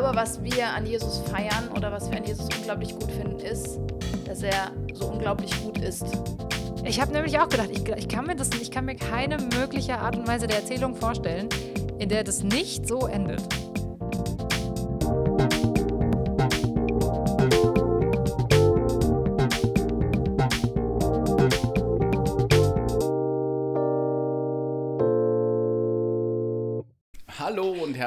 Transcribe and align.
glaube, 0.00 0.16
was 0.16 0.42
wir 0.42 0.66
an 0.70 0.86
Jesus 0.86 1.18
feiern 1.30 1.68
oder 1.76 1.92
was 1.92 2.10
wir 2.10 2.18
an 2.18 2.24
Jesus 2.24 2.48
unglaublich 2.56 2.98
gut 2.98 3.12
finden, 3.12 3.38
ist, 3.38 3.78
dass 4.26 4.42
er 4.42 4.72
so 4.92 5.06
unglaublich 5.06 5.52
gut 5.62 5.78
ist. 5.78 6.04
Ich 6.84 7.00
habe 7.00 7.12
nämlich 7.12 7.38
auch 7.38 7.48
gedacht, 7.48 7.68
ich, 7.70 7.88
ich, 7.88 8.08
kann 8.08 8.26
mir 8.26 8.34
das, 8.34 8.50
ich 8.60 8.72
kann 8.72 8.86
mir 8.86 8.96
keine 8.96 9.38
mögliche 9.38 9.98
Art 9.98 10.16
und 10.16 10.26
Weise 10.26 10.48
der 10.48 10.58
Erzählung 10.58 10.96
vorstellen, 10.96 11.48
in 12.00 12.08
der 12.08 12.24
das 12.24 12.42
nicht 12.42 12.88
so 12.88 13.06
endet. 13.06 13.42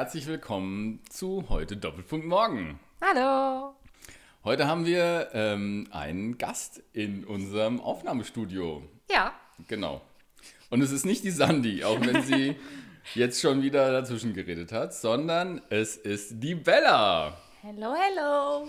Herzlich 0.08 0.26
willkommen 0.26 1.00
zu 1.10 1.50
heute 1.50 1.76
Doppelpunkt 1.76 2.26
Morgen. 2.26 2.80
Hallo. 3.02 3.74
Heute 4.42 4.66
haben 4.66 4.86
wir 4.86 5.28
ähm, 5.34 5.86
einen 5.90 6.38
Gast 6.38 6.82
in 6.94 7.26
unserem 7.26 7.78
Aufnahmestudio. 7.78 8.82
Ja. 9.10 9.34
Genau. 9.68 10.00
Und 10.70 10.80
es 10.80 10.92
ist 10.92 11.04
nicht 11.04 11.24
die 11.24 11.30
Sandy, 11.30 11.84
auch 11.84 12.00
wenn 12.00 12.22
sie 12.22 12.56
jetzt 13.14 13.38
schon 13.42 13.60
wieder 13.60 13.92
dazwischen 13.92 14.32
geredet 14.32 14.72
hat, 14.72 14.94
sondern 14.94 15.60
es 15.68 15.98
ist 15.98 16.42
die 16.42 16.54
Bella. 16.54 17.36
Hello, 17.60 17.94
hello. 17.94 18.66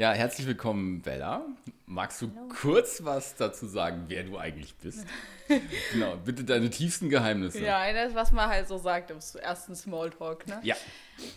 Ja, 0.00 0.12
herzlich 0.12 0.46
willkommen, 0.46 1.02
Bella. 1.02 1.42
Magst 1.84 2.22
du 2.22 2.30
kurz 2.62 3.04
was 3.04 3.34
dazu 3.34 3.66
sagen, 3.66 4.04
wer 4.08 4.22
du 4.22 4.38
eigentlich 4.38 4.74
bist? 4.76 5.06
genau, 5.92 6.16
bitte 6.16 6.42
deine 6.42 6.70
tiefsten 6.70 7.10
Geheimnisse. 7.10 7.62
Ja, 7.62 7.92
das, 7.92 8.14
was 8.14 8.32
man 8.32 8.48
halt 8.48 8.66
so 8.66 8.78
sagt 8.78 9.10
im 9.10 9.18
ersten 9.42 9.76
Smalltalk, 9.76 10.46
ne? 10.46 10.58
Ja. 10.62 10.74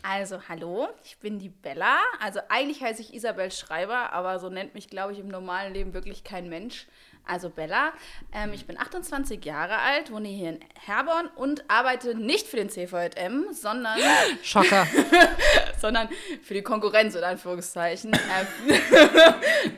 Also, 0.02 0.48
hallo, 0.48 0.88
ich 1.04 1.18
bin 1.18 1.40
die 1.40 1.50
Bella. 1.50 1.98
Also, 2.22 2.40
eigentlich 2.48 2.82
heiße 2.82 3.02
ich 3.02 3.14
Isabel 3.14 3.52
Schreiber, 3.52 4.14
aber 4.14 4.40
so 4.40 4.48
nennt 4.48 4.76
mich, 4.76 4.88
glaube 4.88 5.12
ich, 5.12 5.20
im 5.20 5.28
normalen 5.28 5.74
Leben 5.74 5.94
wirklich 5.94 6.24
kein 6.24 6.48
Mensch. 6.48 6.88
Also, 7.26 7.50
Bella. 7.50 7.94
Ähm, 8.34 8.52
ich 8.54 8.66
bin 8.66 8.78
28 8.78 9.44
Jahre 9.46 9.78
alt, 9.80 10.12
wohne 10.12 10.28
hier 10.28 10.50
in 10.50 10.60
Herborn 10.86 11.28
und 11.36 11.70
arbeite 11.70 12.16
nicht 12.16 12.48
für 12.48 12.58
den 12.58 12.70
CVJM, 12.70 13.54
sondern, 13.54 13.98
Schocker. 14.44 14.86
sondern 15.80 16.10
für 16.42 16.54
die 16.54 16.62
Konkurrenz, 16.62 17.16
in 17.16 17.24
Anführungszeichen. 17.24 18.12
Ähm, 18.34 18.80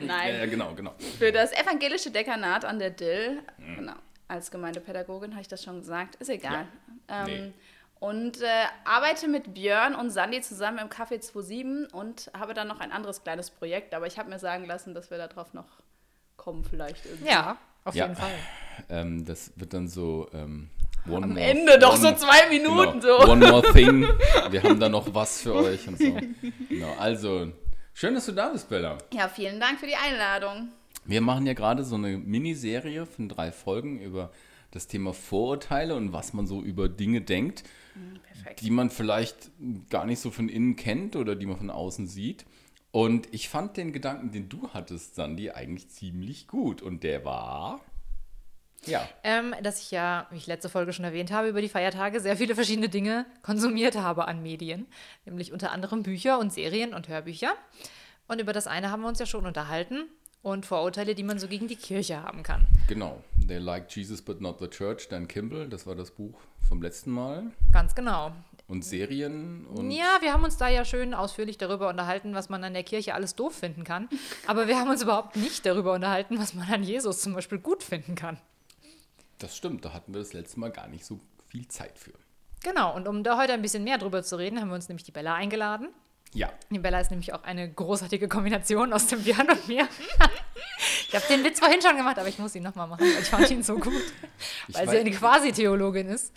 Nein. 0.00 0.34
Ja, 0.34 0.38
ja, 0.40 0.46
genau, 0.46 0.74
genau. 0.74 0.94
Für 1.18 1.30
das 1.30 1.52
evangelische 1.52 2.10
Dekanat 2.10 2.64
an 2.64 2.78
der 2.78 2.90
Dill. 2.90 3.42
Genau. 3.58 3.94
Als 4.28 4.50
Gemeindepädagogin 4.50 5.32
habe 5.32 5.42
ich 5.42 5.48
das 5.48 5.62
schon 5.62 5.80
gesagt. 5.80 6.16
Ist 6.16 6.30
egal. 6.30 6.66
Ja. 7.08 7.26
Ähm, 7.26 7.26
Nee. 7.26 7.52
Und 7.98 8.42
äh, 8.42 8.46
arbeite 8.84 9.26
mit 9.26 9.54
Björn 9.54 9.94
und 9.94 10.10
Sandy 10.10 10.40
zusammen 10.42 10.78
im 10.78 10.88
Café 10.88 11.20
27 11.20 11.92
und 11.94 12.30
habe 12.38 12.52
dann 12.52 12.68
noch 12.68 12.80
ein 12.80 12.92
anderes 12.92 13.22
kleines 13.22 13.50
Projekt. 13.50 13.94
Aber 13.94 14.06
ich 14.06 14.18
habe 14.18 14.28
mir 14.28 14.38
sagen 14.38 14.66
lassen, 14.66 14.94
dass 14.94 15.10
wir 15.10 15.18
darauf 15.18 15.54
noch 15.54 15.80
kommen, 16.46 16.62
vielleicht 16.64 17.04
irgendwie. 17.04 17.28
Ja, 17.28 17.58
auf 17.84 17.94
Ja. 17.96 18.04
jeden 18.04 18.16
Fall. 18.16 18.30
Ähm, 18.88 19.24
das 19.24 19.52
wird 19.56 19.74
dann 19.74 19.88
so. 19.88 20.28
Ähm, 20.32 20.68
one 21.08 21.24
Am 21.24 21.30
more- 21.30 21.40
Ende 21.40 21.78
doch 21.80 21.96
so 21.96 22.06
one- 22.08 22.16
zwei 22.16 22.48
Minuten 22.50 23.00
genau, 23.00 23.20
so. 23.24 23.32
One 23.32 23.50
more 23.50 23.72
thing. 23.72 24.02
Wir 24.50 24.62
haben 24.62 24.78
da 24.78 24.88
noch 24.88 25.12
was 25.12 25.42
für 25.42 25.54
euch 25.54 25.86
und 25.88 25.98
so. 25.98 26.16
Genau, 26.68 26.94
also, 26.98 27.50
schön, 27.94 28.14
dass 28.14 28.26
du 28.26 28.32
da 28.32 28.48
bist, 28.50 28.68
Bella. 28.68 28.96
Ja, 29.12 29.28
vielen 29.28 29.58
Dank 29.58 29.80
für 29.80 29.86
die 29.86 29.96
Einladung. 29.96 30.68
Wir 31.04 31.20
machen 31.20 31.46
ja 31.46 31.52
gerade 31.54 31.82
so 31.84 31.96
eine 31.96 32.16
Miniserie 32.16 33.06
von 33.06 33.28
drei 33.28 33.50
Folgen 33.50 33.98
über 34.00 34.30
das 34.70 34.86
Thema 34.86 35.12
Vorurteile 35.12 35.94
und 35.96 36.12
was 36.12 36.32
man 36.32 36.46
so 36.46 36.62
über 36.62 36.88
Dinge 36.88 37.22
denkt, 37.22 37.62
Perfekt. 38.32 38.60
die 38.60 38.70
man 38.70 38.90
vielleicht 38.90 39.50
gar 39.90 40.04
nicht 40.06 40.20
so 40.20 40.30
von 40.30 40.48
innen 40.48 40.76
kennt 40.76 41.16
oder 41.16 41.34
die 41.34 41.46
man 41.46 41.56
von 41.56 41.70
außen 41.70 42.06
sieht. 42.06 42.44
Und 42.96 43.28
ich 43.34 43.50
fand 43.50 43.76
den 43.76 43.92
Gedanken, 43.92 44.32
den 44.32 44.48
du 44.48 44.70
hattest, 44.72 45.16
Sandy, 45.16 45.50
eigentlich 45.50 45.90
ziemlich 45.90 46.48
gut. 46.48 46.80
Und 46.80 47.02
der 47.02 47.26
war. 47.26 47.82
Ja. 48.86 49.06
Ähm, 49.22 49.54
dass 49.62 49.82
ich 49.82 49.90
ja, 49.90 50.26
wie 50.30 50.38
ich 50.38 50.46
letzte 50.46 50.70
Folge 50.70 50.94
schon 50.94 51.04
erwähnt 51.04 51.30
habe, 51.30 51.48
über 51.48 51.60
die 51.60 51.68
Feiertage 51.68 52.20
sehr 52.20 52.38
viele 52.38 52.54
verschiedene 52.54 52.88
Dinge 52.88 53.26
konsumiert 53.42 53.96
habe 53.96 54.26
an 54.26 54.42
Medien. 54.42 54.86
Nämlich 55.26 55.52
unter 55.52 55.72
anderem 55.72 56.04
Bücher 56.04 56.38
und 56.38 56.54
Serien 56.54 56.94
und 56.94 57.08
Hörbücher. 57.08 57.52
Und 58.28 58.40
über 58.40 58.54
das 58.54 58.66
eine 58.66 58.90
haben 58.90 59.02
wir 59.02 59.08
uns 59.08 59.18
ja 59.18 59.26
schon 59.26 59.44
unterhalten. 59.44 60.06
Und 60.40 60.64
Vorurteile, 60.64 61.14
die 61.14 61.22
man 61.22 61.38
so 61.38 61.48
gegen 61.48 61.68
die 61.68 61.76
Kirche 61.76 62.22
haben 62.22 62.42
kann. 62.42 62.66
Genau. 62.88 63.22
They 63.46 63.58
like 63.58 63.94
Jesus 63.94 64.22
but 64.22 64.40
not 64.40 64.58
the 64.58 64.68
church. 64.68 65.06
Dan 65.10 65.28
Kimball, 65.28 65.68
das 65.68 65.86
war 65.86 65.96
das 65.96 66.12
Buch 66.12 66.40
vom 66.66 66.80
letzten 66.80 67.10
Mal. 67.10 67.48
Ganz 67.72 67.94
genau. 67.94 68.32
Und 68.68 68.84
Serien 68.84 69.64
und. 69.66 69.92
Ja, 69.92 70.18
wir 70.20 70.32
haben 70.32 70.42
uns 70.42 70.56
da 70.56 70.68
ja 70.68 70.84
schön 70.84 71.14
ausführlich 71.14 71.56
darüber 71.56 71.88
unterhalten, 71.88 72.34
was 72.34 72.48
man 72.48 72.64
an 72.64 72.74
der 72.74 72.82
Kirche 72.82 73.14
alles 73.14 73.36
doof 73.36 73.54
finden 73.54 73.84
kann. 73.84 74.08
Aber 74.48 74.66
wir 74.66 74.76
haben 74.78 74.90
uns 74.90 75.02
überhaupt 75.02 75.36
nicht 75.36 75.64
darüber 75.64 75.92
unterhalten, 75.92 76.38
was 76.40 76.52
man 76.54 76.68
an 76.72 76.82
Jesus 76.82 77.20
zum 77.20 77.34
Beispiel 77.34 77.58
gut 77.58 77.84
finden 77.84 78.16
kann. 78.16 78.38
Das 79.38 79.56
stimmt, 79.56 79.84
da 79.84 79.92
hatten 79.92 80.12
wir 80.14 80.18
das 80.20 80.32
letzte 80.32 80.58
Mal 80.58 80.70
gar 80.72 80.88
nicht 80.88 81.04
so 81.04 81.20
viel 81.48 81.68
Zeit 81.68 81.96
für. 81.98 82.12
Genau, 82.64 82.96
und 82.96 83.06
um 83.06 83.22
da 83.22 83.38
heute 83.38 83.52
ein 83.52 83.62
bisschen 83.62 83.84
mehr 83.84 83.98
drüber 83.98 84.24
zu 84.24 84.36
reden, 84.36 84.60
haben 84.60 84.68
wir 84.68 84.74
uns 84.74 84.88
nämlich 84.88 85.04
die 85.04 85.12
Bella 85.12 85.34
eingeladen. 85.34 85.88
Ja. 86.32 86.50
Die 86.70 86.80
Bella 86.80 86.98
ist 87.00 87.10
nämlich 87.12 87.32
auch 87.34 87.44
eine 87.44 87.70
großartige 87.72 88.26
Kombination 88.28 88.92
aus 88.92 89.06
dem 89.06 89.22
Björn 89.22 89.48
und 89.48 89.68
mir. 89.68 89.86
ich 91.08 91.14
habe 91.14 91.24
den 91.30 91.44
Witz 91.44 91.60
vorhin 91.60 91.80
schon 91.80 91.96
gemacht, 91.96 92.18
aber 92.18 92.28
ich 92.28 92.38
muss 92.40 92.54
ihn 92.56 92.64
nochmal 92.64 92.88
machen, 92.88 93.02
weil 93.02 93.22
ich 93.22 93.28
fand 93.28 93.48
ihn 93.50 93.62
so 93.62 93.76
gut. 93.78 93.92
Ich 94.66 94.74
weil 94.74 94.88
weiß- 94.88 94.90
sie 94.90 94.98
eine 94.98 95.10
Quasi-Theologin 95.12 96.08
ist 96.08 96.32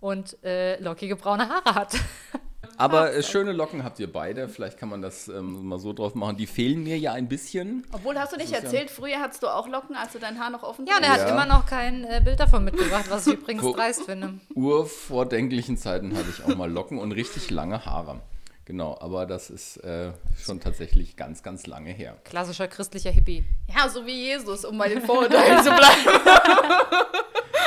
und 0.00 0.42
äh, 0.44 0.80
lockige 0.80 1.16
braune 1.16 1.48
Haare 1.48 1.74
hat. 1.74 1.94
Aber 2.76 3.12
äh, 3.12 3.22
schöne 3.22 3.52
Locken 3.52 3.84
habt 3.84 3.98
ihr 4.00 4.10
beide. 4.10 4.48
Vielleicht 4.48 4.78
kann 4.78 4.88
man 4.88 5.02
das 5.02 5.28
ähm, 5.28 5.66
mal 5.66 5.78
so 5.78 5.92
drauf 5.92 6.14
machen. 6.14 6.38
Die 6.38 6.46
fehlen 6.46 6.82
mir 6.82 6.98
ja 6.98 7.12
ein 7.12 7.28
bisschen. 7.28 7.84
Obwohl, 7.92 8.18
hast 8.18 8.32
du 8.32 8.36
nicht 8.36 8.46
ist 8.46 8.52
ja- 8.52 8.58
erzählt, 8.60 8.90
früher 8.90 9.20
hattest 9.20 9.42
du 9.42 9.48
auch 9.48 9.68
Locken, 9.68 9.94
als 9.96 10.12
du 10.12 10.18
dein 10.18 10.40
Haar 10.40 10.48
noch 10.48 10.62
offen 10.62 10.86
Ja, 10.86 10.96
und 10.96 11.02
er 11.02 11.10
hat 11.10 11.20
Ja. 11.20 11.28
immer 11.28 11.44
noch 11.44 11.66
kein 11.66 12.04
äh, 12.04 12.22
Bild 12.24 12.40
davon 12.40 12.64
mitgebracht, 12.64 13.04
was 13.10 13.26
ich 13.26 13.34
übrigens 13.40 13.70
dreist 13.74 14.04
finde. 14.04 14.40
Urvordenklichen 14.54 15.76
Zeiten 15.76 16.16
hatte 16.16 16.28
ich 16.30 16.42
auch 16.44 16.56
mal 16.56 16.70
Locken 16.70 16.98
und 16.98 17.12
richtig 17.12 17.50
lange 17.50 17.84
Haare. 17.84 18.20
Genau, 18.70 18.96
aber 19.00 19.26
das 19.26 19.50
ist 19.50 19.78
äh, 19.78 20.12
schon 20.38 20.60
tatsächlich 20.60 21.16
ganz, 21.16 21.42
ganz 21.42 21.66
lange 21.66 21.90
her. 21.90 22.16
Klassischer 22.22 22.68
christlicher 22.68 23.10
Hippie. 23.10 23.44
Ja, 23.66 23.88
so 23.88 24.06
wie 24.06 24.12
Jesus, 24.12 24.64
um 24.64 24.78
bei 24.78 24.88
den 24.88 25.02
Vorurteilen 25.02 25.58
zu 25.58 25.70
bleiben. 25.70 26.20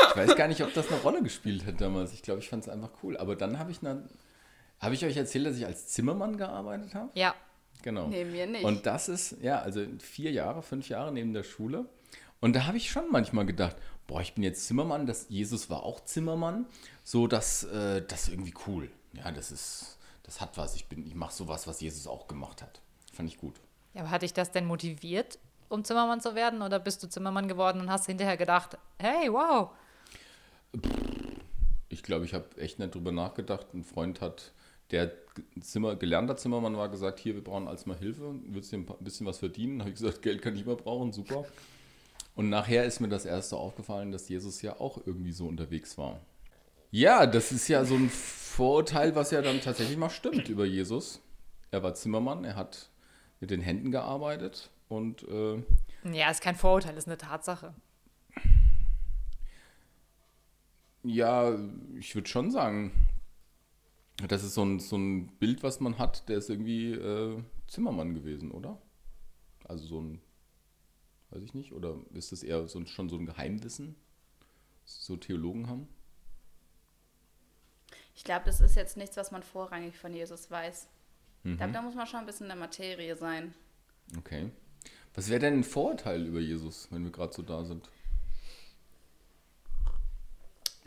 Ich 0.09 0.17
weiß 0.17 0.35
gar 0.35 0.47
nicht, 0.47 0.61
ob 0.61 0.71
das 0.75 0.89
eine 0.89 1.01
Rolle 1.01 1.23
gespielt 1.23 1.65
hat 1.65 1.81
damals. 1.81 2.13
Ich 2.13 2.21
glaube, 2.21 2.39
ich 2.39 2.47
fand 2.47 2.61
es 2.63 2.69
einfach 2.69 2.91
cool. 3.01 3.17
Aber 3.17 3.35
dann 3.35 3.57
habe 3.57 3.71
ich 3.71 3.81
eine. 3.81 4.07
Habe 4.79 4.93
ich 4.93 5.03
euch 5.03 5.17
erzählt, 5.17 5.47
dass 5.47 5.57
ich 5.57 5.65
als 5.65 5.87
Zimmermann 5.87 6.37
gearbeitet 6.37 6.93
habe? 6.93 7.09
Ja, 7.15 7.33
Genau. 7.81 8.07
Nee, 8.07 8.23
mir 8.23 8.47
nicht. 8.47 8.63
Und 8.63 8.85
das 8.85 9.09
ist, 9.09 9.37
ja, 9.41 9.59
also 9.59 9.83
vier 9.99 10.31
Jahre, 10.31 10.61
fünf 10.61 10.87
Jahre 10.87 11.11
neben 11.11 11.33
der 11.33 11.43
Schule. 11.43 11.85
Und 12.39 12.55
da 12.55 12.65
habe 12.65 12.77
ich 12.77 12.89
schon 12.91 13.09
manchmal 13.11 13.45
gedacht, 13.45 13.75
boah, 14.07 14.21
ich 14.21 14.35
bin 14.35 14.43
jetzt 14.43 14.67
Zimmermann, 14.67 15.05
das, 15.05 15.25
Jesus 15.29 15.69
war 15.69 15.83
auch 15.83 16.05
Zimmermann. 16.05 16.65
So, 17.03 17.27
das, 17.27 17.63
äh, 17.65 18.01
das 18.07 18.23
ist 18.23 18.29
irgendwie 18.29 18.53
cool. 18.67 18.89
Ja, 19.13 19.31
das 19.31 19.51
ist, 19.51 19.97
das 20.33 20.41
hat 20.41 20.57
was. 20.57 20.75
Ich, 20.75 20.87
bin- 20.87 21.05
ich 21.05 21.15
mache 21.15 21.33
sowas, 21.33 21.67
was 21.67 21.79
Jesus 21.81 22.07
auch 22.07 22.27
gemacht 22.27 22.61
hat. 22.61 22.81
Fand 23.13 23.29
ich 23.29 23.37
gut. 23.37 23.55
Ja, 23.93 24.01
aber 24.01 24.09
hat 24.11 24.21
dich 24.23 24.33
das 24.33 24.51
denn 24.51 24.65
motiviert, 24.65 25.37
um 25.69 25.83
Zimmermann 25.83 26.21
zu 26.21 26.33
werden? 26.35 26.61
Oder 26.61 26.79
bist 26.79 27.03
du 27.03 27.07
Zimmermann 27.07 27.47
geworden 27.47 27.79
und 27.81 27.91
hast 27.91 28.05
hinterher 28.07 28.37
gedacht, 28.37 28.77
hey, 28.99 29.31
wow, 29.31 29.69
Ich 31.89 32.01
glaube, 32.03 32.25
ich 32.25 32.33
habe 32.33 32.45
echt 32.57 32.79
nicht 32.79 32.95
drüber 32.95 33.11
nachgedacht. 33.11 33.67
Ein 33.73 33.83
Freund 33.83 34.19
hat, 34.21 34.51
der 34.91 35.11
Zimmer, 35.61 35.95
gelernter 35.95 36.35
Zimmermann 36.37 36.75
war, 36.75 36.89
gesagt, 36.89 37.19
hier, 37.19 37.35
wir 37.35 37.43
brauchen 37.43 37.67
alles 37.67 37.85
mal 37.85 37.97
Hilfe. 37.97 38.33
Würdest 38.47 38.71
du 38.73 38.77
ein 38.77 38.85
bisschen 38.99 39.27
was 39.27 39.37
verdienen? 39.37 39.79
Habe 39.81 39.91
ich 39.91 39.97
gesagt, 39.97 40.21
Geld 40.23 40.41
kann 40.41 40.55
ich 40.55 40.63
immer 40.63 40.75
brauchen, 40.75 41.11
super. 41.13 41.45
Und 42.35 42.49
nachher 42.49 42.85
ist 42.85 42.99
mir 42.99 43.09
das 43.09 43.25
erste 43.25 43.57
aufgefallen, 43.57 44.11
dass 44.11 44.27
Jesus 44.27 44.63
ja 44.63 44.79
auch 44.79 44.97
irgendwie 45.05 45.31
so 45.33 45.45
unterwegs 45.45 45.97
war. 45.99 46.19
Ja, 46.95 47.25
das 47.25 47.51
ist 47.51 47.67
ja 47.69 47.85
so 47.85 47.95
ein 47.95 48.07
Vorurteil, 48.07 49.15
was 49.15 49.31
ja 49.31 49.41
dann 49.41 49.61
tatsächlich 49.61 49.97
mal 49.97 50.11
stimmt 50.11 50.47
über 50.47 50.63
Jesus. 50.63 51.23
Er 51.71 51.81
war 51.81 51.95
Zimmermann, 51.95 52.43
er 52.43 52.55
hat 52.55 52.91
mit 53.39 53.49
den 53.49 53.61
Händen 53.61 53.89
gearbeitet 53.89 54.69
und 54.89 55.23
äh, 55.23 55.63
ja, 56.03 56.29
ist 56.29 56.43
kein 56.43 56.55
Vorurteil, 56.55 56.95
ist 56.95 57.07
eine 57.07 57.17
Tatsache. 57.17 57.73
Ja, 61.01 61.57
ich 61.97 62.13
würde 62.13 62.29
schon 62.29 62.51
sagen, 62.51 62.91
das 64.27 64.43
ist 64.43 64.53
so 64.53 64.63
ein, 64.63 64.79
so 64.79 64.95
ein 64.95 65.29
Bild, 65.39 65.63
was 65.63 65.79
man 65.79 65.97
hat, 65.97 66.29
der 66.29 66.37
ist 66.37 66.51
irgendwie 66.51 66.91
äh, 66.91 67.41
Zimmermann 67.65 68.13
gewesen, 68.13 68.51
oder? 68.51 68.79
Also 69.63 69.87
so 69.87 69.99
ein, 69.99 70.21
weiß 71.31 71.41
ich 71.41 71.55
nicht, 71.55 71.73
oder 71.73 71.95
ist 72.13 72.31
das 72.31 72.43
eher 72.43 72.67
so 72.67 72.85
schon 72.85 73.09
so 73.09 73.17
ein 73.17 73.25
Geheimwissen, 73.25 73.95
das 74.83 75.03
so 75.03 75.17
Theologen 75.17 75.67
haben? 75.67 75.87
Ich 78.15 78.23
glaube, 78.23 78.45
das 78.45 78.61
ist 78.61 78.75
jetzt 78.75 78.97
nichts, 78.97 79.17
was 79.17 79.31
man 79.31 79.43
vorrangig 79.43 79.97
von 79.97 80.13
Jesus 80.13 80.49
weiß. 80.51 80.87
Ich 81.43 81.51
Mhm. 81.51 81.57
glaube, 81.57 81.73
da 81.73 81.81
muss 81.81 81.95
man 81.95 82.07
schon 82.07 82.19
ein 82.21 82.25
bisschen 82.25 82.45
in 82.45 82.49
der 82.49 82.57
Materie 82.57 83.15
sein. 83.15 83.53
Okay. 84.17 84.49
Was 85.15 85.29
wäre 85.29 85.39
denn 85.39 85.59
ein 85.59 85.63
Vorurteil 85.63 86.25
über 86.25 86.39
Jesus, 86.39 86.87
wenn 86.91 87.03
wir 87.03 87.11
gerade 87.11 87.33
so 87.33 87.41
da 87.41 87.63
sind? 87.65 87.89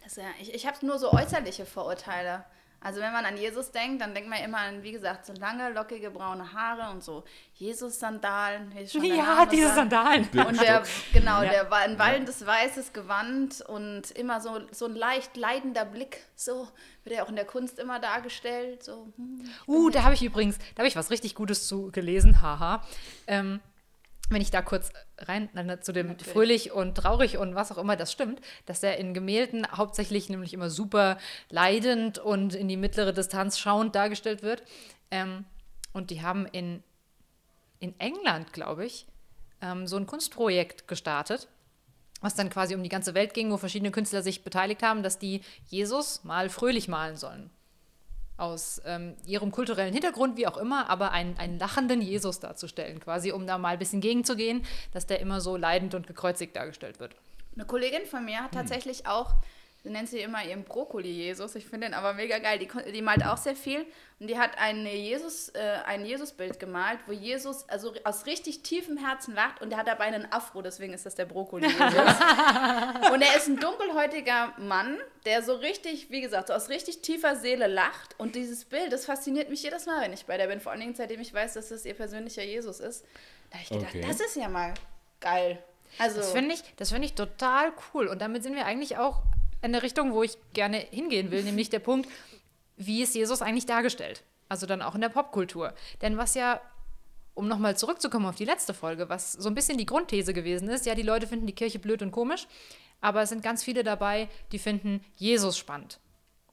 Das 0.02 0.17
ja, 0.17 0.25
ich 0.40 0.55
ich 0.55 0.67
habe 0.67 0.84
nur 0.87 0.99
so 0.99 1.12
äußerliche 1.12 1.67
Vorurteile. 1.67 2.44
Also 2.87 3.00
wenn 3.00 3.12
man 3.12 3.27
an 3.27 3.37
Jesus 3.37 3.73
denkt, 3.73 4.00
dann 4.00 4.15
denkt 4.15 4.31
man 4.31 4.38
immer 4.44 4.59
an, 4.59 4.85
wie 4.85 4.93
gesagt, 4.93 5.27
so 5.27 5.33
lange, 5.33 5.71
lockige, 5.71 6.09
braune 6.09 6.53
Haare 6.53 6.93
und 6.93 7.03
so 7.03 7.25
Jesus-Sandalen. 7.55 8.71
Ja, 8.93 9.44
diese 9.44 9.75
Sandalen. 9.75 10.29
Und 10.47 10.61
der, 10.61 10.85
genau, 11.12 11.43
ja. 11.43 11.50
der 11.50 11.71
war 11.73 11.81
ein 11.81 11.99
wallendes 11.99 12.47
weißes 12.47 12.93
Gewand 12.93 13.61
und 13.62 14.12
immer 14.12 14.41
so, 14.41 14.61
so 14.71 14.87
ein 14.87 14.94
leicht 14.94 15.37
leidender 15.37 15.85
Blick. 15.85 16.27
So 16.37 16.69
wird 17.03 17.17
er 17.17 17.25
auch 17.25 17.29
in 17.29 17.35
der 17.35 17.44
Kunst 17.44 17.81
immer 17.81 17.99
dargestellt. 17.99 18.85
So, 18.85 19.12
hm, 19.17 19.50
uh, 19.67 19.91
da 19.91 20.05
habe 20.05 20.15
ich 20.15 20.23
übrigens, 20.23 20.56
da 20.77 20.82
habe 20.82 20.87
ich 20.89 20.94
was 20.94 21.11
richtig 21.11 21.35
Gutes 21.35 21.67
zu 21.67 21.91
gelesen, 21.91 22.41
haha. 22.41 22.85
Ähm, 23.27 23.59
wenn 24.28 24.43
ich 24.43 24.50
da 24.50 24.62
kurz 24.62 24.90
rein 25.19 25.49
na, 25.52 25.81
zu 25.81 25.93
dem 25.93 26.08
Natürlich. 26.08 26.32
fröhlich 26.32 26.73
und 26.73 26.96
traurig 26.96 27.38
und 27.38 27.55
was 27.55 27.70
auch 27.70 27.78
immer 27.78 27.96
das 27.96 28.11
stimmt, 28.11 28.40
dass 28.67 28.82
er 28.82 28.99
in 28.99 29.14
Gemälden 29.14 29.67
hauptsächlich 29.70 30.28
nämlich 30.28 30.52
immer 30.52 30.70
super 30.70 31.19
leidend 31.49 32.19
und 32.19 32.55
in 32.55 32.69
die 32.69 32.76
mittlere 32.76 33.12
Distanz 33.12 33.58
schauend 33.58 33.94
dargestellt 33.94 34.43
wird. 34.43 34.62
Ähm, 35.11 35.44
und 35.93 36.11
die 36.11 36.23
haben 36.23 36.46
in, 36.46 36.82
in 37.78 37.99
England, 38.00 38.52
glaube 38.52 38.84
ich, 38.84 39.06
ähm, 39.62 39.87
so 39.87 39.96
ein 39.96 40.06
Kunstprojekt 40.06 40.88
gestartet, 40.88 41.49
was 42.20 42.34
dann 42.34 42.50
quasi 42.50 42.75
um 42.75 42.82
die 42.82 42.88
ganze 42.88 43.14
Welt 43.14 43.32
ging, 43.32 43.50
wo 43.52 43.56
verschiedene 43.56 43.93
Künstler 43.93 44.22
sich 44.22 44.43
beteiligt 44.43 44.82
haben, 44.82 45.02
dass 45.02 45.19
die 45.19 45.40
Jesus 45.69 46.25
mal 46.25 46.50
fröhlich 46.50 46.88
malen 46.88 47.17
sollen 47.17 47.50
aus 48.37 48.81
ähm, 48.85 49.15
ihrem 49.25 49.50
kulturellen 49.50 49.93
Hintergrund, 49.93 50.37
wie 50.37 50.47
auch 50.47 50.56
immer, 50.56 50.91
aber 50.91 51.12
einen, 51.12 51.38
einen 51.38 51.59
lachenden 51.59 52.00
Jesus 52.00 52.41
darzustellen, 52.41 53.00
quasi, 53.00 53.33
um 53.33 53.47
da 53.47 53.59
mal 53.59 53.71
ein 53.71 53.79
bisschen 53.79 54.00
gegenzugehen, 54.00 54.65
dass 54.93 55.06
der 55.06 55.21
immer 55.21 55.41
so 55.41 55.56
leidend 55.56 55.94
und 55.94 56.06
gekreuzigt 56.06 56.55
dargestellt 56.56 57.00
wird. 57.00 57.15
Eine 57.55 57.65
Kollegin 57.65 58.05
von 58.05 58.25
mir 58.25 58.38
hat 58.38 58.53
hm. 58.53 58.59
tatsächlich 58.59 59.06
auch 59.06 59.35
Sie 59.87 59.93
nennt 59.93 60.09
sie 60.09 60.19
immer 60.19 60.44
ihren 60.44 60.65
Brokkoli-Jesus. 60.65 61.55
Ich 61.55 61.67
finde 61.67 61.87
den 61.87 61.94
aber 61.94 62.12
mega 62.12 62.41
geil. 62.41 62.59
Die, 62.59 62.69
die, 62.91 63.03
malt 63.03 63.25
auch 63.25 63.37
sehr 63.37 63.55
viel. 63.55 63.87
Und 64.19 64.27
die 64.27 64.37
hat 64.37 64.59
eine 64.59 64.93
Jesus, 64.93 65.50
äh, 65.50 65.79
ein 65.87 66.05
Jesus-Bild 66.05 66.59
gemalt, 66.59 66.99
wo 67.06 67.12
Jesus 67.12 67.69
also 67.69 67.94
aus 68.03 68.27
richtig 68.27 68.65
tiefem 68.65 68.97
Herzen 68.97 69.37
lacht 69.37 69.62
und 69.62 69.71
der 69.71 69.79
hat 69.79 69.87
dabei 69.87 70.06
einen 70.06 70.27
Afro, 70.33 70.61
deswegen 70.61 70.93
ist 70.93 71.06
das 71.06 71.15
der 71.15 71.27
Brokkoli-Jesus. 71.27 71.79
und 73.12 73.23
er 73.23 73.37
ist 73.37 73.47
ein 73.47 73.61
dunkelhäutiger 73.61 74.55
Mann, 74.59 74.99
der 75.25 75.44
so 75.44 75.55
richtig, 75.55 76.11
wie 76.11 76.21
gesagt, 76.21 76.49
so 76.49 76.55
aus 76.55 76.69
richtig 76.69 77.03
tiefer 77.03 77.37
Seele 77.37 77.69
lacht. 77.69 78.19
Und 78.19 78.35
dieses 78.35 78.65
Bild, 78.65 78.93
das 78.93 79.05
fasziniert 79.05 79.50
mich 79.50 79.62
jedes 79.62 79.87
Mal, 79.87 80.03
wenn 80.03 80.12
ich 80.12 80.27
bei 80.27 80.37
der 80.37 80.49
bin. 80.49 80.59
Vor 80.59 80.73
allen 80.73 80.81
Dingen, 80.81 80.97
seitdem 80.97 81.21
ich 81.21 81.32
weiß, 81.32 81.55
dass 81.55 81.69
das 81.69 81.85
ihr 81.85 81.94
persönlicher 81.94 82.43
Jesus 82.43 82.81
ist. 82.81 83.05
Da 83.50 83.59
habe 83.59 83.62
ich 83.62 83.69
gedacht, 83.69 83.94
okay. 83.94 84.05
das 84.05 84.19
ist 84.19 84.35
ja 84.35 84.49
mal 84.49 84.75
geil. 85.21 85.62
Also, 85.99 86.17
das 86.17 86.32
finde 86.32 86.56
ich, 86.56 86.89
find 86.89 87.05
ich 87.05 87.15
total 87.15 87.73
cool. 87.94 88.09
Und 88.09 88.21
damit 88.21 88.43
sind 88.43 88.56
wir 88.56 88.67
eigentlich 88.67 88.97
auch 88.97 89.23
eine 89.62 89.82
Richtung, 89.82 90.12
wo 90.12 90.23
ich 90.23 90.37
gerne 90.53 90.79
hingehen 90.79 91.31
will, 91.31 91.43
nämlich 91.43 91.70
der 91.70 91.79
Punkt, 91.79 92.08
wie 92.76 93.03
ist 93.03 93.14
Jesus 93.14 93.43
eigentlich 93.43 93.67
dargestellt? 93.67 94.23
Also 94.49 94.67
dann 94.67 94.82
auch 94.82 94.94
in 94.94 95.00
der 95.00 95.08
Popkultur. 95.08 95.75
Denn 96.03 96.17
was 96.17 96.35
ja, 96.35 96.61
um 97.35 97.49
nochmal 97.49 97.76
zurückzukommen 97.76 98.26
auf 98.26 98.37
die 98.37 98.44
letzte 98.44 98.75
Folge, 98.75 99.08
was 99.08 99.32
so 99.32 99.49
ein 99.49 99.55
bisschen 99.55 99.79
die 99.79 99.87
Grundthese 99.87 100.32
gewesen 100.32 100.69
ist, 100.69 100.87
ja, 100.87 100.94
die 100.94 101.03
Leute 101.03 101.26
finden 101.26 101.47
die 101.47 101.55
Kirche 101.55 101.79
blöd 101.79 102.03
und 102.03 102.12
komisch, 102.12 102.47
aber 103.00 103.23
es 103.23 103.29
sind 103.29 103.43
ganz 103.43 103.64
viele 103.64 103.82
dabei, 103.82 104.29
die 104.53 104.58
finden 104.58 105.05
Jesus 105.17 105.58
spannend. 105.58 106.00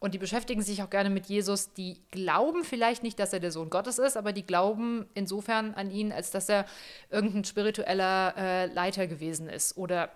Und 0.04 0.14
die 0.14 0.18
beschäftigen 0.18 0.62
sich 0.62 0.84
auch 0.84 0.90
gerne 0.90 1.10
mit 1.10 1.28
Jesus. 1.28 1.72
Die 1.76 2.02
glauben 2.12 2.66
vielleicht 2.66 3.04
nicht, 3.04 3.18
dass 3.20 3.32
er 3.32 3.40
der 3.40 3.54
Sohn 3.54 3.70
Gottes 3.70 4.00
ist, 4.00 4.18
aber 4.18 4.34
die 4.34 4.46
glauben 4.46 5.06
insofern 5.14 5.74
an 5.76 5.90
ihn, 5.92 6.12
als 6.12 6.30
dass 6.30 6.50
er 6.50 6.66
irgendein 7.10 7.46
spiritueller 7.46 8.34
äh, 8.36 8.66
Leiter 8.66 9.08
gewesen 9.08 9.48
ist. 9.48 9.78
Oder 9.78 10.12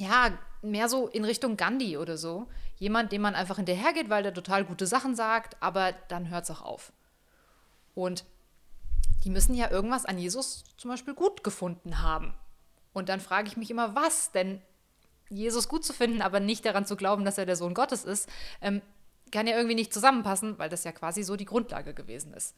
ja, 0.00 0.36
mehr 0.62 0.88
so 0.88 1.08
in 1.08 1.24
Richtung 1.24 1.56
Gandhi 1.56 1.96
oder 1.96 2.16
so. 2.16 2.46
Jemand, 2.76 3.12
dem 3.12 3.22
man 3.22 3.34
einfach 3.34 3.56
hinterhergeht, 3.56 4.08
weil 4.08 4.22
der 4.22 4.34
total 4.34 4.64
gute 4.64 4.86
Sachen 4.86 5.14
sagt, 5.14 5.56
aber 5.60 5.92
dann 6.08 6.30
hört 6.30 6.44
es 6.44 6.50
auch 6.50 6.62
auf. 6.62 6.92
Und 7.94 8.24
die 9.24 9.30
müssen 9.30 9.54
ja 9.54 9.70
irgendwas 9.70 10.06
an 10.06 10.18
Jesus 10.18 10.64
zum 10.76 10.90
Beispiel 10.90 11.14
gut 11.14 11.44
gefunden 11.44 12.02
haben. 12.02 12.34
Und 12.92 13.08
dann 13.08 13.20
frage 13.20 13.48
ich 13.48 13.56
mich 13.56 13.70
immer, 13.70 13.94
was? 13.94 14.32
Denn 14.32 14.62
Jesus 15.28 15.68
gut 15.68 15.84
zu 15.84 15.92
finden, 15.92 16.22
aber 16.22 16.40
nicht 16.40 16.64
daran 16.64 16.86
zu 16.86 16.96
glauben, 16.96 17.24
dass 17.24 17.38
er 17.38 17.46
der 17.46 17.56
Sohn 17.56 17.74
Gottes 17.74 18.04
ist, 18.04 18.28
ähm, 18.60 18.82
kann 19.30 19.46
ja 19.46 19.56
irgendwie 19.56 19.76
nicht 19.76 19.94
zusammenpassen, 19.94 20.58
weil 20.58 20.68
das 20.68 20.84
ja 20.84 20.92
quasi 20.92 21.22
so 21.22 21.36
die 21.36 21.44
Grundlage 21.44 21.94
gewesen 21.94 22.34
ist. 22.34 22.54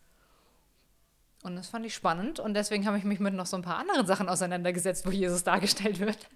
Und 1.42 1.56
das 1.56 1.68
fand 1.68 1.84
ich 1.84 1.94
spannend 1.94 2.38
und 2.38 2.54
deswegen 2.54 2.86
habe 2.86 2.96
ich 2.96 3.04
mich 3.04 3.18
mit 3.18 3.34
noch 3.34 3.46
so 3.46 3.56
ein 3.56 3.62
paar 3.62 3.76
anderen 3.76 4.06
Sachen 4.06 4.28
auseinandergesetzt, 4.28 5.04
wo 5.04 5.10
Jesus 5.10 5.42
dargestellt 5.42 5.98
wird. 5.98 6.28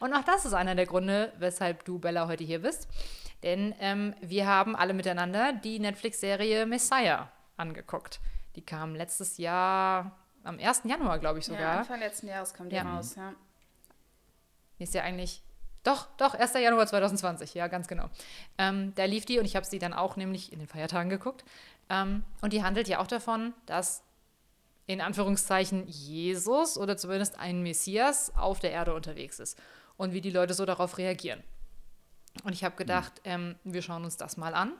Und 0.00 0.14
auch 0.14 0.24
das 0.24 0.44
ist 0.44 0.54
einer 0.54 0.74
der 0.74 0.86
Gründe, 0.86 1.32
weshalb 1.38 1.84
du, 1.84 1.98
Bella, 1.98 2.26
heute 2.26 2.44
hier 2.44 2.60
bist. 2.60 2.88
Denn 3.42 3.74
ähm, 3.80 4.14
wir 4.20 4.46
haben 4.46 4.74
alle 4.74 4.94
miteinander 4.94 5.52
die 5.52 5.78
Netflix-Serie 5.78 6.66
Messiah 6.66 7.30
angeguckt. 7.56 8.20
Die 8.56 8.62
kam 8.62 8.94
letztes 8.94 9.38
Jahr, 9.38 10.12
am 10.42 10.58
1. 10.58 10.82
Januar, 10.84 11.18
glaube 11.18 11.38
ich 11.38 11.46
sogar. 11.46 11.60
Ja, 11.60 11.78
Anfang 11.78 12.00
letzten 12.00 12.28
Jahres 12.28 12.54
kam 12.54 12.68
die 12.68 12.76
ja. 12.76 12.82
raus, 12.82 13.14
ja. 13.16 13.34
Ist 14.78 14.94
ja 14.94 15.02
eigentlich 15.02 15.42
doch, 15.84 16.08
doch, 16.16 16.34
1. 16.34 16.54
Januar 16.54 16.86
2020, 16.86 17.54
ja, 17.54 17.68
ganz 17.68 17.88
genau. 17.88 18.10
Ähm, 18.58 18.92
da 18.96 19.04
lief 19.04 19.24
die 19.24 19.38
und 19.38 19.44
ich 19.44 19.56
habe 19.56 19.64
sie 19.64 19.78
dann 19.78 19.94
auch 19.94 20.16
nämlich 20.16 20.52
in 20.52 20.58
den 20.58 20.68
Feiertagen 20.68 21.08
geguckt. 21.08 21.44
Ähm, 21.88 22.24
und 22.42 22.52
die 22.52 22.62
handelt 22.62 22.88
ja 22.88 22.98
auch 22.98 23.06
davon, 23.06 23.54
dass 23.66 24.02
in 24.88 25.02
Anführungszeichen 25.02 25.86
Jesus 25.86 26.78
oder 26.78 26.96
zumindest 26.96 27.38
ein 27.38 27.62
Messias 27.62 28.34
auf 28.34 28.58
der 28.58 28.72
Erde 28.72 28.94
unterwegs 28.94 29.38
ist 29.38 29.56
und 29.98 30.14
wie 30.14 30.22
die 30.22 30.30
Leute 30.30 30.54
so 30.54 30.64
darauf 30.64 30.96
reagieren. 30.96 31.44
Und 32.42 32.54
ich 32.54 32.64
habe 32.64 32.74
gedacht, 32.74 33.20
ähm, 33.24 33.56
wir 33.64 33.82
schauen 33.82 34.04
uns 34.04 34.16
das 34.16 34.38
mal 34.38 34.54
an. 34.54 34.72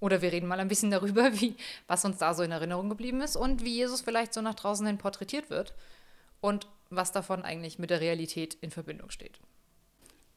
Oder 0.00 0.22
wir 0.22 0.32
reden 0.32 0.48
mal 0.48 0.58
ein 0.58 0.68
bisschen 0.68 0.90
darüber, 0.90 1.32
wie, 1.40 1.56
was 1.86 2.04
uns 2.04 2.18
da 2.18 2.34
so 2.34 2.42
in 2.42 2.50
Erinnerung 2.50 2.88
geblieben 2.88 3.20
ist 3.20 3.36
und 3.36 3.64
wie 3.64 3.74
Jesus 3.74 4.00
vielleicht 4.00 4.34
so 4.34 4.40
nach 4.40 4.54
draußen 4.54 4.86
hin 4.86 4.98
porträtiert 4.98 5.50
wird 5.50 5.72
und 6.40 6.66
was 6.90 7.12
davon 7.12 7.42
eigentlich 7.44 7.78
mit 7.78 7.90
der 7.90 8.00
Realität 8.00 8.54
in 8.54 8.72
Verbindung 8.72 9.10
steht. 9.10 9.38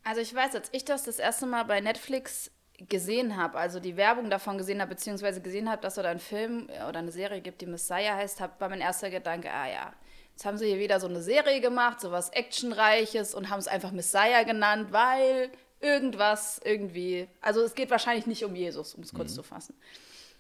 Also 0.03 0.21
ich 0.21 0.33
weiß, 0.33 0.53
als 0.55 0.69
ich 0.73 0.85
das 0.85 1.03
das 1.03 1.17
erste 1.17 1.47
Mal 1.47 1.63
bei 1.63 1.81
Netflix 1.81 2.51
gesehen 2.89 3.37
habe, 3.37 3.57
also 3.57 3.79
die 3.79 3.97
Werbung 3.97 4.29
davon 4.29 4.57
gesehen 4.57 4.81
habe, 4.81 4.89
beziehungsweise 4.89 5.41
gesehen 5.41 5.69
habe, 5.69 5.81
dass 5.81 5.97
es 5.97 6.03
da 6.03 6.09
einen 6.09 6.19
Film 6.19 6.69
äh, 6.69 6.87
oder 6.87 6.99
eine 6.99 7.11
Serie 7.11 7.41
gibt, 7.41 7.61
die 7.61 7.65
Messiah 7.65 8.15
heißt, 8.15 8.41
war 8.41 8.69
mein 8.69 8.81
erster 8.81 9.09
Gedanke, 9.09 9.51
ah 9.51 9.69
ja, 9.69 9.93
jetzt 10.31 10.45
haben 10.45 10.57
sie 10.57 10.67
hier 10.67 10.79
wieder 10.79 10.99
so 10.99 11.07
eine 11.07 11.21
Serie 11.21 11.61
gemacht, 11.61 12.01
so 12.01 12.11
was 12.11 12.29
Actionreiches 12.29 13.33
und 13.33 13.49
haben 13.49 13.59
es 13.59 13.67
einfach 13.67 13.91
Messiah 13.91 14.43
genannt, 14.43 14.91
weil 14.91 15.51
irgendwas 15.79 16.59
irgendwie, 16.63 17.27
also 17.41 17.61
es 17.61 17.73
geht 17.73 17.89
wahrscheinlich 17.89 18.27
nicht 18.27 18.43
um 18.45 18.55
Jesus, 18.55 18.95
um 18.95 19.03
es 19.03 19.13
kurz 19.13 19.31
mhm. 19.31 19.35
zu 19.35 19.43
fassen. 19.43 19.75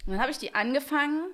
Und 0.05 0.13
dann 0.13 0.21
habe 0.21 0.31
ich 0.31 0.37
die 0.37 0.55
angefangen 0.55 1.29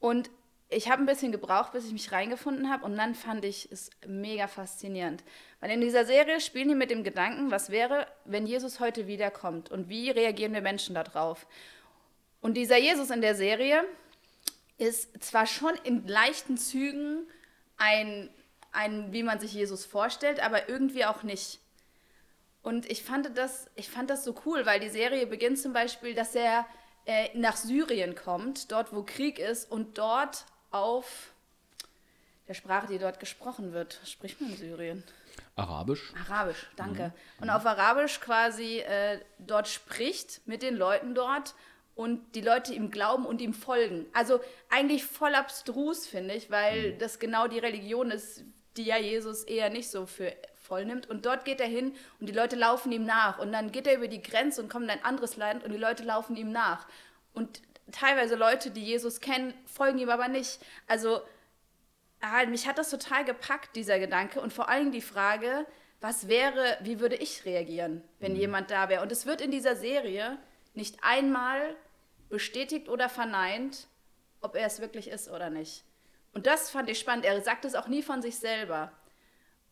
und 0.00 0.30
ich 0.68 0.90
habe 0.90 1.02
ein 1.02 1.06
bisschen 1.06 1.30
gebraucht, 1.30 1.72
bis 1.72 1.86
ich 1.86 1.92
mich 1.92 2.10
reingefunden 2.10 2.70
habe 2.70 2.84
und 2.84 2.96
dann 2.96 3.14
fand 3.14 3.44
ich 3.44 3.70
es 3.70 3.90
mega 4.06 4.48
faszinierend. 4.48 5.22
Weil 5.60 5.70
in 5.70 5.80
dieser 5.80 6.04
Serie 6.04 6.40
spielen 6.40 6.68
die 6.68 6.74
mit 6.74 6.90
dem 6.90 7.04
Gedanken, 7.04 7.50
was 7.50 7.70
wäre, 7.70 8.06
wenn 8.24 8.46
Jesus 8.46 8.80
heute 8.80 9.06
wiederkommt 9.06 9.70
und 9.70 9.88
wie 9.88 10.10
reagieren 10.10 10.54
wir 10.54 10.60
Menschen 10.60 10.94
darauf. 10.94 11.46
Und 12.40 12.54
dieser 12.54 12.78
Jesus 12.78 13.10
in 13.10 13.20
der 13.20 13.36
Serie 13.36 13.84
ist 14.78 15.22
zwar 15.22 15.46
schon 15.46 15.74
in 15.84 16.06
leichten 16.06 16.58
Zügen 16.58 17.26
ein, 17.76 18.28
ein 18.72 19.12
wie 19.12 19.22
man 19.22 19.38
sich 19.38 19.52
Jesus 19.52 19.86
vorstellt, 19.86 20.40
aber 20.40 20.68
irgendwie 20.68 21.04
auch 21.04 21.22
nicht. 21.22 21.60
Und 22.62 22.90
ich 22.90 23.04
fand 23.04 23.38
das, 23.38 23.70
ich 23.76 23.88
fand 23.88 24.10
das 24.10 24.24
so 24.24 24.34
cool, 24.44 24.66
weil 24.66 24.80
die 24.80 24.88
Serie 24.88 25.26
beginnt 25.26 25.60
zum 25.60 25.72
Beispiel, 25.72 26.14
dass 26.14 26.34
er 26.34 26.66
äh, 27.04 27.28
nach 27.34 27.56
Syrien 27.56 28.16
kommt, 28.16 28.72
dort 28.72 28.92
wo 28.92 29.04
Krieg 29.04 29.38
ist 29.38 29.70
und 29.70 29.96
dort 29.96 30.44
auf 30.70 31.32
der 32.48 32.54
Sprache, 32.54 32.86
die 32.86 32.98
dort 32.98 33.20
gesprochen 33.20 33.72
wird. 33.72 33.98
Was 34.02 34.10
spricht 34.10 34.40
man 34.40 34.50
in 34.50 34.56
Syrien? 34.56 35.04
Arabisch. 35.56 36.12
Arabisch, 36.28 36.66
danke. 36.76 37.12
Mhm. 37.38 37.42
Und 37.42 37.50
auf 37.50 37.66
Arabisch 37.66 38.20
quasi 38.20 38.78
äh, 38.80 39.20
dort 39.38 39.68
spricht 39.68 40.46
mit 40.46 40.62
den 40.62 40.76
Leuten 40.76 41.14
dort 41.14 41.54
und 41.94 42.34
die 42.34 42.42
Leute 42.42 42.74
ihm 42.74 42.90
glauben 42.90 43.24
und 43.24 43.40
ihm 43.40 43.54
folgen. 43.54 44.06
Also 44.12 44.40
eigentlich 44.68 45.04
voll 45.04 45.34
abstrus, 45.34 46.06
finde 46.06 46.34
ich, 46.34 46.50
weil 46.50 46.92
mhm. 46.92 46.98
das 46.98 47.18
genau 47.18 47.48
die 47.48 47.58
Religion 47.58 48.10
ist, 48.10 48.44
die 48.76 48.84
ja 48.84 48.98
Jesus 48.98 49.44
eher 49.44 49.70
nicht 49.70 49.90
so 49.90 50.06
für 50.06 50.32
voll 50.66 50.84
nimmt. 50.84 51.08
Und 51.08 51.24
dort 51.24 51.44
geht 51.44 51.60
er 51.60 51.68
hin 51.68 51.94
und 52.20 52.28
die 52.28 52.32
Leute 52.32 52.56
laufen 52.56 52.92
ihm 52.92 53.04
nach. 53.04 53.38
Und 53.38 53.52
dann 53.52 53.72
geht 53.72 53.86
er 53.86 53.96
über 53.96 54.08
die 54.08 54.22
Grenze 54.22 54.60
und 54.60 54.68
kommt 54.68 54.84
in 54.84 54.90
ein 54.90 55.04
anderes 55.04 55.36
Land 55.36 55.64
und 55.64 55.72
die 55.72 55.78
Leute 55.78 56.02
laufen 56.02 56.36
ihm 56.36 56.50
nach. 56.50 56.86
Und 57.32 57.62
teilweise 57.92 58.34
Leute, 58.34 58.70
die 58.70 58.84
Jesus 58.84 59.20
kennen, 59.20 59.54
folgen 59.64 59.98
ihm 59.98 60.10
aber 60.10 60.28
nicht. 60.28 60.60
Also 60.86 61.20
ah, 62.20 62.44
mich 62.46 62.66
hat 62.66 62.78
das 62.78 62.90
total 62.90 63.24
gepackt, 63.24 63.76
dieser 63.76 63.98
Gedanke. 63.98 64.40
Und 64.40 64.52
vor 64.52 64.68
allem 64.68 64.92
die 64.92 65.00
Frage, 65.00 65.66
was 66.00 66.28
wäre, 66.28 66.78
wie 66.82 67.00
würde 67.00 67.16
ich 67.16 67.44
reagieren, 67.44 68.02
wenn 68.18 68.32
mhm. 68.32 68.40
jemand 68.40 68.70
da 68.70 68.88
wäre? 68.88 69.02
Und 69.02 69.12
es 69.12 69.26
wird 69.26 69.40
in 69.40 69.50
dieser 69.50 69.76
Serie 69.76 70.38
nicht 70.74 70.98
einmal 71.02 71.74
bestätigt 72.28 72.88
oder 72.88 73.08
verneint, 73.08 73.86
ob 74.40 74.56
er 74.56 74.66
es 74.66 74.80
wirklich 74.80 75.08
ist 75.08 75.28
oder 75.28 75.50
nicht. 75.50 75.84
Und 76.32 76.46
das 76.46 76.70
fand 76.70 76.90
ich 76.90 76.98
spannend. 76.98 77.24
Er 77.24 77.40
sagt 77.40 77.64
es 77.64 77.74
auch 77.74 77.88
nie 77.88 78.02
von 78.02 78.20
sich 78.20 78.36
selber. 78.38 78.92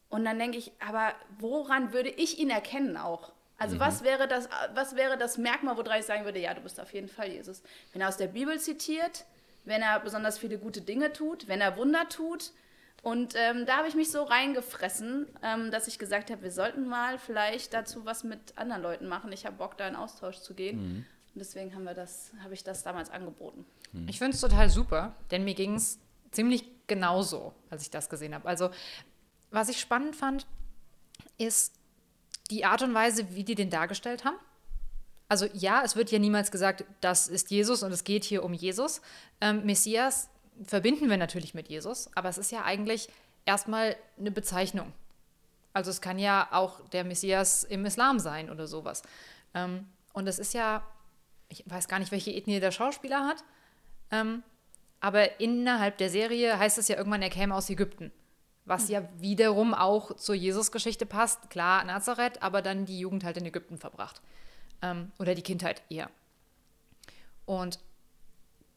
Und 0.09 0.25
dann 0.25 0.39
denke 0.39 0.57
ich, 0.57 0.73
aber 0.81 1.15
woran 1.39 1.93
würde 1.93 2.09
ich 2.09 2.39
ihn 2.39 2.49
erkennen 2.49 2.97
auch? 2.97 3.33
Also 3.57 3.79
was, 3.79 4.03
wäre 4.03 4.27
das, 4.27 4.49
was 4.75 4.97
wäre 4.97 5.17
das 5.17 5.39
Merkmal, 5.39 5.77
woran 5.77 6.01
ich 6.01 6.07
sagen 6.07 6.25
würde, 6.25 6.41
ja, 6.41 6.55
du 6.55 6.61
bist 6.61 6.81
auf 6.81 6.93
jeden 6.93 7.09
Fall 7.09 7.29
Jesus? 7.29 7.63
Wenn 7.93 8.03
er 8.03 8.09
aus 8.09 8.17
der 8.17 8.27
Bibel 8.27 8.59
zitiert, 8.59 9.25
wenn 9.65 9.81
er 9.81 10.01
besonders 10.01 10.39
viele 10.39 10.59
gute 10.59 10.81
Dinge 10.81 11.13
tut, 11.13 11.49
wenn 11.49 11.61
er 11.61 11.77
Wunder 11.77 12.09
tut. 12.09 12.53
Und 13.03 13.35
ähm, 13.37 13.67
da 13.67 13.79
habe 13.79 13.89
ich 13.89 13.95
mich 13.95 14.11
so 14.11 14.23
reingefressen, 14.23 15.27
ähm, 15.43 15.71
dass 15.71 15.89
ich 15.89 15.99
gesagt 15.99 16.31
habe, 16.31 16.43
wir 16.43 16.51
sollten 16.51 16.89
mal 16.89 17.19
vielleicht 17.19 17.75
dazu 17.75 18.05
was 18.05 18.25
mit 18.25 18.57
anderen 18.57 18.83
Leuten 18.83 19.07
machen. 19.09 19.31
Ich 19.33 19.47
habe 19.47 19.57
Bock, 19.57 19.77
da 19.77 19.87
in 19.87 19.95
Austausch 19.95 20.39
zu 20.39 20.55
gehen. 20.55 20.79
Und 21.35 21.39
deswegen 21.41 21.75
haben 21.75 21.85
wir 21.85 21.95
das, 21.95 22.33
habe 22.43 22.55
ich 22.55 22.65
das 22.65 22.83
damals 22.83 23.11
angeboten. 23.11 23.65
Ich 24.09 24.19
finde 24.19 24.35
es 24.35 24.41
total 24.41 24.69
super, 24.71 25.15
denn 25.31 25.45
mir 25.45 25.55
ging 25.55 25.75
es 25.75 25.99
ziemlich 26.33 26.65
genauso, 26.87 27.55
als 27.71 27.83
ich 27.83 27.91
das 27.91 28.09
gesehen 28.09 28.35
habe. 28.35 28.49
Also, 28.49 28.71
was 29.51 29.69
ich 29.69 29.79
spannend 29.79 30.17
fand, 30.17 30.47
ist 31.39 31.75
die 32.51 32.65
Art 32.65 32.83
und 32.83 32.95
Weise, 32.95 33.35
wie 33.35 33.45
die 33.45 33.55
den 33.55 33.71
dargestellt 33.71 34.25
haben. 34.25 34.37
Also 35.29 35.47
ja, 35.55 35.83
es 35.85 35.97
wird 35.97 36.11
ja 36.11 36.19
niemals 36.19 36.51
gesagt, 36.51 36.85
das 37.01 37.29
ist 37.29 37.51
Jesus 37.51 37.83
und 37.83 37.93
es 37.93 38.05
geht 38.05 38.25
hier 38.25 38.45
um 38.45 38.53
Jesus. 38.53 39.01
Ähm, 39.41 39.65
Messias 39.65 40.29
verbinden 40.63 41.11
wir 41.11 41.17
natürlich 41.17 41.55
mit 41.55 41.69
Jesus, 41.69 42.11
aber 42.15 42.29
es 42.29 42.39
ist 42.39 42.53
ja 42.53 42.65
eigentlich 42.65 43.09
erstmal 43.47 43.97
eine 44.19 44.31
Bezeichnung. 44.31 44.93
Also 45.73 45.91
es 45.91 46.01
kann 46.01 46.19
ja 46.19 46.49
auch 46.53 46.87
der 46.91 47.05
Messias 47.05 47.65
im 47.65 47.85
Islam 47.85 48.19
sein 48.19 48.51
oder 48.51 48.67
sowas. 48.67 49.03
Ähm, 49.55 49.89
und 50.13 50.29
es 50.29 50.39
ist 50.39 50.55
ja, 50.55 50.87
ich 51.49 51.65
weiß 51.67 51.89
gar 51.89 51.99
nicht, 51.99 52.13
welche 52.13 52.31
Ethnie 52.33 52.61
der 52.61 52.71
Schauspieler 52.71 53.27
hat, 53.27 53.43
ähm, 54.11 54.43
aber 55.01 55.41
innerhalb 55.41 55.99
der 55.99 56.11
Serie 56.11 56.59
heißt 56.59 56.79
es 56.79 56.89
ja 56.89 56.97
irgendwann, 56.97 57.23
er 57.23 57.31
käme 57.31 57.55
aus 57.55 57.69
Ägypten. 57.69 58.13
Was 58.65 58.89
ja 58.89 59.07
wiederum 59.19 59.75
auch 59.75 60.17
zur 60.17 60.35
Jesus-Geschichte 60.35 61.05
passt. 61.05 61.51
Klar, 61.51 61.85
Nazareth, 61.85 62.43
aber 62.43 62.63
dann 62.63 62.87
die 62.87 62.99
Jugend 62.99 63.25
halt 63.25 63.37
in 63.37 63.45
Ägypten 63.45 63.79
verbracht. 63.79 64.23
Ähm, 64.81 65.13
oder 65.19 65.35
die 65.35 65.43
Kindheit 65.43 65.83
eher. 65.91 66.11
Und 67.45 67.79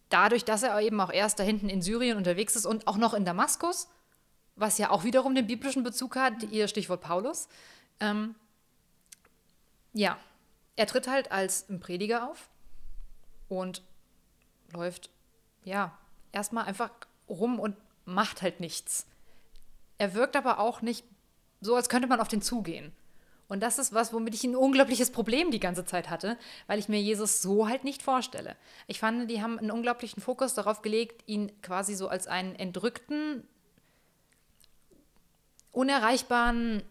dadurch, 0.09 0.45
dass 0.45 0.63
er 0.63 0.79
eben 0.81 0.99
auch 0.99 1.11
erst 1.11 1.39
da 1.39 1.43
hinten 1.43 1.69
in 1.69 1.81
Syrien 1.81 2.17
unterwegs 2.17 2.55
ist 2.55 2.65
und 2.65 2.87
auch 2.87 2.97
noch 2.97 3.13
in 3.13 3.25
Damaskus, 3.25 3.87
was 4.55 4.77
ja 4.77 4.89
auch 4.89 5.03
wiederum 5.03 5.35
den 5.35 5.47
biblischen 5.47 5.83
Bezug 5.83 6.15
hat, 6.15 6.43
ihr 6.51 6.67
Stichwort 6.67 7.01
Paulus, 7.01 7.47
ähm, 7.99 8.35
ja, 9.93 10.17
er 10.75 10.87
tritt 10.87 11.07
halt 11.07 11.31
als 11.31 11.69
ein 11.69 11.79
Prediger 11.79 12.29
auf 12.29 12.49
und 13.49 13.81
läuft, 14.73 15.09
ja, 15.63 15.97
erstmal 16.31 16.65
einfach 16.65 16.91
rum 17.29 17.59
und 17.59 17.75
macht 18.05 18.41
halt 18.41 18.59
nichts. 18.59 19.05
Er 19.97 20.13
wirkt 20.13 20.35
aber 20.35 20.59
auch 20.59 20.81
nicht 20.81 21.03
so, 21.61 21.75
als 21.75 21.89
könnte 21.89 22.07
man 22.07 22.19
auf 22.19 22.27
den 22.27 22.41
zugehen. 22.41 22.91
Und 23.47 23.61
das 23.61 23.79
ist 23.79 23.93
was, 23.93 24.11
womit 24.11 24.35
ich 24.35 24.43
ein 24.43 24.55
unglaubliches 24.55 25.11
Problem 25.11 25.51
die 25.51 25.59
ganze 25.59 25.85
Zeit 25.85 26.09
hatte, 26.09 26.37
weil 26.67 26.79
ich 26.79 26.89
mir 26.89 27.01
Jesus 27.01 27.41
so 27.41 27.67
halt 27.67 27.85
nicht 27.85 28.03
vorstelle. 28.03 28.57
Ich 28.87 28.99
fand, 28.99 29.31
die 29.31 29.41
haben 29.41 29.57
einen 29.57 29.71
unglaublichen 29.71 30.21
Fokus 30.21 30.53
darauf 30.53 30.81
gelegt, 30.81 31.23
ihn 31.27 31.51
quasi 31.61 31.95
so 31.95 32.09
als 32.09 32.27
einen 32.27 32.55
entrückten, 32.55 33.47
unerreichbaren 35.71 36.83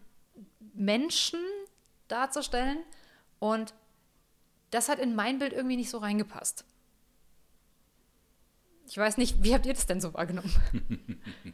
Menschen 0.73 1.39
darzustellen. 2.07 2.79
Und 3.39 3.75
das 4.71 4.89
hat 4.89 4.97
in 4.97 5.15
mein 5.15 5.37
Bild 5.37 5.53
irgendwie 5.53 5.77
nicht 5.77 5.91
so 5.91 5.99
reingepasst. 5.99 6.65
Ich 8.87 8.97
weiß 8.97 9.17
nicht, 9.17 9.43
wie 9.43 9.53
habt 9.53 9.65
ihr 9.65 9.73
das 9.73 9.85
denn 9.85 10.01
so 10.01 10.13
wahrgenommen? 10.13 11.21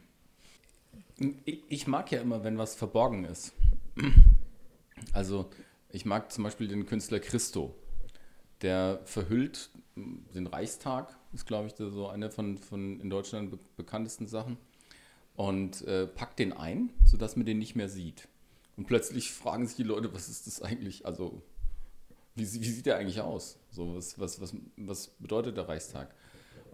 Ich, 1.68 1.86
mag 1.86 2.10
ja 2.10 2.20
immer, 2.20 2.42
wenn 2.42 2.58
was 2.58 2.74
verborgen 2.74 3.24
ist. 3.24 3.52
Also, 5.12 5.50
ich 5.90 6.04
mag 6.04 6.32
zum 6.32 6.44
Beispiel 6.44 6.66
den 6.66 6.86
Künstler 6.86 7.20
Christo. 7.20 7.74
Der 8.62 9.00
verhüllt 9.04 9.70
den 9.96 10.46
Reichstag, 10.46 11.16
ist 11.32 11.46
glaube 11.46 11.68
ich 11.68 11.74
so 11.76 12.08
eine 12.08 12.30
von, 12.30 12.58
von 12.58 13.00
in 13.00 13.10
Deutschland 13.10 13.50
be 13.50 13.58
bekanntesten 13.76 14.26
Sachen. 14.26 14.56
Und 15.36 15.82
äh, 15.82 16.06
packt 16.06 16.38
den 16.38 16.52
ein, 16.52 16.90
sodass 17.04 17.36
man 17.36 17.44
den 17.44 17.58
nicht 17.58 17.74
mehr 17.74 17.88
sieht. 17.88 18.28
Und 18.76 18.86
plötzlich 18.86 19.32
fragen 19.32 19.66
sich 19.66 19.76
die 19.76 19.82
Leute, 19.82 20.12
was 20.14 20.28
ist 20.28 20.46
das 20.46 20.62
eigentlich? 20.62 21.06
Also, 21.06 21.42
wie, 22.34 22.42
wie 22.42 22.70
sieht 22.70 22.86
der 22.86 22.96
eigentlich 22.96 23.20
aus? 23.20 23.58
So, 23.70 23.96
was, 23.96 24.18
was, 24.18 24.40
was, 24.40 24.54
was 24.76 25.08
bedeutet 25.18 25.56
der 25.56 25.68
Reichstag? 25.68 26.14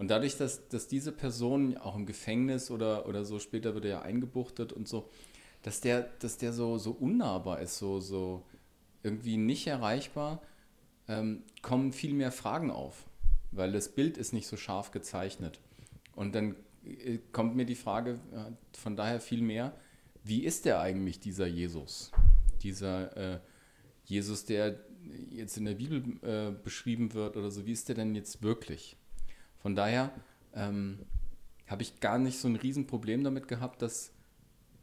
Und 0.00 0.08
dadurch, 0.08 0.38
dass, 0.38 0.66
dass 0.68 0.88
diese 0.88 1.12
Person 1.12 1.76
auch 1.76 1.94
im 1.94 2.06
Gefängnis 2.06 2.70
oder, 2.70 3.06
oder 3.06 3.26
so, 3.26 3.38
später 3.38 3.74
wird 3.74 3.84
er 3.84 3.90
ja 3.90 4.00
eingebuchtet 4.00 4.72
und 4.72 4.88
so, 4.88 5.10
dass 5.60 5.82
der, 5.82 6.08
dass 6.20 6.38
der 6.38 6.54
so, 6.54 6.78
so 6.78 6.92
unnahbar 6.92 7.60
ist, 7.60 7.76
so, 7.76 8.00
so 8.00 8.42
irgendwie 9.02 9.36
nicht 9.36 9.66
erreichbar, 9.66 10.40
ähm, 11.06 11.42
kommen 11.60 11.92
viel 11.92 12.14
mehr 12.14 12.32
Fragen 12.32 12.70
auf, 12.70 13.04
weil 13.50 13.72
das 13.72 13.90
Bild 13.90 14.16
ist 14.16 14.32
nicht 14.32 14.46
so 14.46 14.56
scharf 14.56 14.90
gezeichnet. 14.90 15.60
Und 16.16 16.34
dann 16.34 16.56
äh, 16.86 17.18
kommt 17.32 17.54
mir 17.54 17.66
die 17.66 17.74
Frage 17.74 18.20
äh, 18.32 18.78
von 18.78 18.96
daher 18.96 19.20
viel 19.20 19.42
mehr, 19.42 19.74
wie 20.24 20.44
ist 20.44 20.64
der 20.64 20.80
eigentlich, 20.80 21.20
dieser 21.20 21.46
Jesus? 21.46 22.10
Dieser 22.62 23.34
äh, 23.34 23.40
Jesus, 24.06 24.46
der 24.46 24.80
jetzt 25.28 25.58
in 25.58 25.66
der 25.66 25.74
Bibel 25.74 26.02
äh, 26.22 26.52
beschrieben 26.52 27.12
wird 27.12 27.36
oder 27.36 27.50
so, 27.50 27.66
wie 27.66 27.72
ist 27.72 27.90
der 27.90 27.96
denn 27.96 28.14
jetzt 28.14 28.42
wirklich? 28.42 28.96
Von 29.60 29.76
daher 29.76 30.10
ähm, 30.54 31.06
habe 31.66 31.82
ich 31.82 32.00
gar 32.00 32.18
nicht 32.18 32.38
so 32.38 32.48
ein 32.48 32.56
Riesenproblem 32.56 33.22
damit 33.22 33.46
gehabt, 33.46 33.82
dass, 33.82 34.12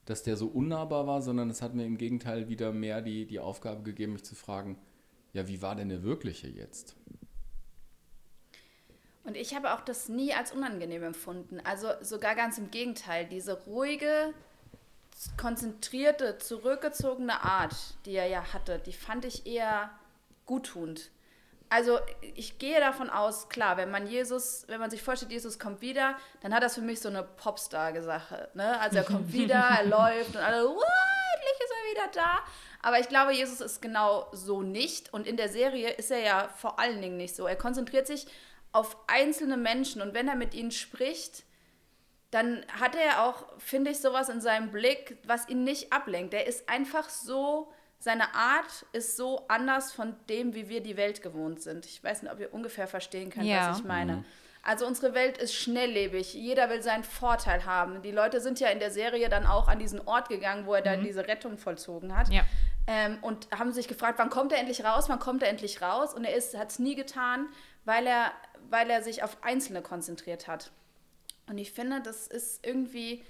dass 0.06 0.24
der 0.24 0.38
so 0.38 0.48
unnahbar 0.48 1.08
war, 1.08 1.22
sondern 1.22 1.50
es 1.50 1.62
hat 1.62 1.76
mir 1.76 1.86
im 1.86 1.98
Gegenteil 1.98 2.48
wieder 2.48 2.72
mehr 2.72 3.02
die, 3.02 3.26
die 3.26 3.40
Aufgabe 3.40 3.84
gegeben, 3.84 4.14
mich 4.14 4.24
zu 4.24 4.36
fragen, 4.36 4.78
ja, 5.34 5.48
wie 5.48 5.62
war 5.62 5.76
denn 5.76 5.90
der 5.90 6.04
wirkliche 6.04 6.48
jetzt? 6.48 6.96
Und 9.24 9.36
ich 9.36 9.54
habe 9.54 9.74
auch 9.74 9.82
das 9.82 10.08
nie 10.08 10.34
als 10.34 10.54
unangenehm 10.54 11.04
empfunden. 11.04 11.60
Also 11.60 11.90
sogar 12.02 12.34
ganz 12.34 12.58
im 12.58 12.72
Gegenteil. 12.72 13.28
Diese 13.28 13.62
ruhige, 13.66 14.34
konzentrierte, 15.36 16.38
zurückgezogene 16.38 17.44
Art, 17.44 17.76
die 18.06 18.14
er 18.14 18.28
ja 18.28 18.54
hatte, 18.54 18.80
die 18.80 18.94
fand 18.94 19.26
ich 19.26 19.46
eher 19.46 19.92
guttunend. 20.46 21.12
Also 21.70 22.00
ich 22.22 22.60
gehe 22.60 22.80
davon 22.80 23.10
aus, 23.10 23.50
klar, 23.50 23.76
wenn 23.78 23.92
man 23.92 24.08
Jesus, 24.08 24.64
wenn 24.68 24.80
man 24.80 24.90
sich 24.90 25.04
vorstellt, 25.04 25.32
Jesus 25.32 25.60
kommt 25.60 25.82
wieder, 25.82 26.16
dann 26.42 26.54
hat 26.54 26.64
das 26.64 26.76
für 26.76 26.82
mich 26.82 27.02
so 27.02 27.10
eine 27.10 27.24
Popstar-Sache. 27.24 28.50
Ne? 28.54 28.80
Also 28.80 28.98
er 28.98 29.04
kommt 29.04 29.34
wieder, 29.34 29.56
er 29.56 29.86
läuft 29.86 30.36
und 30.36 30.42
alle, 30.42 30.64
what, 30.64 30.86
endlich 31.36 31.60
ist 31.60 31.72
er 31.72 31.92
wieder 31.92 32.12
da. 32.14 32.40
Aber 32.82 33.00
ich 33.00 33.10
glaube, 33.10 33.34
Jesus 33.34 33.60
ist 33.60 33.82
genau 33.82 34.28
so 34.32 34.62
nicht. 34.62 35.14
Und 35.14 35.28
in 35.28 35.36
der 35.36 35.50
Serie 35.50 35.90
ist 35.92 36.12
er 36.12 36.20
ja 36.20 36.50
vor 36.56 36.80
allen 36.80 37.02
Dingen 37.02 37.18
nicht 37.18 37.36
so. 37.36 37.48
Er 37.48 37.56
konzentriert 37.56 38.08
sich 38.08 38.28
auf 38.72 38.98
einzelne 39.08 39.58
Menschen 39.58 40.02
und 40.02 40.14
wenn 40.14 40.28
er 40.28 40.36
mit 40.36 40.54
ihnen 40.54 40.72
spricht, 40.72 41.44
dann 42.32 42.66
hat 42.80 42.96
er 42.96 43.24
auch, 43.24 43.46
finde 43.58 43.92
ich, 43.92 44.00
sowas 44.00 44.30
in 44.30 44.42
seinem 44.42 44.72
Blick, 44.72 45.18
was 45.26 45.48
ihn 45.48 45.64
nicht 45.64 45.94
ablenkt. 45.94 46.34
Er 46.34 46.46
ist 46.46 46.68
einfach 46.68 47.10
so 47.10 47.72
seine 48.00 48.34
Art 48.36 48.86
ist 48.94 49.18
so 49.18 49.46
anders 49.48 49.92
von 49.92 50.16
dem, 50.30 50.54
wie 50.54 50.70
wir 50.70 50.82
die 50.82 50.98
Welt 50.98 51.22
gewohnt 51.22 51.62
sind. 51.62 51.86
Ich 51.86 52.04
weiß 52.04 52.24
nicht, 52.24 52.32
ob 52.32 52.40
ihr 52.40 52.54
ungefähr 52.54 52.88
verstehen 52.88 53.30
könnt, 53.30 53.46
Ja. 53.46 53.72
was 53.72 53.80
ich 53.80 53.86
meine. 53.86 54.24
Also 54.64 54.86
unsere 54.86 55.14
Welt 55.14 55.38
ist 55.38 55.54
schnelllebig. 55.56 56.34
Jeder 56.34 56.70
will 56.70 56.82
seinen 56.84 57.04
Vorteil 57.06 57.66
haben. 57.66 58.02
Die 58.02 58.12
Leute 58.12 58.42
sind 58.42 58.60
ja 58.60 58.68
in 58.68 58.80
der 58.80 58.92
Serie 58.92 59.30
dann 59.30 59.46
auch 59.46 59.68
an 59.70 59.80
diesen 59.80 60.06
Ort 60.06 60.28
gegangen, 60.30 60.66
wo 60.66 60.74
er 60.74 60.82
dann 60.82 61.04
diese 61.04 61.28
Rettung 61.28 61.58
vollzogen 61.58 62.16
hat. 62.18 62.30
Ja. 62.30 62.44
Ähm, 62.86 63.18
und 63.22 63.48
haben 63.58 63.72
sich 63.72 63.88
gefragt, 63.88 64.20
wann 64.20 64.30
kommt 64.30 64.52
er 64.52 64.60
endlich 64.60 64.84
raus, 64.84 65.08
wann 65.10 65.20
kommt 65.20 65.42
er 65.42 65.50
endlich 65.50 65.82
raus? 65.82 66.14
Und 66.14 66.26
er 66.26 66.36
hat 66.36 66.70
es 66.72 66.80
nie 66.80 66.96
getan, 66.96 67.48
weil 67.86 68.06
er, 68.08 68.32
weil 68.70 68.90
er 68.90 69.02
sich 69.04 69.24
auf 69.24 69.38
Einzelne 69.42 69.82
konzentriert 69.82 70.48
hat. 70.48 70.72
Und 71.50 71.58
ich 71.58 71.72
finde, 71.72 72.02
das 72.02 72.28
ist 72.28 72.66
irgendwie, 72.66 73.24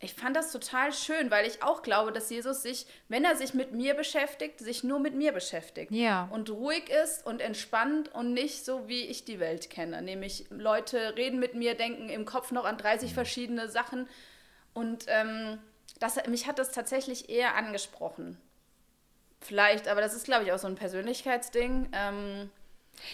ich 0.00 0.14
fand 0.14 0.36
das 0.36 0.52
total 0.52 0.92
schön, 0.92 1.30
weil 1.30 1.46
ich 1.46 1.62
auch 1.62 1.82
glaube, 1.82 2.12
dass 2.12 2.30
Jesus 2.30 2.62
sich, 2.62 2.86
wenn 3.08 3.24
er 3.24 3.34
sich 3.34 3.54
mit 3.54 3.72
mir 3.72 3.94
beschäftigt, 3.94 4.60
sich 4.60 4.84
nur 4.84 5.00
mit 5.00 5.14
mir 5.14 5.32
beschäftigt. 5.32 5.90
Ja. 5.90 6.28
Und 6.30 6.50
ruhig 6.50 6.88
ist 6.88 7.26
und 7.26 7.40
entspannt 7.40 8.14
und 8.14 8.32
nicht 8.32 8.64
so, 8.64 8.88
wie 8.88 9.06
ich 9.06 9.24
die 9.24 9.40
Welt 9.40 9.70
kenne. 9.70 10.00
Nämlich 10.00 10.46
Leute 10.50 11.16
reden 11.16 11.40
mit 11.40 11.54
mir, 11.54 11.74
denken 11.74 12.08
im 12.10 12.26
Kopf 12.26 12.52
noch 12.52 12.64
an 12.64 12.78
30 12.78 13.12
verschiedene 13.12 13.68
Sachen. 13.68 14.08
Und 14.72 15.06
ähm, 15.08 15.58
das, 15.98 16.24
mich 16.28 16.46
hat 16.46 16.60
das 16.60 16.70
tatsächlich 16.70 17.28
eher 17.28 17.56
angesprochen. 17.56 18.38
Vielleicht, 19.40 19.88
aber 19.88 20.00
das 20.00 20.14
ist, 20.14 20.24
glaube 20.24 20.44
ich, 20.44 20.52
auch 20.52 20.58
so 20.58 20.68
ein 20.68 20.76
Persönlichkeitsding. 20.76 21.88
Ähm, 21.92 22.50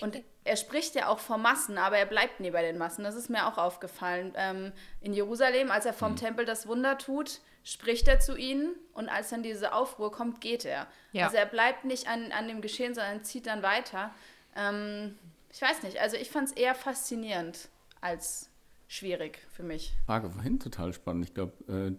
und 0.00 0.22
er 0.44 0.56
spricht 0.56 0.94
ja 0.94 1.08
auch 1.08 1.18
vor 1.18 1.38
Massen, 1.38 1.78
aber 1.78 1.96
er 1.96 2.06
bleibt 2.06 2.40
nie 2.40 2.50
bei 2.50 2.62
den 2.62 2.76
Massen. 2.76 3.02
Das 3.02 3.14
ist 3.14 3.30
mir 3.30 3.46
auch 3.46 3.56
aufgefallen. 3.56 4.32
Ähm, 4.36 4.72
in 5.00 5.14
Jerusalem, 5.14 5.70
als 5.70 5.86
er 5.86 5.94
vom 5.94 6.16
Tempel 6.16 6.44
das 6.44 6.66
Wunder 6.66 6.98
tut, 6.98 7.40
spricht 7.62 8.06
er 8.08 8.20
zu 8.20 8.36
ihnen 8.36 8.74
und 8.92 9.08
als 9.08 9.30
dann 9.30 9.42
diese 9.42 9.72
Aufruhr 9.72 10.12
kommt, 10.12 10.42
geht 10.42 10.66
er. 10.66 10.86
Ja. 11.12 11.24
Also 11.24 11.38
er 11.38 11.46
bleibt 11.46 11.86
nicht 11.86 12.08
an, 12.08 12.30
an 12.30 12.46
dem 12.46 12.60
Geschehen, 12.60 12.94
sondern 12.94 13.24
zieht 13.24 13.46
dann 13.46 13.62
weiter. 13.62 14.14
Ähm, 14.54 15.16
ich 15.50 15.62
weiß 15.62 15.82
nicht, 15.82 15.98
also 15.98 16.16
ich 16.16 16.30
fand 16.30 16.48
es 16.48 16.52
eher 16.52 16.74
faszinierend 16.74 17.68
als 18.02 18.50
schwierig 18.86 19.38
für 19.50 19.62
mich. 19.62 19.94
Frage 20.04 20.30
vorhin 20.30 20.60
total 20.60 20.92
spannend. 20.92 21.24
Ich 21.24 21.34
glaube, 21.34 21.96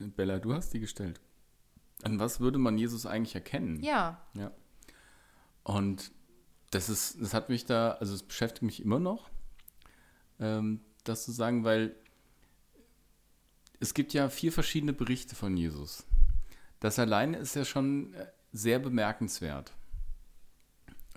äh, 0.00 0.04
Bella, 0.04 0.38
du 0.38 0.54
hast 0.54 0.72
die 0.72 0.78
gestellt. 0.80 1.20
An 2.04 2.20
was 2.20 2.38
würde 2.38 2.58
man 2.58 2.78
Jesus 2.78 3.06
eigentlich 3.06 3.34
erkennen? 3.34 3.82
Ja. 3.82 4.22
Ja. 4.34 4.52
Und 5.64 6.12
das 6.70 6.88
ist, 6.88 7.20
das 7.20 7.34
hat 7.34 7.48
mich 7.48 7.64
da, 7.64 7.92
also 7.92 8.14
es 8.14 8.22
beschäftigt 8.22 8.62
mich 8.62 8.82
immer 8.82 8.98
noch, 8.98 9.30
ähm, 10.38 10.80
das 11.04 11.24
zu 11.24 11.32
sagen, 11.32 11.64
weil 11.64 11.94
es 13.80 13.94
gibt 13.94 14.12
ja 14.12 14.28
vier 14.28 14.52
verschiedene 14.52 14.92
Berichte 14.92 15.34
von 15.34 15.56
Jesus. 15.56 16.04
Das 16.80 16.98
alleine 16.98 17.38
ist 17.38 17.54
ja 17.54 17.64
schon 17.64 18.14
äh, 18.14 18.26
sehr 18.52 18.78
bemerkenswert. 18.78 19.72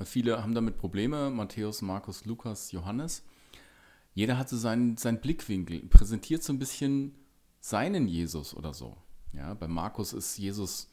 Viele 0.03 0.41
haben 0.41 0.55
damit 0.55 0.77
Probleme, 0.77 1.29
Matthäus, 1.29 1.81
Markus, 1.81 2.25
Lukas, 2.25 2.72
Johannes. 2.72 3.24
Jeder 4.13 4.38
hat 4.38 4.50
so 4.50 4.58
seinen, 4.58 4.98
seinen 4.98 5.22
Blickwinkel, 5.22 5.81
präsentiert 5.81 6.43
so 6.43 6.51
ein 6.53 6.60
bisschen 6.60 7.15
seinen 7.60 8.08
Jesus 8.08 8.55
oder 8.55 8.74
so. 8.74 8.98
Ja, 9.34 9.53
bei 9.53 9.67
Markus 9.67 10.13
ist 10.13 10.38
Jesus 10.38 10.89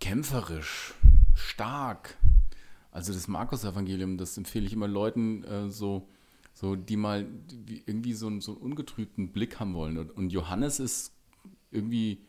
kämpferisch, 0.00 0.94
stark. 1.34 2.16
Also 2.96 3.12
das 3.12 3.28
Markus-Evangelium, 3.28 4.16
das 4.16 4.38
empfehle 4.38 4.64
ich 4.64 4.72
immer 4.72 4.88
Leuten 4.88 5.44
äh, 5.44 5.68
so, 5.68 6.08
so, 6.54 6.76
die 6.76 6.96
mal 6.96 7.26
irgendwie 7.84 8.14
so, 8.14 8.26
einen, 8.26 8.40
so 8.40 8.52
einen 8.52 8.62
ungetrübten 8.62 9.32
Blick 9.32 9.60
haben 9.60 9.74
wollen. 9.74 9.98
Und, 9.98 10.12
und 10.12 10.32
Johannes 10.32 10.80
ist 10.80 11.12
irgendwie, 11.70 12.24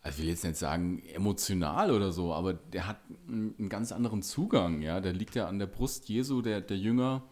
also 0.00 0.16
ich 0.16 0.22
will 0.22 0.30
jetzt 0.30 0.44
nicht 0.44 0.56
sagen 0.56 1.02
emotional 1.12 1.90
oder 1.90 2.12
so, 2.12 2.32
aber 2.32 2.54
der 2.54 2.86
hat 2.86 2.96
einen, 3.28 3.54
einen 3.58 3.68
ganz 3.68 3.92
anderen 3.92 4.22
Zugang. 4.22 4.80
Ja, 4.80 5.02
der 5.02 5.12
liegt 5.12 5.34
ja 5.34 5.46
an 5.46 5.58
der 5.58 5.66
Brust 5.66 6.08
Jesu, 6.08 6.40
der, 6.40 6.62
der 6.62 6.78
Jünger, 6.78 7.22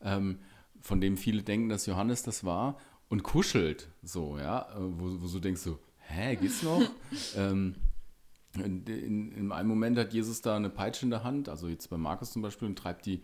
ähm, 0.00 0.40
von 0.80 1.00
dem 1.00 1.16
viele 1.16 1.44
denken, 1.44 1.68
dass 1.68 1.86
Johannes 1.86 2.24
das 2.24 2.42
war 2.42 2.80
und 3.08 3.22
kuschelt 3.22 3.90
so, 4.02 4.38
ja, 4.38 4.62
äh, 4.72 4.80
wo, 4.80 5.22
wo 5.22 5.28
du 5.28 5.38
denkst 5.38 5.60
so, 5.60 5.78
hä, 5.98 6.34
geht's 6.34 6.64
noch? 6.64 6.82
ähm, 7.36 7.76
in, 8.56 8.84
in, 8.86 9.32
in, 9.32 9.52
einem 9.52 9.68
Moment 9.68 9.98
hat 9.98 10.12
Jesus 10.12 10.42
da 10.42 10.56
eine 10.56 10.70
Peitsche 10.70 11.06
in 11.06 11.10
der 11.10 11.24
Hand, 11.24 11.48
also 11.48 11.68
jetzt 11.68 11.88
bei 11.88 11.96
Markus 11.96 12.32
zum 12.32 12.42
Beispiel, 12.42 12.68
und 12.68 12.78
treibt 12.78 13.06
die, 13.06 13.22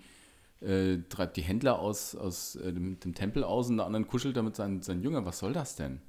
äh, 0.61 0.99
treibt 1.09 1.37
die 1.37 1.43
Händler 1.43 1.79
aus, 1.79 2.15
aus 2.15 2.57
äh, 2.57 2.73
dem, 2.73 2.99
dem, 3.01 3.15
Tempel 3.15 3.45
aus 3.45 3.69
und 3.69 3.77
der 3.77 3.87
anderen 3.87 4.07
kuschelt 4.07 4.37
damit 4.37 4.57
seinen, 4.57 4.83
seinen 4.83 5.03
Jünger. 5.03 5.25
Was 5.27 5.39
soll 5.39 5.53
das 5.53 5.77
denn? 5.77 6.01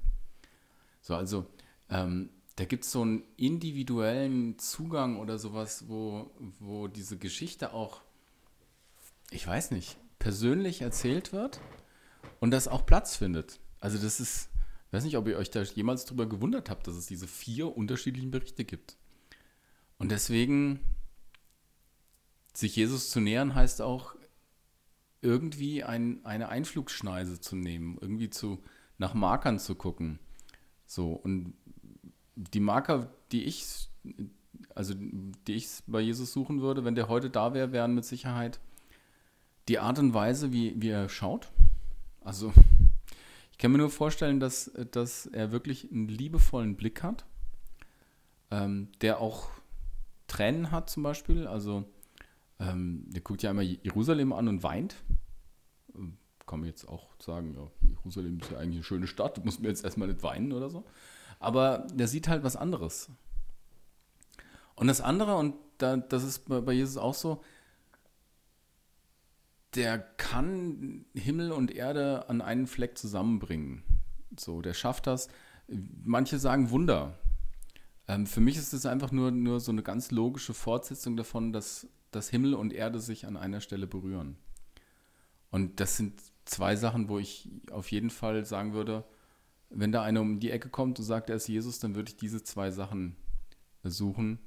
So, 1.02 1.14
also 1.14 1.46
ähm, 1.88 2.30
da 2.56 2.64
gibt 2.64 2.84
es 2.84 2.92
so 2.92 3.02
einen 3.02 3.22
individuellen 3.36 4.58
Zugang 4.58 5.18
oder 5.18 5.38
sowas, 5.38 5.84
wo, 5.88 6.30
wo 6.58 6.88
diese 6.88 7.16
Geschichte 7.16 7.72
auch, 7.72 8.00
ich 9.30 9.46
weiß 9.46 9.70
nicht, 9.70 9.96
persönlich 10.18 10.82
erzählt 10.82 11.32
wird 11.32 11.60
und 12.38 12.50
das 12.50 12.68
auch 12.68 12.84
Platz 12.84 13.16
findet. 13.16 13.60
Also 13.80 13.98
das 13.98 14.20
ist, 14.20 14.50
ich 14.86 14.92
weiß 14.92 15.04
nicht, 15.04 15.16
ob 15.16 15.26
ihr 15.28 15.38
euch 15.38 15.50
da 15.50 15.62
jemals 15.62 16.04
drüber 16.04 16.28
gewundert 16.28 16.68
habt, 16.68 16.86
dass 16.86 16.96
es 16.96 17.06
diese 17.06 17.26
vier 17.26 17.76
unterschiedlichen 17.76 18.30
Berichte 18.30 18.64
gibt. 18.64 18.96
Und 20.00 20.10
deswegen, 20.10 20.80
sich 22.54 22.74
Jesus 22.74 23.10
zu 23.10 23.20
nähern, 23.20 23.54
heißt 23.54 23.82
auch, 23.82 24.14
irgendwie 25.20 25.84
ein, 25.84 26.24
eine 26.24 26.48
Einflugschneise 26.48 27.38
zu 27.42 27.54
nehmen, 27.54 27.98
irgendwie 28.00 28.30
zu, 28.30 28.62
nach 28.96 29.12
Markern 29.12 29.58
zu 29.58 29.74
gucken. 29.74 30.18
So, 30.86 31.12
und 31.12 31.52
die 32.34 32.60
Marker, 32.60 33.12
die 33.30 33.44
ich, 33.44 33.90
also 34.74 34.94
die 35.46 35.52
ich 35.52 35.68
bei 35.86 36.00
Jesus 36.00 36.32
suchen 36.32 36.62
würde, 36.62 36.82
wenn 36.82 36.94
der 36.94 37.08
heute 37.08 37.28
da 37.28 37.52
wäre, 37.52 37.72
wären 37.72 37.94
mit 37.94 38.06
Sicherheit 38.06 38.58
die 39.68 39.80
Art 39.80 39.98
und 39.98 40.14
Weise, 40.14 40.50
wie, 40.50 40.80
wie 40.80 40.88
er 40.88 41.10
schaut. 41.10 41.52
Also, 42.22 42.54
ich 43.52 43.58
kann 43.58 43.70
mir 43.70 43.76
nur 43.76 43.90
vorstellen, 43.90 44.40
dass, 44.40 44.70
dass 44.92 45.26
er 45.26 45.52
wirklich 45.52 45.92
einen 45.92 46.08
liebevollen 46.08 46.76
Blick 46.76 47.02
hat, 47.02 47.26
ähm, 48.50 48.88
der 49.02 49.20
auch 49.20 49.59
Tränen 50.30 50.70
hat 50.70 50.88
zum 50.88 51.02
Beispiel. 51.02 51.46
Also 51.46 51.84
ähm, 52.58 53.04
der 53.08 53.20
guckt 53.20 53.42
ja 53.42 53.50
einmal 53.50 53.64
Jerusalem 53.64 54.32
an 54.32 54.48
und 54.48 54.62
weint. 54.62 54.94
Ähm, 55.94 56.16
kann 56.46 56.60
man 56.60 56.68
jetzt 56.68 56.88
auch 56.88 57.08
sagen, 57.20 57.54
ja, 57.54 57.88
Jerusalem 57.88 58.38
ist 58.40 58.50
ja 58.50 58.58
eigentlich 58.58 58.76
eine 58.76 58.84
schöne 58.84 59.06
Stadt, 59.06 59.44
muss 59.44 59.60
mir 59.60 59.68
jetzt 59.68 59.84
erstmal 59.84 60.08
nicht 60.08 60.22
weinen 60.22 60.52
oder 60.52 60.70
so. 60.70 60.84
Aber 61.38 61.86
der 61.92 62.08
sieht 62.08 62.28
halt 62.28 62.42
was 62.42 62.56
anderes. 62.56 63.08
Und 64.74 64.86
das 64.86 65.00
andere, 65.00 65.36
und 65.36 65.54
da, 65.78 65.96
das 65.96 66.24
ist 66.24 66.48
bei 66.48 66.72
Jesus 66.72 66.96
auch 66.96 67.14
so, 67.14 67.42
der 69.74 69.98
kann 69.98 71.04
Himmel 71.14 71.52
und 71.52 71.70
Erde 71.70 72.28
an 72.28 72.40
einen 72.40 72.66
Fleck 72.66 72.98
zusammenbringen. 72.98 73.84
So, 74.36 74.62
der 74.62 74.74
schafft 74.74 75.06
das. 75.06 75.28
Manche 76.02 76.38
sagen 76.38 76.70
Wunder. 76.70 77.18
Ähm, 78.10 78.26
für 78.26 78.40
mich 78.40 78.56
ist 78.56 78.72
es 78.72 78.86
einfach 78.86 79.12
nur, 79.12 79.30
nur 79.30 79.60
so 79.60 79.70
eine 79.70 79.84
ganz 79.84 80.10
logische 80.10 80.52
Fortsetzung 80.52 81.16
davon, 81.16 81.52
dass, 81.52 81.86
dass 82.10 82.28
Himmel 82.28 82.54
und 82.54 82.72
Erde 82.72 82.98
sich 82.98 83.24
an 83.24 83.36
einer 83.36 83.60
Stelle 83.60 83.86
berühren. 83.86 84.36
Und 85.52 85.78
das 85.78 85.96
sind 85.96 86.20
zwei 86.44 86.74
Sachen, 86.74 87.08
wo 87.08 87.20
ich 87.20 87.48
auf 87.70 87.92
jeden 87.92 88.10
Fall 88.10 88.44
sagen 88.44 88.72
würde, 88.72 89.04
wenn 89.68 89.92
da 89.92 90.02
einer 90.02 90.22
um 90.22 90.40
die 90.40 90.50
Ecke 90.50 90.68
kommt 90.68 90.98
und 90.98 91.04
sagt, 91.04 91.30
er 91.30 91.36
ist 91.36 91.46
Jesus, 91.46 91.78
dann 91.78 91.94
würde 91.94 92.10
ich 92.10 92.16
diese 92.16 92.42
zwei 92.42 92.72
Sachen 92.72 93.14
suchen, 93.84 94.40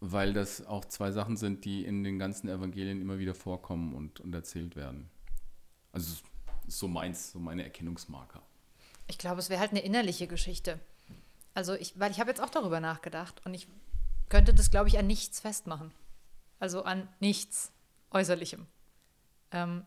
weil 0.00 0.32
das 0.32 0.64
auch 0.64 0.86
zwei 0.86 1.10
Sachen 1.10 1.36
sind, 1.36 1.66
die 1.66 1.84
in 1.84 2.04
den 2.04 2.18
ganzen 2.18 2.48
Evangelien 2.48 3.02
immer 3.02 3.18
wieder 3.18 3.34
vorkommen 3.34 3.92
und, 3.92 4.20
und 4.20 4.34
erzählt 4.34 4.76
werden. 4.76 5.10
Also 5.92 6.22
so 6.66 6.88
meins, 6.88 7.32
so 7.32 7.38
meine 7.38 7.64
Erkennungsmarker. 7.64 8.42
Ich 9.08 9.18
glaube, 9.18 9.40
es 9.40 9.50
wäre 9.50 9.60
halt 9.60 9.72
eine 9.72 9.80
innerliche 9.80 10.26
Geschichte. 10.26 10.80
Also 11.58 11.74
ich, 11.74 11.98
weil 11.98 12.12
ich 12.12 12.20
habe 12.20 12.30
jetzt 12.30 12.40
auch 12.40 12.50
darüber 12.50 12.78
nachgedacht 12.78 13.44
und 13.44 13.52
ich 13.52 13.66
könnte 14.28 14.54
das, 14.54 14.70
glaube 14.70 14.86
ich, 14.86 14.96
an 14.96 15.08
nichts 15.08 15.40
festmachen. 15.40 15.92
Also 16.60 16.84
an 16.84 17.08
nichts 17.18 17.72
Äußerlichem. 18.12 18.68
Ähm, 19.50 19.84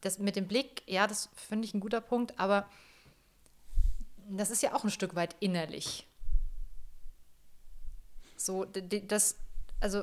das 0.00 0.18
mit 0.18 0.34
dem 0.34 0.48
Blick, 0.48 0.82
ja, 0.86 1.06
das 1.06 1.28
finde 1.36 1.64
ich 1.64 1.74
ein 1.74 1.80
guter 1.80 2.00
Punkt, 2.00 2.40
aber 2.40 2.68
das 4.30 4.50
ist 4.50 4.64
ja 4.64 4.74
auch 4.74 4.82
ein 4.82 4.90
Stück 4.90 5.14
weit 5.14 5.36
innerlich. 5.38 6.08
So, 8.36 8.64
das, 8.64 9.36
also 9.78 10.02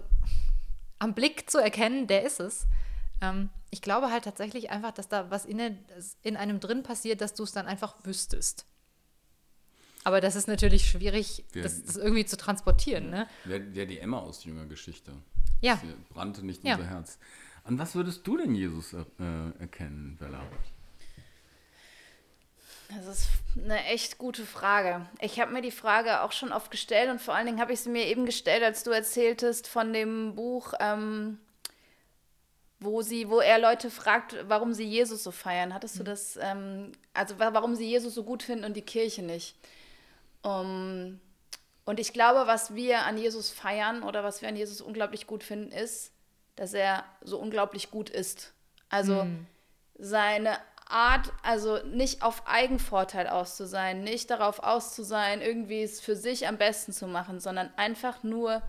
am 1.00 1.16
Blick 1.16 1.50
zu 1.50 1.58
erkennen, 1.58 2.08
der 2.08 2.24
ist 2.24 2.40
es. 2.40 2.66
Ähm, 3.20 3.50
ich 3.72 3.82
glaube 3.82 4.10
halt 4.10 4.24
tatsächlich 4.24 4.70
einfach, 4.70 4.92
dass 4.92 5.10
da 5.10 5.30
was 5.30 5.44
in, 5.44 5.60
in 6.22 6.38
einem 6.38 6.62
drin 6.62 6.82
passiert, 6.82 7.20
dass 7.20 7.34
du 7.34 7.44
es 7.44 7.52
dann 7.52 7.68
einfach 7.68 7.98
wüsstest. 8.06 8.66
Aber 10.04 10.22
das 10.22 10.36
ist 10.36 10.48
natürlich 10.48 10.90
schwierig, 10.90 11.44
der, 11.54 11.64
das, 11.64 11.84
das, 11.84 11.98
irgendwie 11.98 12.26
zu 12.26 12.38
transportieren. 12.38 13.10
Ne? 13.10 13.28
Der, 13.46 13.60
der 13.60 13.86
die 13.86 14.00
Emma 14.00 14.20
aus 14.20 14.44
jünger 14.46 14.66
Geschichte. 14.66 15.12
Ja. 15.62 15.78
Sie 15.78 15.94
brannte 16.14 16.46
nicht 16.46 16.64
ja. 16.64 16.76
unser 16.76 16.90
Herz. 16.90 17.20
An 17.64 17.78
was 17.78 17.96
würdest 17.96 18.26
du 18.26 18.38
denn 18.38 18.56
Jesus 18.56 18.94
äh, 18.94 19.04
erkennen, 19.60 20.18
Bella? 20.18 20.42
Das 22.96 23.06
ist 23.06 23.30
eine 23.64 23.86
echt 23.86 24.18
gute 24.18 24.46
Frage. 24.46 25.06
Ich 25.22 25.40
habe 25.40 25.52
mir 25.52 25.62
die 25.62 25.70
Frage 25.70 26.22
auch 26.22 26.32
schon 26.32 26.52
oft 26.52 26.72
gestellt 26.72 27.12
und 27.12 27.22
vor 27.22 27.36
allen 27.36 27.46
Dingen 27.46 27.60
habe 27.60 27.74
ich 27.74 27.82
sie 27.82 27.90
mir 27.90 28.08
eben 28.08 28.26
gestellt, 28.26 28.64
als 28.64 28.84
du 28.84 28.90
erzähltest 28.90 29.68
von 29.68 29.94
dem 29.94 30.34
Buch, 30.34 30.74
ähm, 30.80 31.38
wo 32.80 33.04
sie, 33.04 33.30
wo 33.30 33.42
er 33.42 33.60
Leute 33.60 33.92
fragt, 33.92 34.36
warum 34.48 34.74
sie 34.74 34.86
Jesus 34.86 35.24
so 35.24 35.30
feiern. 35.30 35.74
Hattest 35.74 35.98
du 35.98 36.02
mhm. 36.02 36.06
das, 36.06 36.40
ähm, 36.42 36.94
also 37.14 37.36
warum 37.38 37.76
sie 37.76 37.88
Jesus 37.88 38.16
so 38.16 38.24
gut 38.24 38.42
finden 38.42 38.66
und 38.66 38.76
die 38.76 38.82
Kirche 38.82 39.22
nicht? 39.22 39.56
Um, 40.42 41.20
und 41.86 42.00
ich 42.00 42.14
glaube, 42.14 42.46
was 42.46 42.76
wir 42.76 43.02
an 43.02 43.18
Jesus 43.18 43.50
feiern 43.50 44.04
oder 44.04 44.24
was 44.24 44.42
wir 44.42 44.50
an 44.50 44.56
Jesus 44.56 44.82
unglaublich 44.82 45.28
gut 45.28 45.44
finden, 45.44 45.72
ist, 45.72 46.14
dass 46.56 46.74
er 46.74 47.04
so 47.22 47.40
unglaublich 47.40 47.90
gut 47.90 48.10
ist. 48.10 48.54
Also 48.90 49.24
mhm. 49.24 49.48
seine 49.98 50.58
Art, 50.88 51.32
also 51.44 51.84
nicht 51.86 52.22
auf 52.22 52.48
Eigenvorteil 52.48 53.28
aus 53.28 53.56
zu 53.56 53.66
sein, 53.66 54.04
nicht 54.04 54.30
darauf 54.30 54.60
aus 54.60 54.96
zu 54.96 55.04
sein, 55.04 55.42
irgendwie 55.42 55.84
es 55.84 56.02
für 56.02 56.16
sich 56.16 56.48
am 56.48 56.58
besten 56.58 56.92
zu 56.92 57.08
machen, 57.08 57.40
sondern 57.40 57.72
einfach 57.78 58.24
nur 58.24 58.62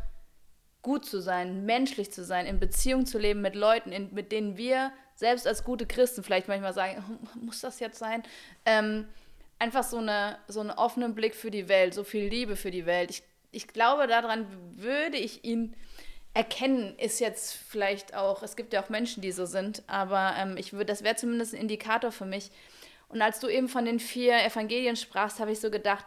gut 0.83 1.05
zu 1.05 1.21
sein, 1.21 1.65
menschlich 1.67 2.13
zu 2.13 2.25
sein, 2.25 2.47
in 2.47 2.61
Beziehung 2.61 3.07
zu 3.07 3.19
leben 3.19 3.41
mit 3.41 3.55
Leuten, 3.55 3.93
in, 3.93 4.15
mit 4.15 4.33
denen 4.33 4.57
wir 4.57 4.93
selbst 5.15 5.47
als 5.47 5.65
gute 5.65 5.87
Christen 5.87 6.23
vielleicht 6.23 6.49
manchmal 6.49 6.73
sagen, 6.73 7.19
muss 7.41 7.61
das 7.61 7.81
jetzt 7.81 7.99
sein? 7.99 8.23
Ähm, 8.65 9.09
einfach 9.61 9.85
so, 9.85 9.99
eine, 9.99 10.39
so 10.49 10.61
einen 10.61 10.71
offenen 10.71 11.15
Blick 11.15 11.37
für 11.37 11.51
die 11.51 11.69
Welt, 11.69 11.95
so 11.95 12.03
viel 12.03 12.25
Liebe 12.25 12.57
für 12.57 12.73
die 12.73 12.87
Welt. 12.87 13.11
Ich, 13.11 13.23
ich 13.53 13.69
glaube, 13.69 14.09
daran 14.09 14.47
würde 14.75 15.19
ich 15.19 15.45
ihn 15.45 15.77
erkennen, 16.33 16.97
ist 16.99 17.21
jetzt 17.21 17.55
vielleicht 17.55 18.15
auch, 18.15 18.43
es 18.43 18.57
gibt 18.57 18.73
ja 18.73 18.83
auch 18.83 18.89
Menschen, 18.89 19.21
die 19.21 19.33
so 19.33 19.47
sind, 19.47 19.83
aber 19.87 20.35
ähm, 20.39 20.57
ich 20.57 20.73
würde, 20.73 20.87
das 20.87 21.05
wäre 21.05 21.17
zumindest 21.17 21.55
ein 21.55 21.61
Indikator 21.61 22.11
für 22.11 22.25
mich. 22.25 22.51
Und 23.09 23.21
als 23.21 23.41
du 23.41 23.49
eben 23.49 23.69
von 23.69 23.85
den 23.85 24.01
vier 24.01 24.43
Evangelien 24.45 24.97
sprachst, 24.97 25.41
habe 25.41 25.53
ich 25.53 25.61
so 25.61 25.71
gedacht, 25.71 26.07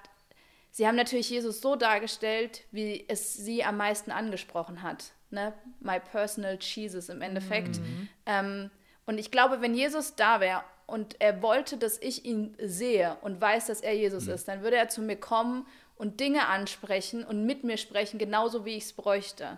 sie 0.71 0.87
haben 0.87 0.95
natürlich 0.95 1.29
Jesus 1.29 1.61
so 1.61 1.75
dargestellt, 1.75 2.63
wie 2.71 3.05
es 3.07 3.33
sie 3.35 3.63
am 3.63 3.77
meisten 3.77 4.11
angesprochen 4.11 4.81
hat. 4.81 5.11
Ne? 5.29 5.53
My 5.79 5.99
personal 5.99 6.57
Jesus 6.59 7.09
im 7.09 7.21
Endeffekt. 7.21 7.79
Mhm. 7.79 8.09
Ähm, 8.25 8.71
und 9.05 9.17
ich 9.17 9.29
glaube, 9.29 9.61
wenn 9.61 9.75
Jesus 9.75 10.15
da 10.15 10.39
wäre 10.39 10.63
und 10.93 11.19
er 11.19 11.41
wollte, 11.41 11.77
dass 11.77 11.97
ich 11.97 12.23
ihn 12.23 12.55
sehe 12.59 13.17
und 13.21 13.41
weiß, 13.41 13.65
dass 13.65 13.81
er 13.81 13.95
Jesus 13.95 14.27
mhm. 14.27 14.33
ist, 14.33 14.47
dann 14.47 14.61
würde 14.61 14.77
er 14.77 14.89
zu 14.89 15.01
mir 15.01 15.15
kommen 15.15 15.65
und 15.95 16.19
Dinge 16.19 16.47
ansprechen 16.47 17.23
und 17.23 17.47
mit 17.47 17.63
mir 17.63 17.77
sprechen, 17.77 18.19
genauso 18.19 18.63
wie 18.63 18.77
ich 18.77 18.83
es 18.83 18.93
bräuchte. 18.93 19.57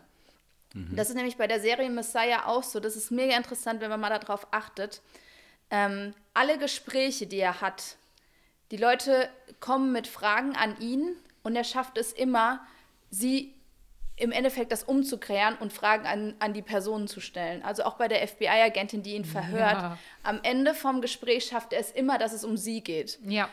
Das 0.94 1.10
ist 1.10 1.16
nämlich 1.16 1.38
bei 1.38 1.48
der 1.48 1.62
Serie 1.62 1.90
Messiah 1.90 2.48
auch 2.48 2.64
so. 2.64 2.82
Das 2.82 2.98
ist 2.98 3.10
mega 3.10 3.38
interessant, 3.38 3.80
wenn 3.80 3.90
man 3.90 4.00
mal 4.00 4.10
darauf 4.10 4.48
achtet. 4.52 5.02
Ähm, 5.70 6.14
alle 6.34 6.58
Gespräche, 6.58 7.28
die 7.28 7.40
er 7.40 7.62
hat, 7.62 7.96
die 8.72 8.78
Leute 8.78 9.30
kommen 9.62 9.94
mit 9.94 10.08
Fragen 10.08 10.56
an 10.56 10.80
ihn 10.82 11.16
und 11.44 11.56
er 11.56 11.64
schafft 11.64 11.98
es 11.98 12.12
immer, 12.12 12.66
sie 13.10 13.54
im 14.18 14.32
Endeffekt 14.32 14.72
das 14.72 14.84
umzuklären 14.84 15.56
und 15.60 15.74
Fragen 15.74 16.06
an, 16.06 16.36
an 16.40 16.54
die 16.54 16.62
Personen 16.62 17.08
zu 17.08 17.20
stellen. 17.20 17.64
Also 17.64 17.84
auch 17.84 17.96
bei 17.96 18.08
der 18.08 18.26
FBI-Agentin, 18.26 19.04
die 19.04 19.16
ihn 19.16 19.26
verhört. 19.26 19.74
Ja. 19.74 19.98
Am 20.24 20.40
Ende 20.44 20.74
vom 20.74 21.02
Gespräch 21.02 21.46
schafft 21.46 21.74
er 21.74 21.80
es 21.80 21.92
immer, 21.92 22.18
dass 22.18 22.32
es 22.32 22.46
um 22.46 22.56
sie 22.56 22.82
geht. 22.82 23.20
Ja. 23.24 23.50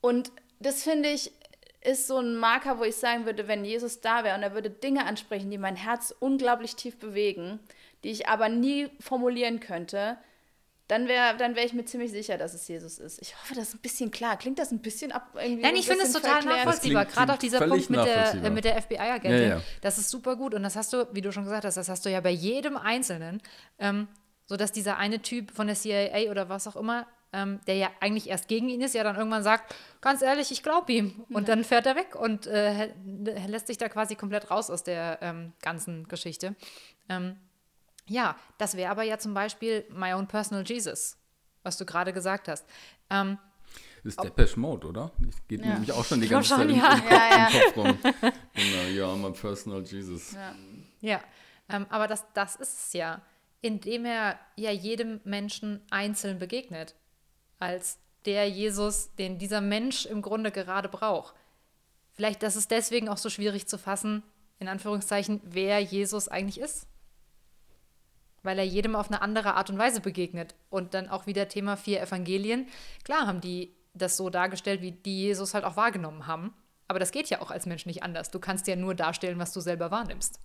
Und 0.00 0.32
das 0.60 0.82
finde 0.82 1.10
ich 1.10 1.32
ist 1.80 2.08
so 2.08 2.18
ein 2.18 2.36
Marker, 2.36 2.78
wo 2.78 2.84
ich 2.84 2.96
sagen 2.96 3.24
würde, 3.24 3.46
wenn 3.46 3.64
Jesus 3.64 4.00
da 4.00 4.24
wäre 4.24 4.36
und 4.36 4.42
er 4.42 4.52
würde 4.52 4.68
Dinge 4.68 5.06
ansprechen, 5.06 5.50
die 5.50 5.58
mein 5.58 5.76
Herz 5.76 6.14
unglaublich 6.18 6.74
tief 6.74 6.98
bewegen, 6.98 7.60
die 8.02 8.10
ich 8.10 8.28
aber 8.28 8.48
nie 8.48 8.88
formulieren 9.00 9.60
könnte, 9.60 10.18
dann 10.88 11.06
wäre 11.06 11.36
dann 11.36 11.54
wär 11.54 11.64
ich 11.64 11.72
mir 11.74 11.84
ziemlich 11.84 12.10
sicher, 12.10 12.36
dass 12.38 12.54
es 12.54 12.66
Jesus 12.66 12.98
ist. 12.98 13.20
Ich 13.22 13.34
hoffe, 13.36 13.54
das 13.54 13.68
ist 13.68 13.74
ein 13.76 13.80
bisschen 13.80 14.10
klar. 14.10 14.36
Klingt 14.38 14.58
das 14.58 14.72
ein 14.72 14.80
bisschen 14.80 15.12
ab? 15.12 15.28
Irgendwie 15.34 15.62
Nein, 15.62 15.72
ein 15.74 15.76
ich 15.76 15.86
finde 15.86 16.04
es 16.04 16.12
total 16.12 16.42
verklärt? 16.42 16.56
nachvollziehbar. 16.66 17.04
klingt- 17.04 17.16
Gerade 17.16 17.32
auch 17.34 17.38
dieser 17.38 17.58
Punkt 17.66 17.90
mit 17.90 18.00
der, 18.04 18.34
äh, 18.34 18.50
mit 18.50 18.64
der 18.64 18.76
FBI-Agentin. 18.82 19.42
Ja, 19.42 19.48
ja. 19.56 19.60
Das 19.82 19.98
ist 19.98 20.08
super 20.10 20.34
gut. 20.36 20.54
Und 20.54 20.62
das 20.62 20.74
hast 20.76 20.92
du, 20.92 21.06
wie 21.12 21.20
du 21.20 21.30
schon 21.30 21.44
gesagt 21.44 21.64
hast, 21.64 21.76
das 21.76 21.88
hast 21.88 22.04
du 22.06 22.10
ja 22.10 22.20
bei 22.20 22.30
jedem 22.30 22.76
Einzelnen. 22.76 23.40
Ähm, 23.78 24.08
so 24.46 24.56
dass 24.56 24.72
dieser 24.72 24.96
eine 24.96 25.20
Typ 25.20 25.50
von 25.50 25.66
der 25.66 25.76
CIA 25.76 26.30
oder 26.30 26.48
was 26.48 26.66
auch 26.66 26.76
immer, 26.76 27.06
ähm, 27.34 27.60
der 27.66 27.74
ja 27.74 27.90
eigentlich 28.00 28.30
erst 28.30 28.48
gegen 28.48 28.70
ihn 28.70 28.80
ist, 28.80 28.94
ja 28.94 29.04
dann 29.04 29.16
irgendwann 29.16 29.42
sagt, 29.42 29.74
ganz 30.00 30.22
ehrlich, 30.22 30.50
ich 30.50 30.62
glaube 30.62 30.90
ihm. 30.90 31.22
Und 31.28 31.48
dann 31.50 31.64
fährt 31.64 31.84
er 31.84 31.96
weg 31.96 32.14
und 32.14 32.46
äh, 32.46 32.94
lässt 33.46 33.66
sich 33.66 33.76
da 33.76 33.90
quasi 33.90 34.14
komplett 34.14 34.50
raus 34.50 34.70
aus 34.70 34.84
der 34.84 35.18
ähm, 35.20 35.52
ganzen 35.60 36.08
Geschichte. 36.08 36.54
Ähm, 37.10 37.36
ja, 38.08 38.36
das 38.58 38.76
wäre 38.76 38.90
aber 38.90 39.02
ja 39.02 39.18
zum 39.18 39.34
Beispiel 39.34 39.84
My 39.90 40.12
Own 40.12 40.26
Personal 40.26 40.64
Jesus, 40.64 41.16
was 41.62 41.76
du 41.76 41.84
gerade 41.84 42.12
gesagt 42.12 42.48
hast. 42.48 42.66
Ähm, 43.10 43.38
Das 44.02 44.14
ist 44.14 44.22
Depeche 44.22 44.58
Mode, 44.58 44.88
oder? 44.88 45.12
Ich 45.28 45.48
geht 45.48 45.60
nämlich 45.60 45.92
auch 45.92 46.04
schon 46.04 46.20
die 46.20 46.28
ganze 46.28 46.50
Zeit 46.50 46.60
schon, 46.60 46.70
im, 46.70 46.76
ja. 46.76 46.94
im, 46.94 47.02
Kopf, 47.02 47.76
im 47.76 48.02
Kopf 48.02 48.12
rum. 48.12 48.32
Genau, 48.54 48.88
ja, 48.94 49.14
mein 49.16 49.32
Personal 49.32 49.82
Jesus. 49.82 50.34
Ja, 51.00 51.20
ähm, 51.68 51.86
aber 51.90 52.08
das, 52.08 52.24
das 52.34 52.56
ist 52.56 52.86
es 52.86 52.92
ja, 52.94 53.22
indem 53.60 54.04
er 54.04 54.38
ja 54.56 54.70
jedem 54.70 55.20
Menschen 55.24 55.82
einzeln 55.90 56.38
begegnet, 56.38 56.94
als 57.58 57.98
der 58.24 58.48
Jesus, 58.48 59.14
den 59.16 59.38
dieser 59.38 59.60
Mensch 59.60 60.06
im 60.06 60.22
Grunde 60.22 60.50
gerade 60.50 60.88
braucht. 60.88 61.34
Vielleicht, 62.12 62.42
das 62.42 62.56
ist 62.56 62.70
deswegen 62.70 63.08
auch 63.08 63.16
so 63.16 63.30
schwierig 63.30 63.68
zu 63.68 63.78
fassen, 63.78 64.22
in 64.58 64.68
Anführungszeichen, 64.68 65.40
wer 65.44 65.80
Jesus 65.80 66.28
eigentlich 66.28 66.60
ist. 66.60 66.86
Weil 68.42 68.58
er 68.58 68.64
jedem 68.64 68.94
auf 68.94 69.08
eine 69.08 69.22
andere 69.22 69.54
Art 69.54 69.70
und 69.70 69.78
Weise 69.78 70.00
begegnet. 70.00 70.54
Und 70.70 70.94
dann 70.94 71.08
auch 71.08 71.26
wieder 71.26 71.48
Thema 71.48 71.76
vier 71.76 72.00
Evangelien. 72.00 72.66
Klar 73.04 73.26
haben 73.26 73.40
die 73.40 73.74
das 73.94 74.16
so 74.16 74.30
dargestellt, 74.30 74.80
wie 74.80 74.92
die 74.92 75.22
Jesus 75.22 75.54
halt 75.54 75.64
auch 75.64 75.76
wahrgenommen 75.76 76.26
haben. 76.26 76.54
Aber 76.86 76.98
das 76.98 77.10
geht 77.10 77.28
ja 77.28 77.40
auch 77.40 77.50
als 77.50 77.66
Mensch 77.66 77.84
nicht 77.84 78.02
anders. 78.02 78.30
Du 78.30 78.38
kannst 78.38 78.66
ja 78.66 78.76
nur 78.76 78.94
darstellen, 78.94 79.38
was 79.38 79.52
du 79.52 79.60
selber 79.60 79.90
wahrnimmst. 79.90 80.40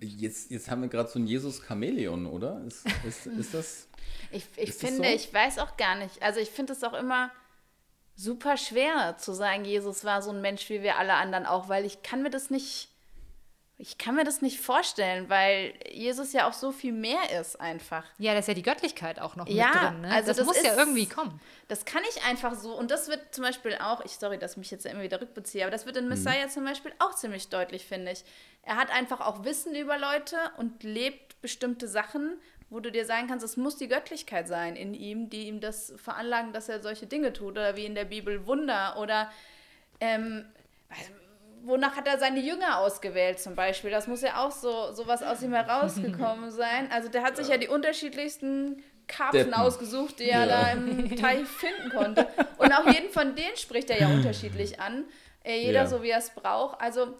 Jetzt, 0.00 0.50
jetzt 0.50 0.70
haben 0.70 0.82
wir 0.82 0.88
gerade 0.88 1.10
so 1.10 1.18
ein 1.18 1.26
Jesus-Chamäleon, 1.26 2.26
oder? 2.26 2.62
Ist, 2.64 2.86
ist, 3.06 3.26
ist 3.38 3.54
das? 3.54 3.88
Ich, 4.30 4.46
ich 4.56 4.68
Ist 4.68 4.82
das 4.82 4.90
finde, 4.90 5.08
so? 5.08 5.14
ich 5.14 5.32
weiß 5.32 5.58
auch 5.58 5.76
gar 5.76 5.96
nicht. 5.96 6.22
Also 6.22 6.40
ich 6.40 6.50
finde 6.50 6.72
es 6.72 6.84
auch 6.84 6.94
immer 6.94 7.30
super 8.14 8.56
schwer 8.56 9.16
zu 9.18 9.32
sagen, 9.32 9.64
Jesus 9.64 10.04
war 10.04 10.22
so 10.22 10.30
ein 10.30 10.40
Mensch 10.40 10.68
wie 10.68 10.82
wir 10.82 10.96
alle 10.96 11.14
anderen 11.14 11.46
auch, 11.46 11.68
weil 11.68 11.84
ich 11.84 12.02
kann 12.02 12.22
mir 12.22 12.30
das 12.30 12.50
nicht, 12.50 12.89
ich 13.82 13.96
kann 13.96 14.14
mir 14.14 14.24
das 14.24 14.42
nicht 14.42 14.60
vorstellen, 14.60 15.30
weil 15.30 15.72
Jesus 15.90 16.34
ja 16.34 16.46
auch 16.46 16.52
so 16.52 16.70
viel 16.70 16.92
mehr 16.92 17.40
ist 17.40 17.58
einfach. 17.60 18.04
Ja, 18.18 18.34
da 18.34 18.40
ist 18.40 18.48
ja 18.48 18.52
die 18.52 18.62
Göttlichkeit 18.62 19.18
auch 19.18 19.36
noch 19.36 19.48
Ja, 19.48 19.68
mit 19.68 19.74
drin. 19.82 20.00
Ne? 20.02 20.12
also 20.14 20.28
das, 20.28 20.36
das 20.36 20.46
muss 20.46 20.62
ja 20.62 20.72
ist- 20.72 20.78
irgendwie 20.78 21.06
kommen. 21.06 21.40
Das 21.68 21.86
kann 21.86 22.02
ich 22.10 22.22
einfach 22.24 22.54
so. 22.54 22.74
Und 22.76 22.90
das 22.90 23.08
wird 23.08 23.34
zum 23.34 23.42
Beispiel 23.44 23.76
auch, 23.80 24.04
ich 24.04 24.12
sorry, 24.12 24.38
dass 24.38 24.52
ich 24.52 24.56
mich 24.58 24.70
jetzt 24.70 24.84
immer 24.84 25.02
wieder 25.02 25.20
rückbeziehe, 25.20 25.64
aber 25.64 25.70
das 25.70 25.86
wird 25.86 25.96
in 25.96 26.08
Messiah 26.08 26.48
zum 26.48 26.64
Beispiel 26.64 26.92
auch 26.98 27.14
ziemlich 27.14 27.48
deutlich, 27.48 27.86
finde 27.86 28.12
ich. 28.12 28.22
Er 28.64 28.76
hat 28.76 28.90
einfach 28.90 29.20
auch 29.22 29.44
Wissen 29.44 29.74
über 29.74 29.96
Leute 29.98 30.36
und 30.58 30.82
lebt 30.82 31.40
bestimmte 31.40 31.88
Sachen, 31.88 32.38
wo 32.68 32.80
du 32.80 32.92
dir 32.92 33.06
sagen 33.06 33.28
kannst, 33.28 33.44
es 33.46 33.56
muss 33.56 33.76
die 33.78 33.88
Göttlichkeit 33.88 34.46
sein 34.46 34.76
in 34.76 34.92
ihm, 34.92 35.30
die 35.30 35.48
ihm 35.48 35.60
das 35.60 35.94
veranlagen, 35.96 36.52
dass 36.52 36.68
er 36.68 36.82
solche 36.82 37.06
Dinge 37.06 37.32
tut. 37.32 37.52
Oder 37.52 37.76
wie 37.76 37.86
in 37.86 37.94
der 37.94 38.04
Bibel 38.04 38.46
Wunder 38.46 38.96
oder 38.98 39.32
ähm, 40.00 40.44
wonach 41.64 41.96
hat 41.96 42.06
er 42.08 42.18
seine 42.18 42.40
Jünger 42.40 42.78
ausgewählt 42.78 43.38
zum 43.40 43.54
Beispiel? 43.54 43.90
Das 43.90 44.06
muss 44.06 44.22
ja 44.22 44.44
auch 44.44 44.50
so 44.50 44.92
sowas 44.92 45.22
aus 45.22 45.42
ihm 45.42 45.52
herausgekommen 45.52 46.50
sein. 46.62 46.90
Also 46.92 47.08
der 47.08 47.22
hat 47.22 47.36
sich 47.36 47.48
ja 47.48 47.56
die 47.56 47.68
unterschiedlichsten 47.68 48.82
Karpfen 49.06 49.38
Deppen. 49.50 49.54
ausgesucht, 49.54 50.18
die 50.20 50.30
er 50.30 50.46
Ja. 50.46 50.62
da 50.62 50.70
im 50.72 51.16
Teich 51.16 51.46
finden 51.60 51.90
konnte. 51.90 52.26
Und 52.58 52.72
auch 52.72 52.86
jeden 52.92 53.10
von 53.10 53.34
denen 53.34 53.56
spricht 53.56 53.90
er 53.90 54.00
ja 54.00 54.06
unterschiedlich 54.14 54.80
an. 54.80 55.04
Äh, 55.44 55.58
jeder 55.60 55.80
Ja. 55.80 55.86
so, 55.86 56.02
wie 56.02 56.10
er 56.10 56.18
es 56.18 56.30
braucht. 56.30 56.80
Also 56.80 57.14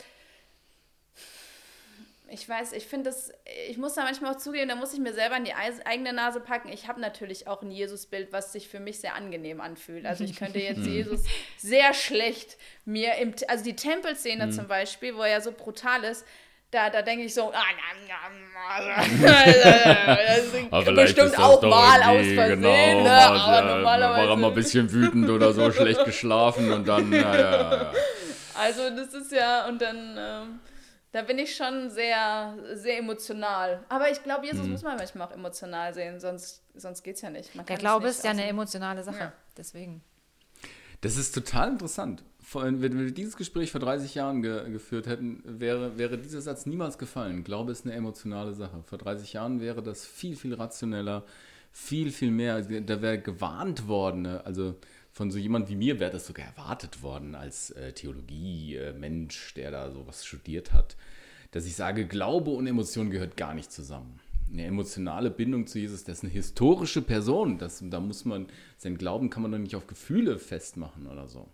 ich 2.32 2.48
weiß, 2.48 2.72
ich 2.72 2.86
finde 2.86 3.10
das, 3.10 3.32
ich 3.68 3.76
muss 3.76 3.94
da 3.94 4.04
manchmal 4.04 4.34
auch 4.34 4.38
zugeben, 4.38 4.68
da 4.68 4.76
muss 4.76 4.92
ich 4.92 5.00
mir 5.00 5.12
selber 5.12 5.36
in 5.36 5.44
die 5.44 5.54
eigene 5.54 6.12
Nase 6.12 6.40
packen. 6.40 6.68
Ich 6.68 6.86
habe 6.86 7.00
natürlich 7.00 7.48
auch 7.48 7.62
ein 7.62 7.70
Jesusbild, 7.70 8.32
was 8.32 8.52
sich 8.52 8.68
für 8.68 8.80
mich 8.80 9.00
sehr 9.00 9.14
angenehm 9.14 9.60
anfühlt. 9.60 10.06
Also 10.06 10.24
ich 10.24 10.36
könnte 10.36 10.60
jetzt 10.60 10.80
Jesus 10.86 11.24
sehr 11.56 11.92
schlecht 11.92 12.56
mir 12.84 13.16
im, 13.16 13.34
also 13.48 13.64
die 13.64 13.74
Tempelszene 13.74 14.50
zum 14.50 14.68
Beispiel, 14.68 15.16
wo 15.16 15.22
er 15.22 15.40
so 15.40 15.52
brutal 15.52 16.04
ist, 16.04 16.24
da, 16.70 16.88
da 16.88 17.02
denke 17.02 17.24
ich 17.24 17.34
so, 17.34 17.52
ah, 17.52 17.64
das 20.70 20.86
ist 20.86 20.94
bestimmt 20.94 21.38
auch 21.38 21.60
mal 21.62 22.00
aus 22.02 22.26
Versehen, 22.26 22.62
genau, 22.62 23.02
ne? 23.02 23.10
aber 23.10 23.58
äh, 23.58 23.74
normalerweise. 23.76 24.22
War 24.22 24.30
er 24.30 24.36
mal 24.36 24.48
ein 24.48 24.54
bisschen 24.54 24.92
wütend 24.92 25.28
oder 25.28 25.52
so, 25.52 25.72
schlecht 25.72 26.04
geschlafen 26.04 26.70
und 26.70 26.86
dann, 26.86 27.12
ja, 27.12 27.34
ja, 27.34 27.72
ja. 27.72 27.92
Also 28.54 28.90
das 28.90 29.14
ist 29.14 29.32
ja, 29.32 29.66
und 29.66 29.82
dann, 29.82 30.16
ähm, 30.16 30.60
da 31.12 31.22
bin 31.22 31.38
ich 31.38 31.56
schon 31.56 31.90
sehr, 31.90 32.56
sehr 32.74 32.98
emotional. 32.98 33.84
Aber 33.88 34.10
ich 34.10 34.22
glaube, 34.22 34.46
Jesus 34.46 34.66
muss 34.66 34.82
man 34.82 34.96
manchmal 34.96 35.26
auch 35.28 35.32
emotional 35.32 35.92
sehen, 35.92 36.20
sonst, 36.20 36.62
sonst 36.74 37.02
geht 37.02 37.16
es 37.16 37.22
ja 37.22 37.30
nicht. 37.30 37.54
Man 37.54 37.66
Der 37.66 37.76
kann 37.76 37.84
es 37.84 37.90
Glaube 37.90 38.06
nicht 38.06 38.16
ist 38.16 38.24
ja 38.24 38.30
eine 38.30 38.46
emotionale 38.46 39.02
Sache. 39.02 39.18
Ja. 39.18 39.32
Deswegen. 39.56 40.02
Das 41.00 41.16
ist 41.16 41.34
total 41.34 41.70
interessant. 41.70 42.22
Vor 42.42 42.62
allem, 42.62 42.82
wenn 42.82 42.98
wir 42.98 43.10
dieses 43.10 43.36
Gespräch 43.36 43.72
vor 43.72 43.80
30 43.80 44.14
Jahren 44.14 44.42
ge 44.42 44.70
geführt 44.70 45.06
hätten, 45.06 45.42
wäre, 45.44 45.98
wäre 45.98 46.18
dieser 46.18 46.42
Satz 46.42 46.66
niemals 46.66 46.98
gefallen. 46.98 47.42
Glaube 47.42 47.72
ist 47.72 47.86
eine 47.86 47.94
emotionale 47.94 48.52
Sache. 48.52 48.82
Vor 48.84 48.98
30 48.98 49.32
Jahren 49.32 49.60
wäre 49.60 49.82
das 49.82 50.04
viel, 50.04 50.36
viel 50.36 50.54
rationeller, 50.54 51.24
viel, 51.72 52.12
viel 52.12 52.30
mehr. 52.30 52.60
Da 52.60 53.02
wäre 53.02 53.18
gewarnt 53.18 53.88
worden. 53.88 54.22
ne? 54.22 54.44
Also 54.44 54.76
von 55.12 55.30
so 55.30 55.38
jemand 55.38 55.68
wie 55.68 55.76
mir 55.76 56.00
wäre 56.00 56.12
das 56.12 56.26
sogar 56.26 56.46
erwartet 56.46 57.02
worden 57.02 57.34
als 57.34 57.70
äh, 57.72 57.92
Theologie-Mensch, 57.92 59.54
der 59.54 59.70
da 59.70 59.90
sowas 59.90 60.24
studiert 60.24 60.72
hat, 60.72 60.96
dass 61.50 61.66
ich 61.66 61.74
sage, 61.74 62.06
Glaube 62.06 62.50
und 62.50 62.66
Emotion 62.66 63.10
gehört 63.10 63.36
gar 63.36 63.54
nicht 63.54 63.72
zusammen. 63.72 64.20
Eine 64.52 64.64
emotionale 64.64 65.30
Bindung 65.30 65.66
zu 65.66 65.78
Jesus, 65.78 66.04
das 66.04 66.18
ist 66.18 66.24
eine 66.24 66.32
historische 66.32 67.02
Person. 67.02 67.58
Das, 67.58 67.82
da 67.84 68.00
muss 68.00 68.24
man, 68.24 68.46
sein 68.78 68.98
Glauben 68.98 69.30
kann 69.30 69.42
man 69.42 69.52
doch 69.52 69.58
nicht 69.58 69.76
auf 69.76 69.86
Gefühle 69.86 70.38
festmachen 70.38 71.06
oder 71.06 71.28
so. 71.28 71.48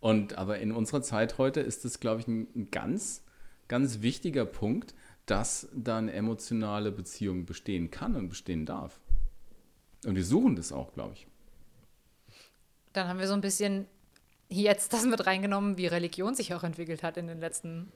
Und 0.00 0.38
aber 0.38 0.58
in 0.58 0.72
unserer 0.72 1.02
Zeit 1.02 1.38
heute 1.38 1.60
ist 1.60 1.84
das, 1.84 2.00
glaube 2.00 2.20
ich, 2.20 2.28
ein, 2.28 2.48
ein 2.54 2.70
ganz, 2.70 3.22
ganz 3.68 4.02
wichtiger 4.02 4.44
Punkt, 4.44 4.94
dass 5.26 5.68
da 5.74 5.98
eine 5.98 6.12
emotionale 6.12 6.90
Beziehung 6.90 7.46
bestehen 7.46 7.90
kann 7.90 8.16
und 8.16 8.28
bestehen 8.28 8.66
darf. 8.66 9.00
Und 10.04 10.16
wir 10.16 10.24
suchen 10.24 10.56
das 10.56 10.72
auch, 10.72 10.92
glaube 10.94 11.14
ich. 11.14 11.26
Dann 12.92 13.08
haben 13.08 13.18
wir 13.18 13.26
so 13.26 13.34
ein 13.34 13.40
bisschen 13.40 13.86
jetzt 14.48 14.92
das 14.92 15.04
mit 15.04 15.26
reingenommen, 15.26 15.78
wie 15.78 15.86
Religion 15.86 16.34
sich 16.34 16.54
auch 16.54 16.62
entwickelt 16.62 17.02
hat 17.02 17.16
in 17.16 17.26
den 17.26 17.40
letzten 17.40 17.90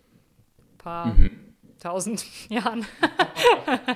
paar 0.78 1.14
tausend 1.80 2.24
Jahren. 2.48 2.86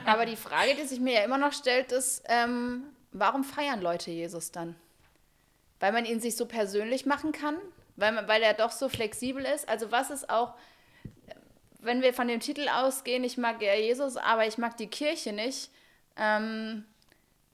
Aber 0.05 0.27
die 0.27 0.37
Frage, 0.37 0.75
die 0.75 0.87
sich 0.87 1.01
mir 1.01 1.15
ja 1.15 1.25
immer 1.25 1.39
noch 1.39 1.53
stellt, 1.53 1.93
ist, 1.93 2.23
ähm, 2.27 2.85
warum 3.13 3.45
feiern 3.45 3.81
Leute 3.81 4.11
Jesus 4.11 4.51
dann? 4.53 4.77
Weil 5.79 5.93
man 5.93 6.05
ihn 6.05 6.21
sich 6.21 6.37
so 6.37 6.47
persönlich 6.47 7.07
machen 7.07 7.33
kann? 7.33 7.57
Weil, 7.97 8.13
man, 8.13 8.29
weil 8.29 8.43
er 8.43 8.55
doch 8.55 8.71
so 8.71 8.89
flexibel 8.89 9.45
ist? 9.45 9.69
Also 9.69 9.91
was 9.91 10.11
ist 10.11 10.29
auch, 10.29 10.55
wenn 11.81 12.03
wir 12.03 12.13
von 12.13 12.29
dem 12.29 12.41
Titel 12.41 12.69
ausgehen, 12.69 13.25
ich 13.25 13.39
mag 13.39 13.63
ja 13.63 13.75
Jesus, 13.75 14.17
aber 14.17 14.47
ich 14.47 14.59
mag 14.59 14.77
die 14.77 14.89
Kirche 14.89 15.33
nicht, 15.33 15.71
ähm, 16.17 16.85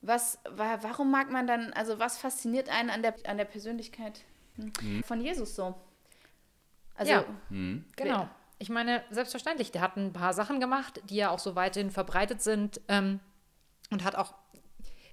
was, 0.06 0.38
wa- 0.48 0.78
warum 0.82 1.10
mag 1.10 1.30
man 1.30 1.46
dann, 1.46 1.72
also 1.72 1.98
was 1.98 2.18
fasziniert 2.18 2.68
einen 2.68 2.90
an 2.90 3.02
der, 3.02 3.14
an 3.26 3.36
der 3.36 3.44
Persönlichkeit 3.44 4.22
hm, 4.56 5.02
von 5.02 5.20
Jesus 5.20 5.54
so? 5.56 5.74
Also, 6.94 7.12
Ja. 7.12 7.24
Genau. 7.96 8.28
Ich 8.58 8.70
meine, 8.70 9.04
selbstverständlich, 9.10 9.70
der 9.70 9.82
hat 9.82 9.96
ein 9.96 10.12
paar 10.14 10.32
Sachen 10.32 10.60
gemacht, 10.60 11.02
die 11.10 11.16
ja 11.16 11.28
auch 11.30 11.38
so 11.38 11.56
weiterhin 11.56 11.90
verbreitet 11.90 12.40
sind 12.40 12.80
ähm, 12.88 13.20
und 13.90 14.02
hat 14.02 14.14
auch 14.14 14.32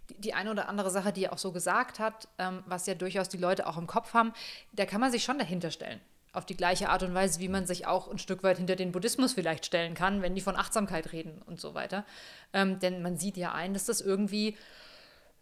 die, 0.10 0.22
die 0.22 0.34
eine 0.34 0.52
oder 0.52 0.70
andere 0.70 0.90
Sache, 0.92 1.12
die 1.12 1.26
er 1.26 1.34
auch 1.34 1.38
so 1.38 1.52
gesagt 1.52 2.00
hat, 2.00 2.30
ähm, 2.38 2.64
was 2.68 2.86
ja 2.86 2.96
durchaus 2.96 3.28
die 3.28 3.38
Leute 3.38 3.68
auch 3.68 3.78
im 3.78 3.88
Kopf 3.88 4.14
haben, 4.14 4.32
da 4.72 4.86
kann 4.86 5.02
man 5.02 5.12
sich 5.12 5.24
schon 5.26 5.38
dahinter 5.40 5.72
stellen. 5.72 6.00
Auf 6.34 6.46
die 6.46 6.58
gleiche 6.58 6.90
Art 6.90 7.04
und 7.04 7.14
Weise, 7.14 7.40
wie 7.40 7.48
man 7.48 7.68
sich 7.68 7.86
auch 7.86 8.10
ein 8.10 8.18
Stück 8.18 8.44
weit 8.44 8.58
hinter 8.58 8.76
den 8.76 8.92
Buddhismus 8.92 9.34
vielleicht 9.34 9.66
stellen 9.66 9.94
kann, 9.94 10.24
wenn 10.24 10.34
die 10.34 10.42
von 10.42 10.56
Achtsamkeit 10.56 11.12
reden 11.14 11.42
und 11.46 11.62
so 11.62 11.76
weiter. 11.76 12.06
Ähm, 12.54 12.80
denn 12.80 13.04
man 13.04 13.18
sieht 13.18 13.38
ja 13.38 13.54
ein, 13.54 13.74
dass 13.74 13.86
das 13.86 14.02
irgendwie 14.02 14.58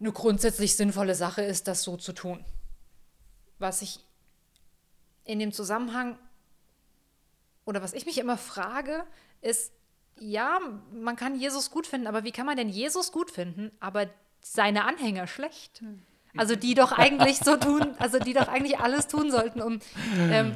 eine 0.01 0.11
grundsätzlich 0.11 0.75
sinnvolle 0.75 1.15
Sache 1.15 1.43
ist, 1.43 1.67
das 1.67 1.83
so 1.83 1.95
zu 1.95 2.11
tun. 2.11 2.43
Was 3.57 3.81
ich 3.81 3.99
in 5.23 5.39
dem 5.39 5.53
Zusammenhang 5.53 6.17
oder 7.65 7.81
was 7.81 7.93
ich 7.93 8.05
mich 8.05 8.17
immer 8.17 8.37
frage, 8.37 9.05
ist, 9.39 9.71
ja, 10.19 10.59
man 10.93 11.15
kann 11.15 11.39
Jesus 11.39 11.71
gut 11.71 11.87
finden, 11.87 12.07
aber 12.07 12.25
wie 12.25 12.31
kann 12.31 12.45
man 12.45 12.57
denn 12.57 12.69
Jesus 12.69 13.13
gut 13.13 13.31
finden, 13.31 13.71
aber 13.79 14.07
seine 14.41 14.85
Anhänger 14.85 15.25
schlecht? 15.25 15.83
Also 16.35 16.55
die 16.55 16.73
doch 16.73 16.91
eigentlich 16.91 17.37
so 17.39 17.55
tun, 17.57 17.95
also 17.99 18.19
die 18.19 18.33
doch 18.33 18.47
eigentlich 18.47 18.79
alles 18.79 19.07
tun 19.07 19.31
sollten, 19.31 19.61
um, 19.61 19.79
ähm, 20.17 20.55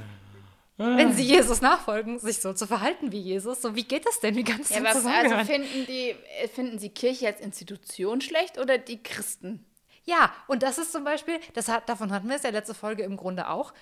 wenn 0.77 1.13
sie 1.13 1.23
Jesus 1.23 1.61
nachfolgen, 1.61 2.19
sich 2.19 2.39
so 2.39 2.53
zu 2.53 2.67
verhalten 2.67 3.11
wie 3.11 3.19
Jesus. 3.19 3.61
So, 3.61 3.75
wie 3.75 3.83
geht 3.83 4.05
das 4.05 4.19
denn? 4.19 4.35
Wie 4.35 4.43
kannst 4.43 4.71
du 4.71 4.75
Ja, 4.75 4.81
das 4.81 5.03
was, 5.03 5.05
also 5.05 5.45
finden 5.45 5.85
die, 5.87 6.09
äh, 6.41 6.47
finden 6.47 6.79
sie 6.79 6.89
Kirche 6.89 7.27
als 7.27 7.39
Institution 7.39 8.21
schlecht 8.21 8.57
oder 8.57 8.77
die 8.77 9.01
Christen? 9.01 9.65
Ja, 10.03 10.33
und 10.47 10.63
das 10.63 10.77
ist 10.77 10.91
zum 10.91 11.03
Beispiel, 11.03 11.39
das 11.53 11.67
hat, 11.67 11.89
davon 11.89 12.11
hatten 12.11 12.27
wir 12.27 12.35
es 12.35 12.43
ja 12.43 12.49
letzte 12.49 12.73
Folge 12.73 13.03
im 13.03 13.17
Grunde 13.17 13.49
auch. 13.49 13.73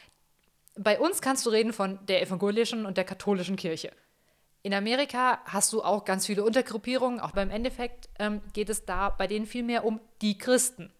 Bei 0.75 0.99
uns 0.99 1.21
kannst 1.21 1.45
du 1.45 1.49
reden 1.49 1.73
von 1.73 1.99
der 2.05 2.21
evangelischen 2.21 2.85
und 2.85 2.97
der 2.97 3.03
katholischen 3.03 3.55
Kirche. 3.55 3.91
In 4.61 4.73
Amerika 4.73 5.39
hast 5.45 5.73
du 5.73 5.83
auch 5.83 6.05
ganz 6.05 6.25
viele 6.25 6.43
Untergruppierungen, 6.43 7.19
auch 7.19 7.31
beim 7.31 7.49
Endeffekt 7.49 8.07
ähm, 8.17 8.41
geht 8.53 8.69
es 8.69 8.85
da 8.85 9.09
bei 9.09 9.27
denen 9.27 9.45
viel 9.45 9.63
mehr 9.63 9.83
um 9.83 9.99
die 10.21 10.37
Christen. 10.37 10.93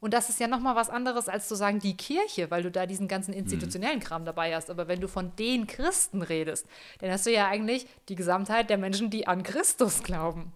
Und 0.00 0.14
das 0.14 0.30
ist 0.30 0.40
ja 0.40 0.48
nochmal 0.48 0.76
was 0.76 0.88
anderes, 0.88 1.28
als 1.28 1.46
zu 1.46 1.54
sagen, 1.54 1.78
die 1.78 1.96
Kirche, 1.96 2.50
weil 2.50 2.62
du 2.62 2.70
da 2.70 2.86
diesen 2.86 3.06
ganzen 3.06 3.34
institutionellen 3.34 4.00
Kram 4.00 4.24
dabei 4.24 4.54
hast. 4.56 4.70
Aber 4.70 4.88
wenn 4.88 5.00
du 5.00 5.08
von 5.08 5.36
den 5.36 5.66
Christen 5.66 6.22
redest, 6.22 6.66
dann 7.00 7.10
hast 7.10 7.26
du 7.26 7.32
ja 7.32 7.48
eigentlich 7.48 7.86
die 8.08 8.14
Gesamtheit 8.14 8.70
der 8.70 8.78
Menschen, 8.78 9.10
die 9.10 9.26
an 9.26 9.42
Christus 9.42 10.02
glauben. 10.02 10.52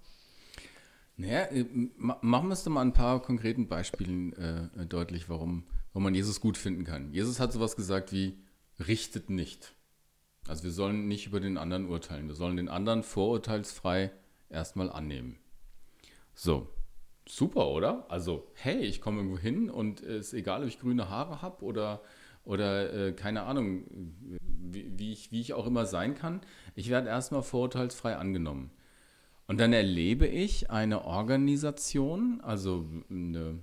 Naja, 1.16 1.44
äh, 1.44 1.64
ma- 1.96 2.18
machen 2.22 2.48
wir 2.48 2.54
es 2.54 2.64
doch 2.64 2.72
mal 2.72 2.82
ein 2.82 2.94
paar 2.94 3.20
konkreten 3.20 3.68
Beispielen 3.68 4.32
äh, 4.32 4.82
äh, 4.82 4.86
deutlich, 4.86 5.28
warum, 5.28 5.64
warum 5.92 6.04
man 6.04 6.14
Jesus 6.14 6.40
gut 6.40 6.56
finden 6.56 6.84
kann. 6.84 7.12
Jesus 7.12 7.38
hat 7.38 7.52
sowas 7.52 7.76
gesagt 7.76 8.12
wie, 8.12 8.38
richtet 8.88 9.30
nicht. 9.30 9.74
Also 10.48 10.64
wir 10.64 10.72
sollen 10.72 11.06
nicht 11.06 11.26
über 11.26 11.40
den 11.40 11.58
anderen 11.58 11.86
urteilen. 11.88 12.28
Wir 12.28 12.34
sollen 12.34 12.56
den 12.56 12.68
anderen 12.68 13.02
vorurteilsfrei 13.02 14.10
erstmal 14.48 14.90
annehmen. 14.90 15.38
So, 16.34 16.68
super, 17.26 17.68
oder? 17.68 18.06
Also, 18.08 18.46
hey, 18.54 18.78
ich 18.78 19.00
komme 19.00 19.18
irgendwo 19.18 19.38
hin 19.38 19.70
und 19.70 20.02
es 20.02 20.28
ist 20.28 20.34
egal, 20.34 20.62
ob 20.62 20.68
ich 20.68 20.78
grüne 20.78 21.08
Haare 21.08 21.42
habe 21.42 21.64
oder, 21.64 22.02
oder 22.44 22.92
äh, 22.92 23.12
keine 23.12 23.44
Ahnung, 23.44 23.84
wie, 24.40 24.92
wie, 24.96 25.12
ich, 25.12 25.32
wie 25.32 25.40
ich 25.40 25.54
auch 25.54 25.66
immer 25.66 25.86
sein 25.86 26.14
kann. 26.14 26.40
Ich 26.74 26.90
werde 26.90 27.08
erstmal 27.08 27.42
vorurteilsfrei 27.42 28.16
angenommen. 28.16 28.70
Und 29.46 29.60
dann 29.60 29.72
erlebe 29.72 30.26
ich 30.26 30.70
eine 30.70 31.04
Organisation, 31.04 32.40
also 32.42 32.88
eine, 33.10 33.58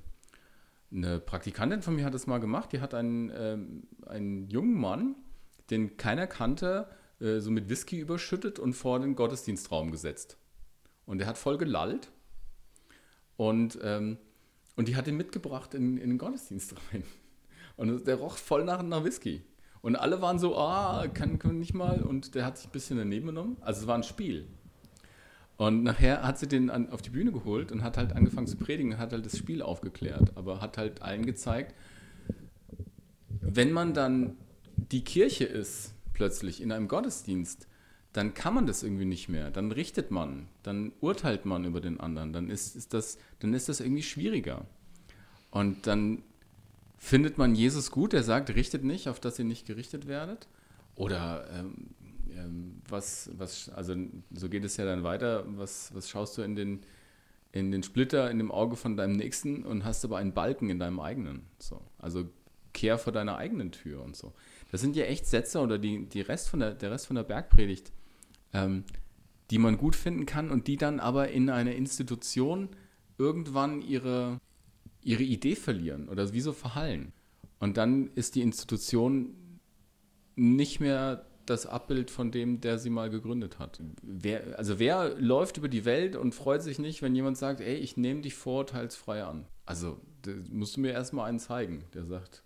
eine 0.91 1.19
Praktikantin 1.19 1.81
von 1.81 1.95
mir 1.95 2.05
hat 2.05 2.13
das 2.13 2.27
mal 2.27 2.39
gemacht, 2.39 2.71
die 2.71 2.81
hat 2.81 2.93
einen, 2.93 3.31
ähm, 3.35 3.83
einen 4.05 4.47
jungen 4.47 4.79
Mann, 4.79 5.15
den 5.71 5.97
keiner 5.97 6.27
kannte, 6.27 6.87
äh, 7.19 7.39
so 7.39 7.49
mit 7.49 7.69
Whisky 7.69 7.99
überschüttet 7.99 8.59
und 8.59 8.73
vor 8.73 8.99
den 8.99 9.15
Gottesdienstraum 9.15 9.91
gesetzt. 9.91 10.37
Und 11.05 11.17
der 11.17 11.27
hat 11.27 11.37
voll 11.37 11.57
gelallt 11.57 12.11
und, 13.41 13.79
ähm, 13.81 14.19
und 14.75 14.87
die 14.87 14.95
hat 14.95 15.07
ihn 15.07 15.17
mitgebracht 15.17 15.73
in, 15.73 15.97
in 15.97 16.09
den 16.09 16.17
Gottesdienst 16.19 16.75
rein. 16.93 17.03
Und 17.75 18.05
der 18.05 18.17
roch 18.17 18.37
voll 18.37 18.63
nach, 18.63 18.83
nach 18.83 19.03
Whisky. 19.03 19.41
Und 19.81 19.95
alle 19.95 20.21
waren 20.21 20.37
so, 20.37 20.55
ah, 20.55 21.07
kann, 21.07 21.39
kann 21.39 21.57
nicht 21.57 21.73
mal. 21.73 22.03
Und 22.03 22.35
der 22.35 22.45
hat 22.45 22.57
sich 22.57 22.67
ein 22.67 22.71
bisschen 22.71 22.97
daneben 22.99 23.25
genommen. 23.25 23.57
Also 23.61 23.81
es 23.81 23.87
war 23.87 23.95
ein 23.95 24.03
Spiel. 24.03 24.45
Und 25.57 25.81
nachher 25.81 26.21
hat 26.21 26.37
sie 26.37 26.47
den 26.47 26.69
an, 26.69 26.91
auf 26.91 27.01
die 27.01 27.09
Bühne 27.09 27.31
geholt 27.31 27.71
und 27.71 27.81
hat 27.81 27.97
halt 27.97 28.13
angefangen 28.13 28.45
zu 28.45 28.57
predigen 28.57 28.93
und 28.93 28.99
hat 28.99 29.11
halt 29.11 29.25
das 29.25 29.35
Spiel 29.35 29.63
aufgeklärt. 29.63 30.37
Aber 30.37 30.61
hat 30.61 30.77
halt 30.77 31.01
allen 31.01 31.25
gezeigt, 31.25 31.73
wenn 33.41 33.71
man 33.71 33.95
dann 33.95 34.37
die 34.75 35.03
Kirche 35.03 35.45
ist, 35.45 35.95
plötzlich 36.13 36.61
in 36.61 36.71
einem 36.71 36.87
Gottesdienst, 36.87 37.67
dann 38.13 38.33
kann 38.33 38.53
man 38.53 38.67
das 38.67 38.83
irgendwie 38.83 39.05
nicht 39.05 39.29
mehr. 39.29 39.51
Dann 39.51 39.71
richtet 39.71 40.11
man, 40.11 40.47
dann 40.63 40.91
urteilt 40.99 41.45
man 41.45 41.65
über 41.65 41.79
den 41.79 41.99
anderen. 41.99 42.33
Dann 42.33 42.49
ist, 42.49 42.75
ist, 42.75 42.93
das, 42.93 43.17
dann 43.39 43.53
ist 43.53 43.69
das 43.69 43.79
irgendwie 43.79 44.03
schwieriger. 44.03 44.65
Und 45.49 45.87
dann 45.87 46.23
findet 46.97 47.37
man 47.37 47.55
Jesus 47.55 47.91
gut, 47.91 48.13
der 48.13 48.23
sagt, 48.23 48.53
richtet 48.55 48.83
nicht, 48.83 49.07
auf 49.07 49.19
dass 49.19 49.39
ihr 49.39 49.45
nicht 49.45 49.65
gerichtet 49.65 50.07
werdet. 50.07 50.47
Oder 50.95 51.47
ähm, 51.53 51.95
ähm, 52.37 52.81
was, 52.87 53.29
was, 53.37 53.69
also 53.69 53.95
so 54.33 54.49
geht 54.49 54.63
es 54.63 54.77
ja 54.77 54.85
dann 54.85 55.03
weiter, 55.03 55.45
was, 55.47 55.93
was 55.95 56.09
schaust 56.09 56.37
du 56.37 56.41
in 56.41 56.55
den, 56.55 56.81
in 57.51 57.71
den 57.71 57.83
Splitter 57.83 58.29
in 58.29 58.37
dem 58.37 58.51
Auge 58.51 58.75
von 58.75 58.97
deinem 58.97 59.15
Nächsten 59.15 59.63
und 59.63 59.85
hast 59.85 60.03
aber 60.05 60.17
einen 60.17 60.33
Balken 60.33 60.69
in 60.69 60.79
deinem 60.79 60.99
eigenen. 60.99 61.43
So. 61.59 61.81
Also 61.97 62.29
kehr 62.73 62.97
vor 62.97 63.13
deiner 63.13 63.37
eigenen 63.37 63.71
Tür 63.71 64.01
und 64.03 64.15
so. 64.15 64.33
Das 64.71 64.81
sind 64.81 64.95
ja 64.95 65.05
echt 65.05 65.25
Sätze 65.25 65.59
oder 65.59 65.77
die, 65.77 66.05
die 66.05 66.21
Rest 66.21 66.49
von 66.49 66.59
der, 66.59 66.73
der 66.73 66.91
Rest 66.91 67.07
von 67.07 67.15
der 67.15 67.23
Bergpredigt, 67.23 67.91
ähm, 68.53 68.83
die 69.49 69.57
man 69.57 69.77
gut 69.77 69.95
finden 69.95 70.25
kann 70.25 70.49
und 70.49 70.67
die 70.67 70.77
dann 70.77 70.99
aber 70.99 71.29
in 71.29 71.49
einer 71.49 71.75
Institution 71.75 72.69
irgendwann 73.17 73.81
ihre, 73.81 74.39
ihre 75.01 75.23
Idee 75.23 75.55
verlieren 75.55 76.09
oder 76.09 76.33
wie 76.33 76.41
so 76.41 76.53
verhallen. 76.53 77.13
Und 77.59 77.77
dann 77.77 78.09
ist 78.15 78.35
die 78.35 78.41
Institution 78.41 79.35
nicht 80.35 80.79
mehr 80.79 81.25
das 81.45 81.65
Abbild 81.65 82.09
von 82.09 82.31
dem, 82.31 82.61
der 82.61 82.77
sie 82.77 82.89
mal 82.89 83.09
gegründet 83.09 83.59
hat. 83.59 83.79
Wer, 84.01 84.57
also 84.57 84.79
wer 84.79 85.19
läuft 85.19 85.57
über 85.57 85.67
die 85.67 85.85
Welt 85.85 86.15
und 86.15 86.33
freut 86.33 86.63
sich 86.63 86.79
nicht, 86.79 87.01
wenn 87.01 87.15
jemand 87.15 87.37
sagt, 87.37 87.61
ey, 87.61 87.75
ich 87.75 87.97
nehme 87.97 88.21
dich 88.21 88.35
vorurteilsfrei 88.35 89.23
an. 89.23 89.45
Also 89.65 89.99
musst 90.49 90.77
du 90.77 90.81
mir 90.81 90.91
erstmal 90.91 91.29
einen 91.29 91.39
zeigen, 91.39 91.83
der 91.93 92.05
sagt, 92.05 92.43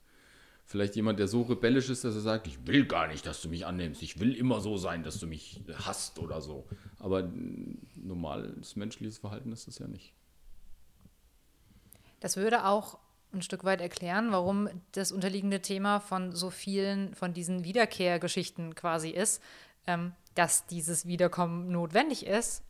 vielleicht 0.65 0.95
jemand, 0.95 1.19
der 1.19 1.27
so 1.27 1.43
rebellisch 1.43 1.89
ist, 1.89 2.03
dass 2.03 2.15
er 2.15 2.21
sagt, 2.21 2.47
ich 2.47 2.65
will 2.67 2.85
gar 2.85 3.07
nicht, 3.07 3.25
dass 3.25 3.41
du 3.41 3.49
mich 3.49 3.65
annimmst, 3.65 4.01
ich 4.01 4.19
will 4.19 4.35
immer 4.35 4.59
so 4.61 4.77
sein, 4.77 5.03
dass 5.03 5.19
du 5.19 5.27
mich 5.27 5.61
hasst 5.85 6.19
oder 6.19 6.41
so. 6.41 6.67
Aber 6.99 7.29
normales 7.95 8.75
menschliches 8.75 9.19
Verhalten 9.19 9.51
ist 9.51 9.67
das 9.67 9.79
ja 9.79 9.87
nicht. 9.87 10.13
Das 12.19 12.37
würde 12.37 12.65
auch 12.65 12.97
ein 13.31 13.41
Stück 13.41 13.63
weit 13.63 13.81
erklären, 13.81 14.31
warum 14.31 14.69
das 14.93 15.11
unterliegende 15.11 15.61
Thema 15.61 15.99
von 15.99 16.31
so 16.31 16.49
vielen 16.49 17.13
von 17.13 17.33
diesen 17.33 17.63
Wiederkehrgeschichten 17.63 18.75
quasi 18.75 19.09
ist, 19.09 19.41
ähm, 19.87 20.13
dass 20.33 20.65
dieses 20.65 21.05
Wiederkommen 21.05 21.71
notwendig 21.71 22.25
ist, 22.25 22.63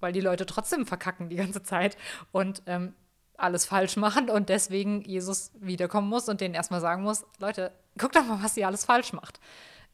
weil 0.00 0.12
die 0.12 0.20
Leute 0.20 0.46
trotzdem 0.46 0.86
verkacken 0.86 1.28
die 1.28 1.36
ganze 1.36 1.62
Zeit 1.62 1.96
und 2.32 2.62
ähm, 2.66 2.94
alles 3.38 3.66
falsch 3.66 3.96
machen 3.96 4.30
und 4.30 4.48
deswegen 4.48 5.02
Jesus 5.02 5.50
wiederkommen 5.60 6.08
muss 6.08 6.28
und 6.28 6.40
denen 6.40 6.54
erstmal 6.54 6.80
sagen 6.80 7.02
muss, 7.02 7.24
Leute, 7.38 7.72
guckt 7.98 8.16
doch 8.16 8.24
mal, 8.24 8.42
was 8.42 8.56
ihr 8.56 8.66
alles 8.66 8.84
falsch 8.84 9.12
macht. 9.12 9.40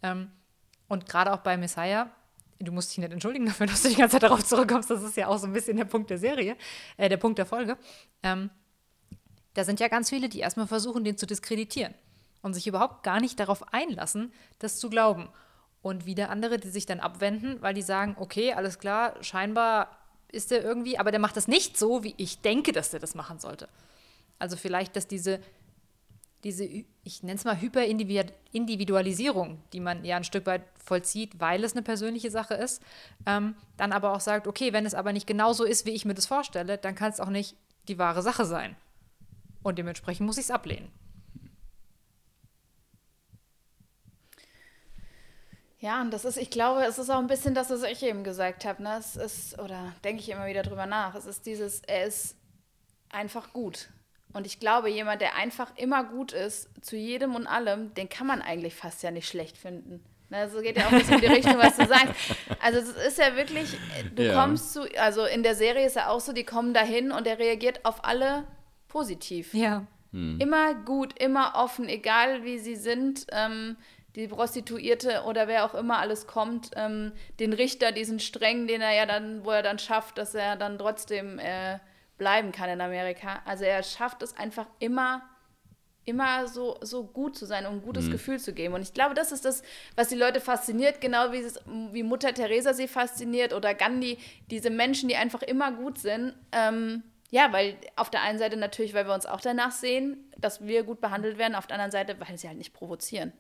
Ähm, 0.03 0.31
und 0.89 1.09
gerade 1.09 1.33
auch 1.33 1.41
bei 1.41 1.57
Messiah, 1.57 2.11
du 2.59 2.73
musst 2.73 2.91
dich 2.91 2.99
nicht 2.99 3.13
entschuldigen 3.13 3.47
dafür, 3.47 3.67
dass 3.69 3.83
du 3.83 3.89
die 3.89 3.97
ganze 3.97 4.15
Zeit 4.15 4.23
darauf 4.23 4.45
zurückkommst, 4.45 4.91
das 4.91 5.03
ist 5.03 5.17
ja 5.17 5.29
auch 5.29 5.39
so 5.39 5.47
ein 5.47 5.53
bisschen 5.53 5.77
der 5.77 5.85
Punkt 5.85 6.11
der 6.11 6.19
Serie, 6.19 6.57
äh, 6.97 7.09
der 7.09 7.17
Punkt 7.17 7.39
der 7.39 7.47
Folge. 7.47 7.77
Ähm, 8.23 8.51
da 9.55 9.65
sind 9.65 9.81
ja 9.81 9.89
ganz 9.89 10.09
viele, 10.09 10.29
die 10.29 10.41
erstmal 10.41 10.67
versuchen, 10.67 11.05
den 11.05 11.19
zu 11.19 11.27
diskreditieren 11.27 11.95
und 12.43 12.55
sich 12.55 12.67
überhaupt 12.67 13.03
gar 13.03 13.21
nicht 13.21 13.39
darauf 13.39 13.73
einlassen, 13.73 14.33
das 14.59 14.79
zu 14.79 14.91
glauben. 14.91 15.29
Und 15.83 16.07
wieder 16.07 16.31
andere, 16.31 16.59
die 16.59 16.69
sich 16.69 16.87
dann 16.87 17.01
abwenden, 17.01 17.61
weil 17.61 17.75
die 17.75 17.83
sagen, 17.83 18.17
okay, 18.19 18.53
alles 18.53 18.79
klar, 18.79 19.15
scheinbar 19.21 20.02
ist 20.33 20.51
der 20.51 20.65
irgendwie, 20.65 20.99
aber 20.99 21.11
der 21.11 21.21
macht 21.21 21.37
das 21.37 21.47
nicht 21.47 21.79
so, 21.79 22.03
wie 22.03 22.15
ich 22.17 22.41
denke, 22.41 22.73
dass 22.73 22.91
der 22.91 23.01
das 23.01 23.15
machen 23.15 23.39
sollte. 23.39 23.69
Also 24.39 24.57
vielleicht, 24.57 24.97
dass 24.97 25.07
diese, 25.07 25.41
diese 26.43 26.65
ich 26.65 27.23
nenne 27.23 27.37
es 27.37 27.45
mal 27.45 27.61
Hyperindividualisierung, 27.61 29.63
die 29.73 29.81
man 29.81 30.05
ja 30.05 30.17
ein 30.17 30.25
Stück 30.25 30.47
weit 30.47 30.63
vollzieht, 30.83 31.39
weil 31.39 31.63
es 31.63 31.73
eine 31.73 31.83
persönliche 31.83 32.31
Sache 32.31 32.55
ist, 32.55 32.83
ähm, 33.27 33.55
dann 33.77 33.93
aber 33.93 34.15
auch 34.15 34.21
sagt, 34.21 34.47
okay, 34.47 34.73
wenn 34.73 34.87
es 34.87 34.95
aber 34.95 35.13
nicht 35.13 35.27
genauso 35.27 35.65
ist, 35.65 35.87
wie 35.87 35.91
ich 35.91 36.05
mir 36.05 36.15
das 36.15 36.27
vorstelle, 36.27 36.79
dann 36.79 36.95
kann 36.95 37.11
es 37.11 37.21
auch 37.21 37.29
nicht 37.29 37.57
die 37.89 37.99
wahre 37.99 38.23
Sache 38.23 38.45
sein. 38.45 38.77
Und 39.63 39.79
dementsprechend 39.79 40.27
muss 40.27 40.39
ich 40.39 40.45
es 40.45 40.51
ablehnen. 40.51 40.91
Ja, 45.83 46.01
und 46.01 46.13
das 46.13 46.25
ist, 46.25 46.37
ich 46.37 46.49
glaube, 46.51 46.85
es 46.85 46.97
ist 46.99 47.11
auch 47.11 47.19
ein 47.19 47.27
bisschen 47.27 47.55
das, 47.55 47.69
was 47.71 47.83
ich 47.83 48.03
eben 48.05 48.23
gesagt 48.23 48.65
habe. 48.65 48.81
Ne? 48.85 48.97
Es 48.99 49.17
ist, 49.17 49.59
oder 49.59 49.93
denke 50.05 50.23
ich 50.23 50.29
immer 50.29 50.47
wieder 50.47 50.63
drüber 50.63 50.87
nach, 50.87 51.17
es 51.17 51.27
ist 51.27 51.45
dieses, 51.45 51.81
er 51.89 52.07
ist 52.07 52.37
einfach 53.11 53.53
gut. 53.53 53.89
Und 54.33 54.47
ich 54.47 54.61
glaube, 54.61 54.89
jemand, 54.91 55.21
der 55.21 55.35
einfach 55.35 55.73
immer 55.77 56.05
gut 56.05 56.33
ist, 56.33 56.71
zu 56.83 56.95
jedem 56.97 57.35
und 57.35 57.49
allem, 57.49 57.93
den 57.95 58.09
kann 58.09 58.29
man 58.29 58.41
eigentlich 58.43 58.77
fast 58.77 59.03
ja 59.03 59.11
nicht 59.11 59.29
schlecht 59.29 59.59
finden. 59.59 60.03
Ne, 60.31 60.49
so 60.49 60.63
geht 60.63 60.77
ja 60.79 60.87
auch 60.87 60.93
ein 60.93 60.99
bisschen 61.01 61.17
in 61.17 61.21
die 61.21 61.27
Richtung, 61.27 61.59
was 61.59 61.77
du 61.77 61.85
sagst. 61.87 62.15
Also 62.61 62.79
es 62.79 62.89
ist 63.09 63.19
ja 63.19 63.35
wirklich, 63.37 63.77
du 64.15 64.23
Ja. 64.23 64.41
kommst 64.41 64.73
zu, 64.73 64.83
also 64.99 65.25
in 65.27 65.43
der 65.43 65.57
Serie 65.57 65.85
ist 65.85 65.97
ja 65.97 66.09
auch 66.09 66.21
so, 66.21 66.33
die 66.33 66.45
kommen 66.45 66.73
dahin 66.73 67.11
und 67.11 67.27
er 67.27 67.39
reagiert 67.41 67.85
auf 67.85 68.05
alle 68.05 68.45
positiv. 68.89 69.53
Ja. 69.53 69.85
Immer 70.13 70.75
gut, 70.75 71.19
immer 71.21 71.55
offen, 71.57 71.89
egal 71.89 72.45
wie 72.45 72.59
sie 72.59 72.77
sind. 72.77 73.27
Ähm, 73.33 73.77
die 74.15 74.29
Prostituierte 74.29 75.23
oder 75.27 75.49
wer 75.49 75.65
auch 75.65 75.75
immer 75.75 75.99
alles 75.99 76.27
kommt, 76.27 76.71
ähm, 76.77 77.13
den 77.41 77.53
Richter, 77.53 77.93
diesen 77.93 78.21
streng, 78.21 78.67
den 78.67 78.83
er 78.83 78.93
ja 78.93 79.07
dann, 79.07 79.45
wo 79.45 79.51
er 79.51 79.63
dann 79.63 79.79
schafft, 79.79 80.19
dass 80.19 80.35
er 80.35 80.57
dann 80.57 80.79
trotzdem 80.79 81.39
äh, 81.39 81.79
bleiben 82.19 82.53
kann 82.53 82.69
in 82.69 82.81
Amerika. 82.81 83.41
Also 83.47 83.65
er 83.65 83.83
schafft 83.83 84.23
es 84.23 84.37
einfach 84.37 84.67
immer, 84.79 85.23
immer 86.05 86.47
so, 86.47 86.79
so 86.83 87.05
gut 87.05 87.37
zu 87.37 87.47
sein, 87.47 87.65
um 87.65 87.77
ein 87.77 87.83
gutes 87.83 88.07
mhm. 88.07 88.13
Gefühl 88.13 88.39
zu 88.39 88.53
geben. 88.53 88.75
Und 88.75 88.83
ich 88.83 88.93
glaube, 88.93 89.15
das 89.15 89.33
ist 89.33 89.47
das, 89.47 89.63
was 89.97 90.09
die 90.09 90.15
Leute 90.15 90.41
fasziniert, 90.41 91.01
genau 91.01 91.33
wie, 91.33 91.39
es, 91.39 91.59
wie 91.93 92.03
Mutter 92.03 92.35
Teresa 92.35 92.75
sie 92.75 92.89
fasziniert 92.89 93.55
oder 93.55 93.75
Gandhi, 93.75 94.19
diese 94.51 94.69
Menschen, 94.71 95.09
die 95.09 95.17
einfach 95.17 95.43
immer 95.43 95.73
gut 95.73 95.99
sind. 95.99 96.35
Ähm, 96.53 97.03
ja, 97.31 97.51
weil 97.51 97.79
auf 97.97 98.11
der 98.11 98.21
einen 98.21 98.39
Seite 98.39 98.59
natürlich, 98.59 98.93
weil 98.93 99.07
wir 99.07 99.15
uns 99.15 99.25
auch 99.25 99.41
danach 99.41 99.73
sehen, 99.73 100.31
dass 100.37 100.67
wir 100.67 100.83
gut 100.83 101.01
behandelt 101.01 101.39
werden, 101.39 101.55
auf 101.55 101.67
der 101.67 101.77
anderen 101.77 101.91
Seite, 101.91 102.17
weil 102.21 102.37
sie 102.37 102.47
halt 102.47 102.59
nicht 102.59 102.75
provozieren. 102.75 103.33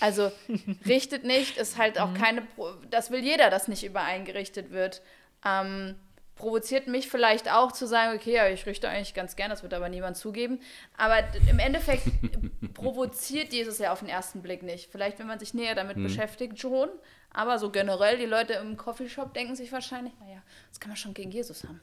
Also 0.00 0.30
richtet 0.86 1.24
nicht, 1.24 1.56
ist 1.56 1.78
halt 1.78 2.00
auch 2.00 2.10
mhm. 2.10 2.14
keine, 2.14 2.42
Pro 2.42 2.72
das 2.90 3.10
will 3.10 3.24
jeder, 3.24 3.50
dass 3.50 3.68
nicht 3.68 3.84
übereingerichtet 3.84 4.70
wird. 4.70 5.02
Ähm, 5.44 5.96
provoziert 6.38 6.86
mich 6.86 7.08
vielleicht 7.08 7.50
auch 7.50 7.72
zu 7.72 7.86
sagen, 7.86 8.16
okay, 8.16 8.34
ja, 8.34 8.48
ich 8.48 8.64
richte 8.64 8.88
eigentlich 8.88 9.12
ganz 9.12 9.36
gern, 9.36 9.50
das 9.50 9.62
wird 9.62 9.74
aber 9.74 9.88
niemand 9.88 10.16
zugeben. 10.16 10.60
Aber 10.96 11.18
im 11.50 11.58
Endeffekt 11.58 12.04
provoziert 12.74 13.52
Jesus 13.52 13.78
ja 13.78 13.92
auf 13.92 13.98
den 14.00 14.08
ersten 14.08 14.40
Blick 14.40 14.62
nicht. 14.62 14.90
Vielleicht, 14.90 15.18
wenn 15.18 15.26
man 15.26 15.38
sich 15.38 15.52
näher 15.52 15.74
damit 15.74 15.96
mhm. 15.96 16.04
beschäftigt, 16.04 16.58
schon. 16.58 16.88
Aber 17.30 17.58
so 17.58 17.70
generell, 17.70 18.16
die 18.16 18.24
Leute 18.24 18.54
im 18.54 18.76
Coffeeshop 18.76 19.34
denken 19.34 19.54
sich 19.54 19.70
wahrscheinlich, 19.72 20.14
naja, 20.20 20.42
das 20.70 20.80
kann 20.80 20.90
man 20.90 20.96
schon 20.96 21.12
gegen 21.12 21.30
Jesus 21.30 21.64
haben. 21.64 21.80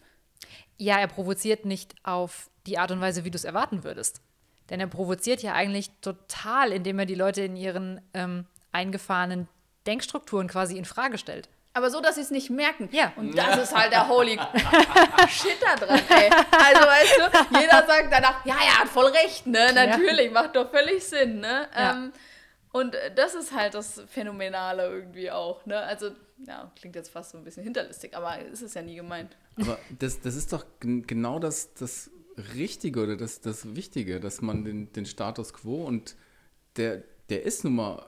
Ja, 0.78 1.00
er 1.00 1.08
provoziert 1.08 1.66
nicht 1.66 1.94
auf 2.04 2.50
die 2.66 2.78
Art 2.78 2.92
und 2.92 3.02
Weise, 3.02 3.26
wie 3.26 3.32
du 3.32 3.38
es 3.38 3.44
erwarten 3.44 3.84
würdest. 3.84 4.22
Denn 4.70 4.80
er 4.80 4.88
provoziert 4.88 5.42
ja 5.44 5.54
eigentlich 5.54 5.92
total, 6.02 6.72
indem 6.72 7.00
er 7.00 7.06
die 7.06 7.16
Leute 7.16 7.44
in 7.44 7.56
ihren 7.56 8.02
ähm, 8.14 8.46
eingefahrenen 8.72 9.48
Denkstrukturen 9.86 10.48
quasi 10.48 10.78
in 10.78 10.86
Frage 10.86 11.18
stellt. 11.18 11.50
Aber 11.76 11.92
so, 11.92 12.00
dass 12.00 12.16
sie 12.16 12.22
es 12.22 12.32
nicht 12.32 12.50
merken. 12.50 12.88
Ja. 12.94 13.12
Und 13.18 13.38
das 13.38 13.58
ist 13.58 13.76
halt 13.76 13.92
der 13.92 14.08
holy 14.10 14.40
Shit 15.28 15.58
da 15.62 15.76
dran, 15.76 16.00
ey. 16.10 16.30
Also, 16.30 16.88
weißt 16.88 17.18
du, 17.18 17.60
jeder 17.60 17.86
sagt 17.86 18.14
danach, 18.14 18.46
ja, 18.46 18.56
er 18.56 18.80
hat 18.80 18.88
voll 18.88 19.08
recht, 19.08 19.46
ne? 19.46 19.74
Natürlich, 19.74 20.28
ja. 20.28 20.32
macht 20.32 20.56
doch 20.56 20.72
völlig 20.72 21.04
Sinn, 21.04 21.42
ne? 21.42 21.68
Ja. 21.76 21.92
Ähm, 21.92 22.14
und 22.72 22.96
das 23.16 23.36
ist 23.36 23.54
halt 23.54 23.74
das 23.74 24.02
Phänomenale 24.08 24.88
irgendwie 24.88 25.30
auch, 25.30 25.66
ne? 25.66 25.78
Also, 25.82 26.12
ja, 26.48 26.72
klingt 26.80 26.96
jetzt 26.96 27.10
fast 27.10 27.32
so 27.32 27.38
ein 27.38 27.44
bisschen 27.44 27.64
hinterlistig, 27.64 28.16
aber 28.16 28.40
ist 28.40 28.62
es 28.62 28.74
ja 28.74 28.82
nie 28.82 28.96
gemeint. 28.96 29.36
Aber 29.60 29.78
das, 30.00 30.22
das 30.22 30.36
ist 30.36 30.54
doch 30.54 30.66
genau 30.80 31.40
das, 31.40 31.74
das 31.74 32.10
Richtige 32.56 33.02
oder 33.02 33.16
das, 33.16 33.42
das 33.42 33.76
Wichtige, 33.76 34.20
dass 34.20 34.42
man 34.42 34.66
den, 34.66 34.92
den 34.94 35.06
Status 35.06 35.54
quo 35.54 35.86
und 35.86 36.16
der, 36.78 37.04
der 37.30 37.44
ist 37.44 37.64
nun 37.64 37.76
mal 37.76 38.06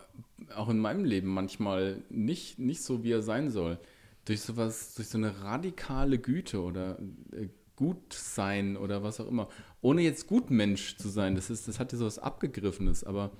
auch 0.55 0.69
in 0.69 0.79
meinem 0.79 1.05
Leben 1.05 1.27
manchmal 1.27 2.03
nicht, 2.09 2.59
nicht 2.59 2.81
so, 2.81 3.03
wie 3.03 3.11
er 3.11 3.21
sein 3.21 3.49
soll. 3.49 3.79
Durch 4.25 4.41
sowas, 4.41 4.93
durch 4.95 5.07
so 5.07 5.17
eine 5.17 5.41
radikale 5.41 6.19
Güte 6.19 6.61
oder 6.61 6.99
äh, 7.31 7.47
Gutsein 7.77 8.75
oder 8.75 9.03
was 9.03 9.19
auch 9.19 9.27
immer. 9.27 9.47
Ohne 9.81 10.01
jetzt 10.01 10.27
Gutmensch 10.27 10.97
zu 10.97 11.07
sein, 11.07 11.35
das, 11.35 11.49
ist, 11.49 11.67
das 11.67 11.79
hat 11.79 11.93
ja 11.93 11.97
sowas 11.97 12.19
Abgegriffenes, 12.19 13.03
aber 13.03 13.31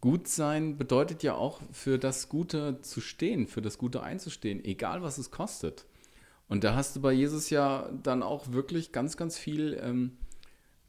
Gutsein 0.00 0.78
bedeutet 0.78 1.22
ja 1.22 1.34
auch 1.34 1.60
für 1.72 1.98
das 1.98 2.28
Gute 2.28 2.80
zu 2.82 3.00
stehen, 3.00 3.46
für 3.46 3.60
das 3.62 3.76
Gute 3.76 4.02
einzustehen, 4.02 4.64
egal 4.64 5.02
was 5.02 5.18
es 5.18 5.30
kostet. 5.30 5.84
Und 6.48 6.64
da 6.64 6.74
hast 6.74 6.96
du 6.96 7.00
bei 7.00 7.12
Jesus 7.12 7.50
ja 7.50 7.90
dann 8.02 8.22
auch 8.22 8.52
wirklich 8.52 8.92
ganz, 8.92 9.16
ganz 9.16 9.36
viel 9.36 9.78
ähm, 9.82 10.16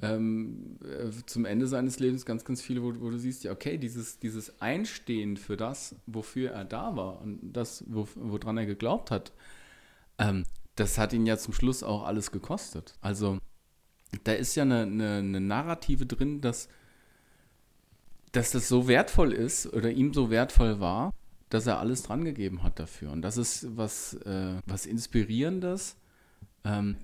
ähm, 0.02 0.78
äh, 0.84 1.10
zum 1.26 1.46
Ende 1.46 1.68
seines 1.68 2.00
Lebens, 2.00 2.26
ganz, 2.26 2.46
ganz 2.46 2.62
viele, 2.62 2.84
wo, 2.84 2.94
wo, 3.00 3.10
du 3.10 3.18
siehst, 3.18 3.44
ja, 3.44 3.52
okay, 3.52 3.78
dieses, 3.78 4.20
dieses 4.20 4.62
Einstehen 4.62 5.38
für 5.38 5.58
das, 5.58 5.96
wofür 6.06 6.52
er 6.52 6.66
da 6.66 6.96
war 6.96 7.22
und 7.22 7.40
das, 7.54 7.84
wo, 7.88 8.08
woran 8.16 8.58
er 8.58 8.66
geglaubt 8.68 9.10
hat, 9.10 9.32
ähm, 10.20 10.44
das 10.76 11.00
hat 11.00 11.14
ihn 11.14 11.26
ja 11.26 11.38
zum 11.38 11.54
Schluss 11.54 11.82
auch 11.82 12.04
alles 12.04 12.32
gekostet. 12.32 12.94
Also 13.02 13.40
da 14.24 14.34
ist 14.34 14.56
ja 14.56 14.64
eine, 14.64 14.84
eine, 14.84 15.18
eine 15.18 15.42
Narrative 15.42 16.06
drin, 16.06 16.42
dass, 16.42 16.70
dass 18.32 18.52
das 18.52 18.68
so 18.68 18.88
wertvoll 18.88 19.34
ist 19.34 19.66
oder 19.74 19.90
ihm 19.90 20.14
so 20.14 20.30
wertvoll 20.30 20.80
war, 20.80 21.14
dass 21.50 21.68
er 21.68 21.80
alles 21.80 22.04
dran 22.04 22.24
gegeben 22.26 22.64
hat 22.64 22.80
dafür. 22.80 23.12
Und 23.12 23.22
das 23.22 23.38
ist 23.38 23.78
was, 23.78 24.14
äh, 24.14 24.56
was 24.66 24.86
Inspirierendes. 24.86 25.98
Ähm, 26.64 26.98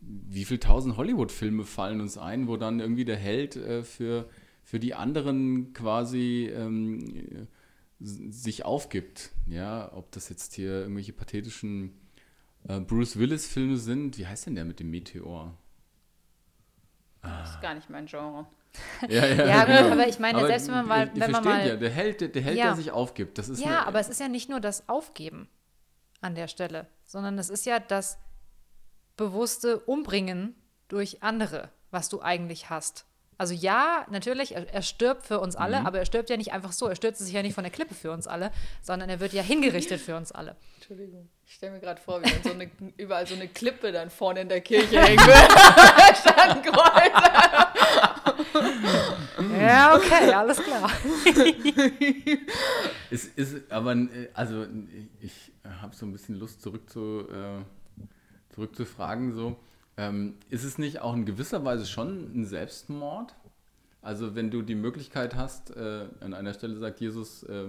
wie 0.00 0.44
viele 0.44 0.60
tausend 0.60 0.96
Hollywood-Filme 0.96 1.64
fallen 1.64 2.00
uns 2.00 2.18
ein, 2.18 2.48
wo 2.48 2.56
dann 2.56 2.80
irgendwie 2.80 3.04
der 3.04 3.16
Held 3.16 3.56
äh, 3.56 3.82
für, 3.82 4.28
für 4.62 4.78
die 4.78 4.94
anderen 4.94 5.72
quasi 5.72 6.50
ähm, 6.54 7.48
sich 8.00 8.64
aufgibt. 8.64 9.30
Ja, 9.48 9.92
ob 9.94 10.12
das 10.12 10.28
jetzt 10.28 10.54
hier 10.54 10.82
irgendwelche 10.82 11.12
pathetischen 11.12 11.92
äh, 12.68 12.80
Bruce 12.80 13.18
Willis-Filme 13.18 13.76
sind. 13.76 14.18
Wie 14.18 14.26
heißt 14.26 14.46
denn 14.46 14.54
der 14.54 14.64
mit 14.64 14.80
dem 14.80 14.90
Meteor? 14.90 15.56
Das 17.40 17.50
ist 17.50 17.60
gar 17.60 17.74
nicht 17.74 17.90
mein 17.90 18.06
Genre. 18.06 18.46
Ja, 19.08 19.26
ja, 19.26 19.46
ja 19.46 19.64
gut, 19.64 19.76
genau. 19.76 19.92
aber 19.92 20.08
ich 20.08 20.18
meine, 20.18 20.38
aber 20.38 20.46
selbst 20.46 20.68
wenn 20.68 20.74
man 20.74 20.86
mal. 20.86 21.10
Wenn 21.14 21.30
man 21.30 21.44
mal 21.44 21.66
ja, 21.66 21.76
der 21.76 21.90
Held, 21.90 22.20
der, 22.20 22.28
der, 22.28 22.42
Held, 22.42 22.58
ja. 22.58 22.66
der 22.66 22.76
sich 22.76 22.90
aufgibt. 22.90 23.38
Das 23.38 23.48
ist 23.48 23.60
ja, 23.60 23.68
eine, 23.68 23.86
aber 23.86 24.00
es 24.00 24.08
ist 24.08 24.20
ja 24.20 24.28
nicht 24.28 24.48
nur 24.48 24.60
das 24.60 24.88
Aufgeben 24.88 25.48
an 26.20 26.34
der 26.34 26.48
Stelle, 26.48 26.86
sondern 27.04 27.38
es 27.38 27.50
ist 27.50 27.66
ja 27.66 27.78
das 27.80 28.18
bewusste 29.16 29.80
Umbringen 29.80 30.54
durch 30.88 31.22
andere, 31.22 31.70
was 31.90 32.08
du 32.08 32.22
eigentlich 32.22 32.70
hast. 32.70 33.06
Also 33.38 33.54
ja, 33.54 34.04
natürlich, 34.10 34.56
er, 34.56 34.68
er 34.74 34.82
stirbt 34.82 35.24
für 35.24 35.38
uns 35.38 35.54
alle, 35.54 35.78
mhm. 35.80 35.86
aber 35.86 36.00
er 36.00 36.06
stirbt 36.06 36.28
ja 36.28 36.36
nicht 36.36 36.52
einfach 36.52 36.72
so. 36.72 36.88
Er 36.88 36.96
stürzt 36.96 37.20
sich 37.20 37.32
ja 37.32 37.40
nicht 37.40 37.54
von 37.54 37.62
der 37.62 37.70
Klippe 37.70 37.94
für 37.94 38.10
uns 38.10 38.26
alle, 38.26 38.50
sondern 38.82 39.08
er 39.08 39.20
wird 39.20 39.32
ja 39.32 39.42
hingerichtet 39.42 40.00
für 40.00 40.16
uns 40.16 40.32
alle. 40.32 40.56
Entschuldigung. 40.74 41.28
Ich 41.46 41.54
stelle 41.54 41.72
mir 41.72 41.80
gerade 41.80 42.00
vor, 42.00 42.20
wie 42.20 42.28
dann 42.28 42.42
so 42.42 42.50
eine, 42.50 42.68
überall 42.96 43.28
so 43.28 43.36
eine 43.36 43.46
Klippe 43.46 43.92
dann 43.92 44.10
vorne 44.10 44.40
in 44.40 44.48
der 44.48 44.60
Kirche 44.60 45.00
hängen 45.00 45.24
wird. 45.24 45.36
ja, 49.60 49.94
okay, 49.94 50.32
alles 50.32 50.58
klar. 50.58 50.90
es 53.10 53.24
ist 53.24 53.70
aber, 53.70 53.96
also 54.34 54.66
ich 55.20 55.52
habe 55.80 55.94
so 55.94 56.06
ein 56.06 56.12
bisschen 56.12 56.34
Lust 56.34 56.60
zurück 56.60 56.90
zu, 56.90 57.28
äh, 57.30 57.62
zurückzufragen, 58.52 59.32
so, 59.32 59.56
ähm, 59.98 60.34
ist 60.48 60.64
es 60.64 60.78
nicht 60.78 61.00
auch 61.00 61.14
in 61.14 61.26
gewisser 61.26 61.64
Weise 61.64 61.84
schon 61.84 62.30
ein 62.34 62.46
Selbstmord? 62.46 63.34
Also 64.00 64.36
wenn 64.36 64.50
du 64.50 64.62
die 64.62 64.76
Möglichkeit 64.76 65.34
hast, 65.34 65.76
äh, 65.76 66.06
an 66.20 66.34
einer 66.34 66.54
Stelle 66.54 66.76
sagt 66.76 67.00
Jesus, 67.00 67.42
äh, 67.42 67.66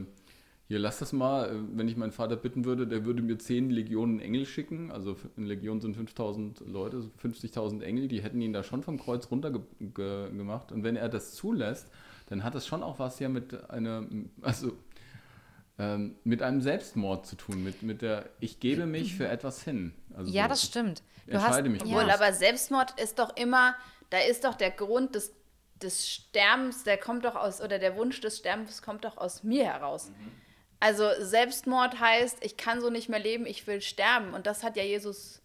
hier 0.67 0.77
lass 0.77 0.99
das 0.99 1.11
mal, 1.11 1.49
äh, 1.49 1.55
wenn 1.73 1.87
ich 1.87 1.97
meinen 1.97 2.11
Vater 2.11 2.35
bitten 2.35 2.65
würde, 2.65 2.85
der 2.85 3.03
würde 3.03 3.23
mir 3.23 3.39
zehn 3.39 3.71
Legionen 3.71 4.19
Engel 4.19 4.45
schicken, 4.45 4.91
also 4.91 5.15
eine 5.35 5.47
Legion 5.47 5.81
sind 5.81 5.95
5000 5.95 6.61
Leute, 6.67 7.03
50.000 7.21 7.81
Engel, 7.81 8.07
die 8.07 8.21
hätten 8.21 8.39
ihn 8.39 8.53
da 8.53 8.61
schon 8.61 8.83
vom 8.83 8.99
Kreuz 8.99 9.31
runter 9.31 9.49
ge 9.49 9.61
ge 9.79 10.29
gemacht 10.29 10.71
und 10.71 10.83
wenn 10.83 10.95
er 10.95 11.09
das 11.09 11.33
zulässt, 11.33 11.89
dann 12.27 12.43
hat 12.43 12.53
das 12.53 12.67
schon 12.67 12.83
auch 12.83 12.99
was 12.99 13.19
ja 13.19 13.27
mit 13.27 13.71
einer, 13.71 14.05
also 14.41 14.73
ähm, 15.79 16.15
mit 16.23 16.43
einem 16.43 16.61
Selbstmord 16.61 17.25
zu 17.25 17.37
tun, 17.37 17.63
mit, 17.63 17.81
mit 17.81 18.03
der, 18.03 18.29
ich 18.39 18.59
gebe 18.59 18.85
mich 18.85 19.15
für 19.15 19.27
etwas 19.27 19.63
hin. 19.63 19.93
Also 20.15 20.31
ja, 20.31 20.43
so, 20.43 20.49
das 20.49 20.63
stimmt. 20.63 21.03
Du 21.25 21.33
entscheide 21.33 21.69
hast, 21.69 21.71
mich. 21.71 21.81
Obwohl, 21.83 22.09
aber 22.09 22.33
Selbstmord 22.33 22.99
ist 22.99 23.19
doch 23.19 23.35
immer, 23.35 23.75
da 24.09 24.19
ist 24.19 24.43
doch 24.43 24.55
der 24.55 24.71
Grund 24.71 25.15
des, 25.15 25.33
des 25.75 26.09
Sterbens, 26.09 26.83
der 26.83 26.97
kommt 26.97 27.25
doch 27.25 27.35
aus, 27.35 27.61
oder 27.61 27.79
der 27.79 27.95
Wunsch 27.95 28.19
des 28.21 28.37
Sterbens 28.37 28.81
kommt 28.81 29.05
doch 29.05 29.17
aus 29.17 29.43
mir 29.43 29.65
heraus. 29.65 30.09
Mhm. 30.09 30.31
Also 30.79 31.09
Selbstmord 31.19 31.99
heißt, 31.99 32.37
ich 32.41 32.55
kann 32.55 32.79
so 32.81 32.89
nicht 32.89 33.09
mehr 33.09 33.19
leben, 33.19 33.45
ich 33.45 33.67
will 33.67 33.81
sterben. 33.81 34.33
Und 34.33 34.47
das 34.47 34.63
hat 34.63 34.77
ja 34.77 34.83
Jesus 34.83 35.41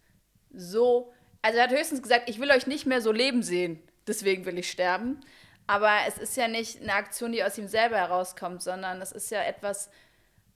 so, 0.53 1.13
also 1.41 1.57
er 1.57 1.65
hat 1.65 1.71
höchstens 1.71 2.01
gesagt, 2.01 2.29
ich 2.29 2.39
will 2.39 2.51
euch 2.51 2.67
nicht 2.67 2.85
mehr 2.85 3.01
so 3.01 3.11
leben 3.11 3.43
sehen, 3.43 3.81
deswegen 4.07 4.45
will 4.45 4.57
ich 4.57 4.71
sterben. 4.71 5.19
Aber 5.67 5.91
es 6.07 6.17
ist 6.17 6.37
ja 6.37 6.47
nicht 6.47 6.81
eine 6.81 6.93
Aktion, 6.93 7.31
die 7.31 7.43
aus 7.43 7.57
ihm 7.57 7.67
selber 7.67 7.97
herauskommt, 7.97 8.61
sondern 8.61 9.01
es 9.01 9.11
ist 9.11 9.31
ja 9.31 9.41
etwas, 9.41 9.89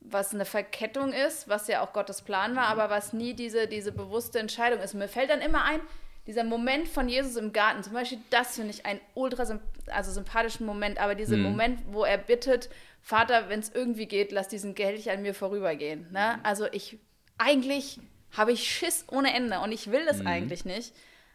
was 0.01 0.33
eine 0.33 0.45
Verkettung 0.45 1.11
ist, 1.11 1.49
was 1.49 1.67
ja 1.67 1.81
auch 1.81 1.93
Gottes 1.93 2.21
Plan 2.21 2.55
war, 2.55 2.73
mhm. 2.73 2.79
aber 2.79 2.89
was 2.89 3.13
nie 3.13 3.33
diese, 3.33 3.67
diese 3.67 3.91
bewusste 3.91 4.39
Entscheidung 4.39 4.79
ist. 4.79 4.93
Und 4.93 4.99
mir 4.99 5.07
fällt 5.07 5.29
dann 5.29 5.41
immer 5.41 5.63
ein, 5.63 5.81
dieser 6.27 6.43
Moment 6.43 6.87
von 6.87 7.09
Jesus 7.09 7.37
im 7.37 7.53
Garten, 7.53 7.83
zum 7.83 7.93
Beispiel, 7.93 8.19
das 8.29 8.55
finde 8.55 8.71
ich 8.71 8.85
einen 8.85 9.01
ultra 9.15 9.59
also 9.87 10.11
sympathischen 10.11 10.65
Moment, 10.65 10.99
aber 10.99 11.15
dieser 11.15 11.37
mhm. 11.37 11.43
Moment, 11.43 11.81
wo 11.91 12.03
er 12.03 12.17
bittet, 12.17 12.69
Vater, 13.01 13.49
wenn 13.49 13.59
es 13.59 13.69
irgendwie 13.73 14.05
geht, 14.05 14.31
lass 14.31 14.47
diesen 14.47 14.75
Kelch 14.75 15.09
an 15.09 15.21
mir 15.21 15.33
vorübergehen. 15.33 16.07
Ne? 16.11 16.35
Mhm. 16.37 16.45
Also 16.45 16.67
ich, 16.71 16.99
eigentlich 17.37 17.99
habe 18.31 18.51
ich 18.51 18.69
Schiss 18.71 19.05
ohne 19.09 19.33
Ende 19.33 19.59
und 19.59 19.71
ich 19.71 19.91
will 19.91 20.05
das 20.05 20.19
mhm. 20.19 20.27
eigentlich 20.27 20.65
nicht, 20.65 20.93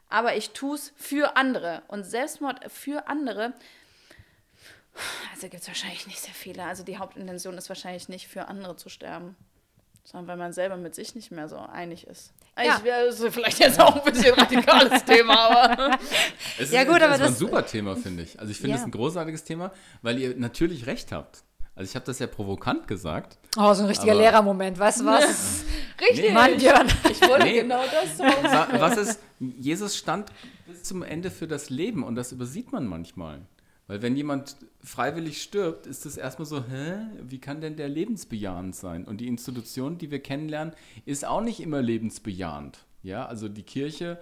aber 0.09 0.37
ich 0.37 0.51
tue 0.51 0.77
es 0.77 0.93
für 0.97 1.37
andere. 1.37 1.83
Und 1.89 2.05
Selbstmord 2.05 2.71
für 2.71 3.09
andere 3.09 3.53
also 5.33 5.49
gibt 5.49 5.63
es 5.63 5.69
wahrscheinlich 5.69 6.07
nicht 6.07 6.21
sehr 6.21 6.35
viele. 6.35 6.65
Also 6.65 6.83
die 6.85 6.99
Hauptintention 6.99 7.57
ist 7.59 7.69
wahrscheinlich 7.69 8.09
nicht 8.09 8.29
für 8.29 8.49
andere 8.49 8.77
zu 8.77 8.89
sterben, 8.89 9.37
sondern 10.05 10.29
weil 10.29 10.37
man 10.37 10.53
selber 10.53 10.77
mit 10.77 10.95
sich 10.95 11.15
nicht 11.15 11.31
mehr 11.31 11.49
so 11.49 11.57
einig 11.59 12.07
ist. 12.07 12.33
Ja. 12.57 12.77
Ich 12.79 12.85
wäre 12.85 12.99
also 12.99 13.31
vielleicht 13.31 13.59
jetzt 13.59 13.81
auch 13.81 13.97
ein 14.05 14.13
bisschen 14.13 14.35
radikales 14.35 15.05
Thema, 15.07 15.37
aber. 15.51 15.99
Es 16.59 16.71
ja, 16.71 16.83
ist, 16.83 16.89
gut, 16.89 17.03
aber 17.03 17.19
das 17.19 17.31
ist 17.31 17.37
ein 17.43 17.49
super 17.49 17.67
Thema, 17.67 17.97
finde 17.97 18.23
ich. 18.23 18.39
Also 18.39 18.53
ich 18.53 18.59
finde 18.59 18.77
es 18.77 18.83
ja. 18.83 18.87
ein 18.87 18.93
großartiges 18.93 19.43
Thema, 19.45 19.73
weil 20.03 20.19
ihr 20.21 20.37
natürlich 20.37 20.87
recht 20.87 21.11
habt. 21.11 21.43
Also 21.77 21.91
ich 21.91 21.97
habe 21.97 22.07
das 22.07 22.21
ja 22.21 22.29
provokant 22.29 22.87
gesagt. 22.87 23.37
Oh, 23.57 23.75
so 23.75 23.83
ein 23.83 23.89
richtiger 23.89 24.15
Lehrermoment, 24.15 24.79
weißt 24.79 25.01
du 25.01 25.07
was? 25.07 25.65
Richtig. 26.01 26.33
Mann, 26.33 26.57
Björn. 26.57 26.87
Ich 27.11 27.21
wollte 27.29 27.45
Nee. 27.47 27.61
genau 27.63 27.83
das 27.83 28.17
sagen. 28.17 28.45
Wa- 28.45 28.69
Was 28.79 28.97
ist, 28.97 29.21
Jesus 29.41 29.97
stand 29.97 30.31
bis 30.69 30.85
zum 30.85 31.03
Ende 31.03 31.33
für 31.33 31.49
das 31.49 31.71
Leben 31.71 32.05
und 32.05 32.15
das 32.15 32.31
übersieht 32.31 32.71
man 32.71 32.87
manchmal. 32.87 33.41
Weil 33.87 34.01
wenn 34.01 34.17
jemand 34.17 34.57
freiwillig 34.83 35.43
stirbt, 35.43 35.87
ist 35.87 36.07
es 36.07 36.17
erstmal 36.17 36.47
so, 36.47 36.65
hä, 36.65 36.97
wie 37.23 37.39
kann 37.39 37.61
denn 37.61 37.77
der 37.77 37.89
lebensbejahend 37.89 38.75
sein? 38.75 39.05
Und 39.05 39.21
die 39.21 39.29
Institution, 39.29 39.99
die 39.99 40.11
wir 40.11 40.21
kennenlernen, 40.21 40.75
ist 41.05 41.27
auch 41.27 41.43
nicht 41.43 41.61
immer 41.61 41.83
lebensbejahend. 41.83 42.87
Ja, 43.03 43.27
also 43.27 43.49
die 43.51 43.63
Kirche, 43.63 44.19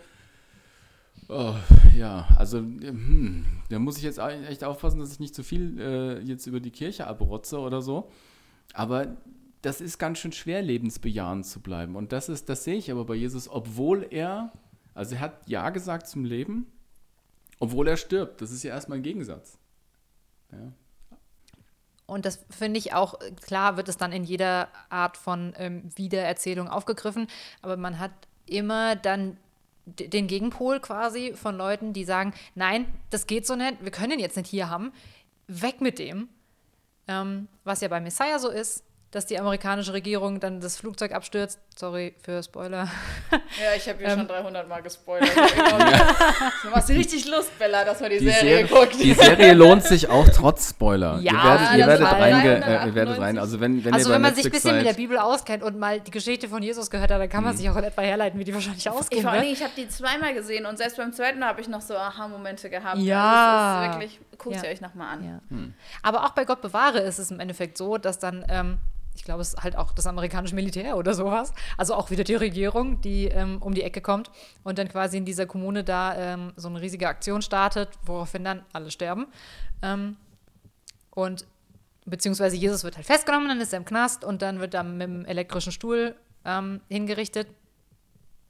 oh, 1.29 1.55
ja, 1.97 2.27
also 2.37 2.59
hm, 2.59 3.45
da 3.69 3.79
muss 3.79 3.99
ich 3.99 4.03
jetzt 4.03 4.19
echt 4.19 4.65
aufpassen, 4.65 4.99
dass 4.99 5.13
ich 5.13 5.21
nicht 5.21 5.35
zu 5.35 5.45
viel 5.45 5.79
äh, 5.79 6.19
jetzt 6.21 6.47
über 6.47 6.59
die 6.59 6.73
Kirche 6.73 7.07
abrotze 7.07 7.59
oder 7.61 7.83
so. 7.83 8.11
Aber 8.75 9.17
das 9.63 9.81
ist 9.81 9.99
ganz 9.99 10.19
schön 10.19 10.33
schwer, 10.33 10.61
lebensbejahend 10.61 11.47
zu 11.47 11.61
bleiben. 11.61 11.95
Und 11.95 12.11
das 12.11 12.29
ist, 12.29 12.49
das 12.49 12.65
sehe 12.65 12.75
ich 12.77 12.91
aber 12.91 13.05
bei 13.05 13.15
Jesus, 13.15 13.49
obwohl 13.49 14.09
er, 14.11 14.53
also 14.93 15.15
er 15.15 15.21
hat 15.21 15.49
Ja 15.49 15.71
gesagt 15.71 16.09
zum 16.09 16.25
Leben, 16.25 16.67
obwohl 17.63 17.87
er 17.87 17.97
stirbt. 17.97 18.41
Das 18.43 18.51
ist 18.51 18.65
ja 18.65 18.75
erstmal 18.75 18.99
ein 18.99 19.05
Gegensatz. 19.05 19.57
Ja. 20.51 20.73
Und 22.07 22.27
das 22.27 22.45
finde 22.51 22.79
ich 22.79 22.93
auch, 22.93 23.21
klar 23.41 23.77
wird 23.77 23.89
es 23.89 23.97
dann 23.97 24.11
in 24.11 24.25
jeder 24.25 24.67
Art 24.89 25.17
von 25.17 25.55
ähm, 25.57 25.89
Wiedererzählung 25.95 26.67
aufgegriffen, 26.67 27.29
aber 27.63 27.77
man 27.77 28.01
hat 28.01 28.11
immer 28.47 28.97
dann 28.97 29.37
den 29.87 30.27
Gegenpol 30.27 30.81
quasi 30.81 31.35
von 31.37 31.57
Leuten, 31.57 31.93
die 31.93 32.05
sagen, 32.05 32.35
nein, 32.57 32.87
das 33.11 33.29
geht 33.29 33.47
so 33.47 33.55
nicht, 33.55 33.77
wir 33.81 33.93
können 33.93 34.15
ihn 34.15 34.19
jetzt 34.19 34.37
nicht 34.37 34.51
hier 34.51 34.69
haben, 34.69 34.93
weg 35.47 35.81
mit 35.81 36.01
dem. 36.01 36.29
Ähm, 37.07 37.47
was 37.63 37.81
ja 37.81 37.87
bei 37.87 38.01
Messiah 38.01 38.41
so 38.41 38.49
ist, 38.49 38.83
dass 39.13 39.27
die 39.27 39.39
amerikanische 39.39 39.93
Regierung 39.93 40.41
dann 40.41 40.61
das 40.61 40.77
Flugzeug 40.79 41.13
abstürzt. 41.13 41.61
Sorry 41.77 42.15
für 42.23 42.43
Spoiler. 42.43 42.89
Ja, 43.61 43.77
ich 43.77 43.87
habe 43.89 43.99
hier 43.99 44.09
Ähm. 44.09 44.19
schon 44.21 44.29
300 44.29 44.67
Mal 44.69 44.83
gespoilert. 44.83 45.29
Du 46.63 46.71
machst 46.71 46.89
richtig 46.89 47.29
Lust, 47.29 47.57
Bella, 47.59 47.85
dass 47.85 48.01
man 48.01 48.11
die, 48.11 48.19
Die, 48.19 48.25
Serie, 48.31 48.67
Serie, 48.67 48.67
guckt. 48.67 48.95
die 49.03 49.13
Serie 49.15 49.53
lohnt 49.53 49.83
sich 49.85 50.09
auch 50.09 50.27
trotz 50.29 50.71
Spoiler. 50.71 51.19
Ja, 51.21 51.33
ihr 51.33 51.43
werdet, 51.45 51.79
ihr 51.79 51.87
werdet, 51.87 52.07
reinge, 52.13 52.51
äh, 52.55 52.87
ihr 52.87 52.95
398. 52.95 52.95
werdet 52.95 53.21
rein. 53.21 53.39
Also 53.39 53.61
wenn, 53.61 53.85
wenn 53.85 53.95
also 53.95 54.11
wenn 54.11 54.23
man 54.23 54.35
sich 54.35 54.45
ein 54.47 54.51
bisschen 54.51 54.77
mit 54.77 54.87
der 54.87 54.93
Bibel 54.95 55.19
auskennt 55.19 55.63
und 55.63 55.79
mal 55.79 56.01
die 56.01 56.11
Geschichte 56.11 56.49
von 56.49 56.63
Jesus 56.63 56.91
gehört 56.91 57.11
hat, 57.11 57.21
dann 57.21 57.29
kann 57.29 57.45
man 57.45 57.57
sich 57.57 57.69
auch 57.69 57.77
in 57.77 57.85
etwa 57.85 58.03
herleiten, 58.03 58.39
wie 58.41 58.45
die 58.45 58.55
wahrscheinlich 58.55 58.87
Ich, 58.87 58.91
ausgehen 58.91 59.23
vor 59.23 59.33
allen 59.33 59.41
wird. 59.43 59.47
Dingen, 59.49 59.57
ich 59.57 59.63
habe 59.63 59.73
die 59.77 59.89
zweimal 59.89 60.33
gesehen 60.35 60.65
und 60.67 60.79
selbst 60.79 60.97
beim 60.97 61.13
zweiten 61.13 61.39
Mal 61.39 61.49
habe 61.49 61.61
ich 61.61 61.69
noch 61.69 61.83
so 61.83 61.95
Aha-Momente 61.97 62.71
gehabt. 62.71 62.99
Ja. 62.99 63.81
Also 63.83 63.91
es 63.91 63.95
ist 63.95 64.01
wirklich, 64.21 64.39
guckt 64.39 64.57
Ja. 64.57 64.63
sie 64.63 64.69
euch 64.69 64.81
nochmal 64.81 65.09
an. 65.19 65.25
Ja. 65.25 65.59
Aber 66.03 66.25
auch 66.25 66.31
bei 66.31 66.45
Gott 66.45 66.63
bewahre 66.63 67.01
ist 67.01 67.19
es 67.19 67.31
im 67.31 67.41
Endeffekt 67.41 67.77
so, 67.77 67.99
dass 67.99 68.19
dann, 68.19 68.45
ähm, 68.49 68.79
ich 69.15 69.25
glaube, 69.25 69.43
es 69.43 69.55
ist 69.55 69.63
halt 69.63 69.77
auch 69.77 69.93
das 69.93 70.07
amerikanische 70.07 70.55
Militär 70.55 70.97
oder 70.97 71.15
sowas, 71.15 71.53
also 71.77 71.95
auch 71.95 72.11
wieder 72.11 72.25
die 72.25 72.35
Regierung, 72.35 73.01
die 73.01 73.27
ähm, 73.27 73.61
um 73.61 73.75
die 73.75 73.83
Ecke 73.83 74.01
kommt 74.01 74.31
und 74.63 74.79
dann 74.79 74.89
quasi 74.89 75.19
in 75.19 75.25
dieser 75.25 75.47
Kommune 75.47 75.85
da 75.85 76.17
ähm, 76.17 76.53
so 76.57 76.69
eine 76.69 76.81
riesige 76.81 77.09
Aktion 77.09 77.43
startet, 77.43 77.91
woraufhin 78.05 78.45
dann 78.45 78.65
alle 78.73 78.91
sterben. 78.91 79.27
Ähm, 79.83 80.17
und 81.11 81.47
beziehungsweise 82.05 82.57
Jesus 82.57 82.85
wird 82.85 82.97
halt 82.97 83.07
festgenommen, 83.07 83.49
dann 83.49 83.61
ist 83.61 83.73
er 83.73 83.79
im 83.79 83.85
Knast 83.85 84.25
und 84.25 84.43
dann 84.43 84.61
wird 84.61 84.75
er 84.75 84.83
mit 84.83 85.03
dem 85.03 85.25
elektrischen 85.25 85.73
Stuhl 85.73 86.17
ähm, 86.45 86.81
hingerichtet. 86.89 87.49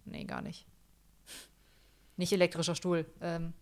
Nee, 0.04 0.24
gar 0.24 0.42
nicht. 0.42 0.66
Nicht 2.16 2.32
elektrischer 2.32 2.74
Stuhl. 2.74 3.06
Ähm, 3.20 3.52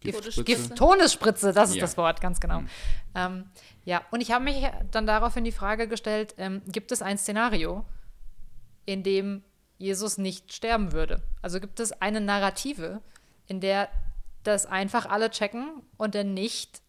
Gift, 0.00 0.22
Giftspritze. 0.22 0.44
Gift, 0.44 0.76
Todesspritze, 0.76 1.52
das 1.52 1.70
ist 1.70 1.76
Ja. 1.76 1.80
das 1.82 1.96
Wort, 1.96 2.20
ganz 2.20 2.38
genau. 2.40 2.60
Mhm. 2.60 2.68
Ähm, 3.14 3.50
ja, 3.84 4.02
und 4.10 4.20
ich 4.20 4.30
habe 4.30 4.44
mich 4.44 4.64
dann 4.90 5.06
daraufhin 5.06 5.44
die 5.44 5.52
Frage 5.52 5.88
gestellt, 5.88 6.34
ähm, 6.38 6.62
gibt 6.66 6.92
es 6.92 7.02
ein 7.02 7.18
Szenario, 7.18 7.84
in 8.86 9.02
dem 9.02 9.42
Jesus 9.76 10.18
nicht 10.18 10.52
sterben 10.52 10.92
würde? 10.92 11.22
Also 11.42 11.60
gibt 11.60 11.80
es 11.80 11.92
eine 11.92 12.20
Narrative, 12.20 13.00
in 13.46 13.60
der 13.60 13.88
das 14.44 14.66
einfach 14.66 15.06
alle 15.06 15.30
checken 15.30 15.82
und 15.96 16.14
er 16.14 16.24
nicht 16.24 16.80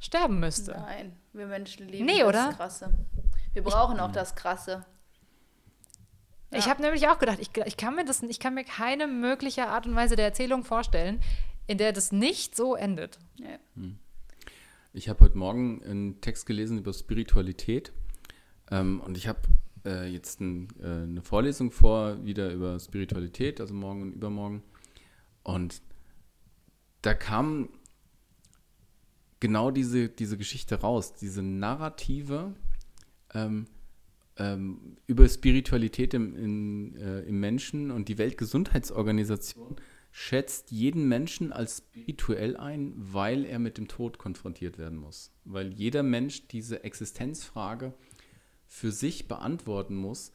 sterben 0.00 0.40
müsste? 0.40 0.72
Nein, 0.72 1.16
wir 1.32 1.46
Menschen 1.46 1.88
lieben 1.88 2.06
Nee, 2.06 2.18
das 2.20 2.28
oder? 2.28 2.52
Krasse. 2.54 2.90
Wir 3.52 3.62
brauchen 3.62 3.98
auch 4.00 4.12
das 4.12 4.34
Krasse. 4.34 4.84
Ich 6.50 6.64
Ja. 6.64 6.70
habe 6.70 6.82
nämlich 6.82 7.08
auch 7.08 7.18
gedacht, 7.18 7.38
ich, 7.40 7.50
ich, 7.66 7.76
kann 7.76 7.94
mir 7.94 8.04
das, 8.04 8.22
ich 8.22 8.40
kann 8.40 8.54
mir 8.54 8.64
keine 8.64 9.06
mögliche 9.06 9.66
Art 9.68 9.86
und 9.86 9.94
Weise 9.94 10.16
der 10.16 10.24
Erzählung 10.26 10.64
vorstellen, 10.64 11.20
in 11.68 11.78
der 11.78 11.92
das 11.92 12.10
nicht 12.10 12.56
so 12.56 12.74
endet. 12.74 13.18
Ja. 13.36 13.58
Ich 14.92 15.08
habe 15.08 15.20
heute 15.20 15.38
Morgen 15.38 15.82
einen 15.84 16.20
Text 16.20 16.46
gelesen 16.46 16.78
über 16.78 16.92
Spiritualität 16.92 17.92
ähm, 18.70 19.00
und 19.00 19.16
ich 19.16 19.28
habe 19.28 19.40
äh, 19.84 20.08
jetzt 20.08 20.40
ein, 20.40 20.68
äh, 20.80 21.02
eine 21.02 21.22
Vorlesung 21.22 21.70
vor, 21.70 22.24
wieder 22.24 22.52
über 22.52 22.80
Spiritualität, 22.80 23.60
also 23.60 23.74
morgen 23.74 24.02
und 24.02 24.14
übermorgen. 24.14 24.62
Und 25.44 25.82
da 27.02 27.14
kam 27.14 27.68
genau 29.40 29.70
diese, 29.70 30.08
diese 30.08 30.38
Geschichte 30.38 30.80
raus, 30.80 31.14
diese 31.14 31.42
Narrative 31.42 32.54
ähm, 33.34 33.66
ähm, 34.36 34.96
über 35.06 35.28
Spiritualität 35.28 36.14
im, 36.14 36.34
in, 36.34 36.96
äh, 36.96 37.20
im 37.20 37.38
Menschen 37.40 37.90
und 37.90 38.08
die 38.08 38.16
Weltgesundheitsorganisation 38.16 39.76
schätzt 40.10 40.70
jeden 40.70 41.06
Menschen 41.08 41.52
als 41.52 41.78
spirituell 41.78 42.56
ein, 42.56 42.92
weil 42.96 43.44
er 43.44 43.58
mit 43.58 43.78
dem 43.78 43.88
Tod 43.88 44.18
konfrontiert 44.18 44.78
werden 44.78 44.98
muss. 44.98 45.30
Weil 45.44 45.72
jeder 45.72 46.02
Mensch 46.02 46.48
diese 46.48 46.82
Existenzfrage 46.84 47.92
für 48.66 48.90
sich 48.92 49.28
beantworten 49.28 49.94
muss, 49.96 50.32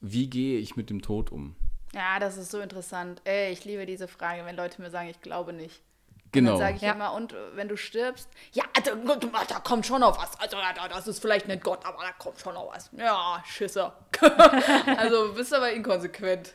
wie 0.00 0.30
gehe 0.30 0.58
ich 0.58 0.76
mit 0.76 0.90
dem 0.90 1.02
Tod 1.02 1.32
um? 1.32 1.56
ja, 1.94 2.18
das 2.20 2.36
ist 2.36 2.50
so 2.50 2.60
interessant. 2.60 3.22
Ey, 3.24 3.50
ich 3.50 3.64
liebe 3.64 3.86
diese 3.86 4.08
Frage, 4.08 4.44
wenn 4.44 4.54
Leute 4.56 4.80
mir 4.82 4.90
sagen, 4.90 5.08
ich 5.08 5.20
glaube 5.22 5.52
nicht. 5.54 5.80
Und 6.26 6.32
Genau. 6.32 6.50
dann 6.50 6.58
sage 6.58 6.76
ich 6.76 6.82
Ja. 6.82 6.92
immer, 6.92 7.14
und 7.14 7.32
äh, 7.32 7.36
wenn 7.56 7.66
du 7.68 7.76
stirbst, 7.78 8.28
ja, 8.52 8.62
also, 8.76 8.94
gut, 8.94 9.26
da 9.48 9.58
kommt 9.60 9.86
schon 9.86 10.02
noch 10.02 10.18
was. 10.22 10.38
Also, 10.38 10.58
ja, 10.58 10.74
da- 10.74 10.86
das 10.88 11.08
ist 11.08 11.20
vielleicht 11.20 11.48
nicht 11.48 11.64
Gott, 11.64 11.86
aber 11.86 12.02
da 12.02 12.12
kommt 12.12 12.38
schon 12.38 12.52
noch 12.52 12.70
was. 12.70 12.90
Ja, 12.96 13.42
Schisser. 13.46 13.96
also, 14.98 15.32
bist 15.32 15.54
aber 15.54 15.72
inkonsequent. 15.72 16.54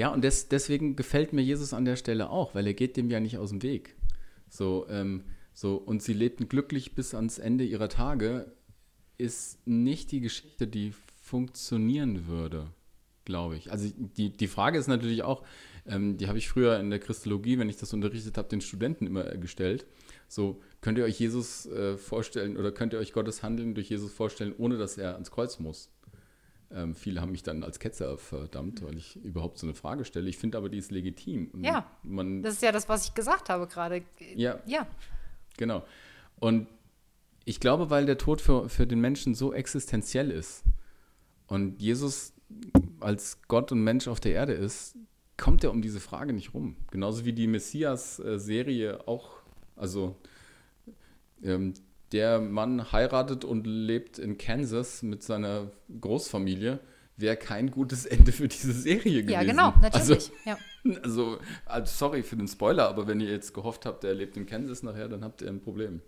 Ja, 0.00 0.08
und 0.08 0.24
des, 0.24 0.48
deswegen 0.48 0.96
gefällt 0.96 1.34
mir 1.34 1.42
Jesus 1.42 1.74
an 1.74 1.84
der 1.84 1.96
Stelle 1.96 2.30
auch, 2.30 2.54
weil 2.54 2.66
er 2.66 2.72
geht 2.72 2.96
dem 2.96 3.10
ja 3.10 3.20
nicht 3.20 3.36
aus 3.36 3.50
dem 3.50 3.62
Weg. 3.62 3.96
So, 4.48 4.86
ähm, 4.88 5.24
so, 5.52 5.76
und 5.76 6.02
sie 6.02 6.14
lebten 6.14 6.48
glücklich 6.48 6.94
bis 6.94 7.14
ans 7.14 7.38
Ende 7.38 7.64
ihrer 7.64 7.90
Tage, 7.90 8.50
ist 9.18 9.58
nicht 9.66 10.10
die 10.10 10.22
Geschichte, 10.22 10.66
die 10.66 10.94
funktionieren 11.20 12.26
würde, 12.26 12.70
glaube 13.26 13.58
ich. 13.58 13.70
Also 13.72 13.92
die, 13.94 14.34
die 14.34 14.46
Frage 14.46 14.78
ist 14.78 14.86
natürlich 14.86 15.22
auch, 15.22 15.44
ähm, 15.84 16.16
die 16.16 16.28
habe 16.28 16.38
ich 16.38 16.48
früher 16.48 16.80
in 16.80 16.88
der 16.88 16.98
Christologie, 16.98 17.58
wenn 17.58 17.68
ich 17.68 17.76
das 17.76 17.92
unterrichtet 17.92 18.38
habe, 18.38 18.48
den 18.48 18.62
Studenten 18.62 19.06
immer 19.06 19.24
gestellt. 19.36 19.84
So, 20.28 20.62
könnt 20.80 20.96
ihr 20.96 21.04
euch 21.04 21.20
Jesus 21.20 21.66
äh, 21.66 21.98
vorstellen 21.98 22.56
oder 22.56 22.72
könnt 22.72 22.94
ihr 22.94 23.00
euch 23.00 23.12
Gottes 23.12 23.42
Handeln 23.42 23.74
durch 23.74 23.90
Jesus 23.90 24.10
vorstellen, 24.10 24.54
ohne 24.56 24.78
dass 24.78 24.96
er 24.96 25.12
ans 25.12 25.30
Kreuz 25.30 25.58
muss? 25.58 25.90
Ähm, 26.72 26.94
viele 26.94 27.20
haben 27.20 27.32
mich 27.32 27.42
dann 27.42 27.64
als 27.64 27.78
Ketzer 27.80 28.16
verdammt, 28.16 28.82
weil 28.82 28.96
ich 28.96 29.16
überhaupt 29.16 29.58
so 29.58 29.66
eine 29.66 29.74
Frage 29.74 30.04
stelle. 30.04 30.28
Ich 30.28 30.38
finde 30.38 30.56
aber, 30.58 30.68
die 30.68 30.78
ist 30.78 30.92
legitim. 30.92 31.50
Ja, 31.62 31.90
Man, 32.02 32.42
Das 32.42 32.54
ist 32.54 32.62
ja 32.62 32.70
das, 32.72 32.88
was 32.88 33.06
ich 33.06 33.14
gesagt 33.14 33.48
habe 33.48 33.66
gerade. 33.66 34.02
ja, 34.36 34.60
Ja. 34.66 34.86
genau. 35.56 35.84
Und 36.38 36.68
ich 37.44 37.58
glaube, 37.58 37.90
weil 37.90 38.06
der 38.06 38.18
Tod 38.18 38.40
für, 38.40 38.68
für 38.68 38.86
den 38.86 39.00
Menschen 39.00 39.34
so 39.34 39.52
existenziell 39.52 40.30
ist 40.30 40.62
und 41.48 41.82
Jesus 41.82 42.32
als 43.00 43.40
Gott 43.48 43.72
und 43.72 43.82
Mensch 43.82 44.06
auf 44.06 44.20
der 44.20 44.32
Erde 44.32 44.52
ist, 44.52 44.96
kommt 45.36 45.64
er 45.64 45.70
um 45.72 45.82
diese 45.82 46.00
Frage 46.00 46.32
nicht 46.32 46.54
rum. 46.54 46.76
Genauso 46.90 47.24
wie 47.24 47.32
die 47.32 47.46
Messias-Serie 47.46 49.08
auch, 49.08 49.30
also 49.74 50.16
ähm, 51.42 51.74
der 52.12 52.40
Mann 52.40 52.92
heiratet 52.92 53.44
und 53.44 53.66
lebt 53.66 54.18
in 54.18 54.38
Kansas 54.38 55.02
mit 55.02 55.22
seiner 55.22 55.70
Großfamilie, 56.00 56.80
wäre 57.16 57.36
kein 57.36 57.70
gutes 57.70 58.06
Ende 58.06 58.32
für 58.32 58.48
diese 58.48 58.72
Serie 58.72 59.22
gewesen. 59.22 59.30
Ja, 59.30 59.42
genau, 59.42 59.74
Also, 59.92 60.14
natürlich. 60.14 60.32
ja. 60.44 60.58
also, 61.02 61.38
also, 61.66 61.92
sorry 61.92 62.22
für 62.22 62.36
den 62.36 62.48
Spoiler, 62.48 62.88
aber 62.88 63.06
wenn 63.06 63.20
ihr 63.20 63.30
jetzt 63.30 63.52
gehofft 63.54 63.86
habt, 63.86 64.04
er 64.04 64.14
lebt 64.14 64.36
in 64.36 64.46
Kansas 64.46 64.82
nachher, 64.82 65.08
dann 65.08 65.24
habt 65.24 65.42
ihr 65.42 65.48
ein 65.48 65.60
Problem. 65.60 66.00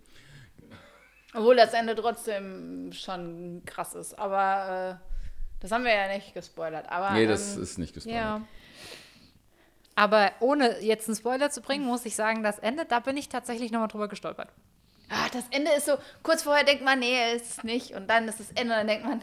Obwohl 1.33 1.55
das 1.55 1.73
Ende 1.73 1.95
trotzdem 1.95 2.91
schon 2.93 3.63
krass 3.65 3.95
ist. 3.95 4.17
Aber 4.19 4.99
äh, 4.99 5.13
das 5.61 5.71
haben 5.71 5.83
wir 5.83 5.93
ja 5.93 6.07
nicht 6.07 6.33
gespoilert. 6.33 6.89
Aber, 6.89 7.11
nee, 7.11 7.25
das 7.25 7.55
ähm, 7.55 7.63
ist 7.63 7.77
nicht 7.79 7.93
gespoilert. 7.93 8.21
Ja. 8.21 8.41
Aber 9.95 10.31
ohne 10.39 10.81
jetzt 10.81 11.07
einen 11.07 11.15
Spoiler 11.15 11.49
zu 11.49 11.61
bringen, 11.61 11.85
muss 11.85 12.05
ich 12.05 12.15
sagen, 12.15 12.43
das 12.43 12.59
Ende, 12.59 12.85
da 12.85 12.99
bin 12.99 13.17
ich 13.17 13.29
tatsächlich 13.29 13.71
nochmal 13.71 13.87
drüber 13.87 14.07
gestolpert. 14.07 14.49
Ah, 15.09 15.27
das 15.31 15.43
Ende 15.51 15.71
ist 15.71 15.85
so, 15.85 15.97
kurz 16.23 16.43
vorher 16.43 16.63
denkt 16.63 16.83
man, 16.83 16.99
nee, 16.99 17.33
ist 17.35 17.57
es 17.57 17.63
nicht. 17.63 17.91
Und 17.91 18.07
dann 18.09 18.27
ist 18.27 18.39
das 18.39 18.49
Ende 18.51 18.73
und 18.73 18.79
dann 18.79 18.87
denkt 18.87 19.05
man, 19.05 19.21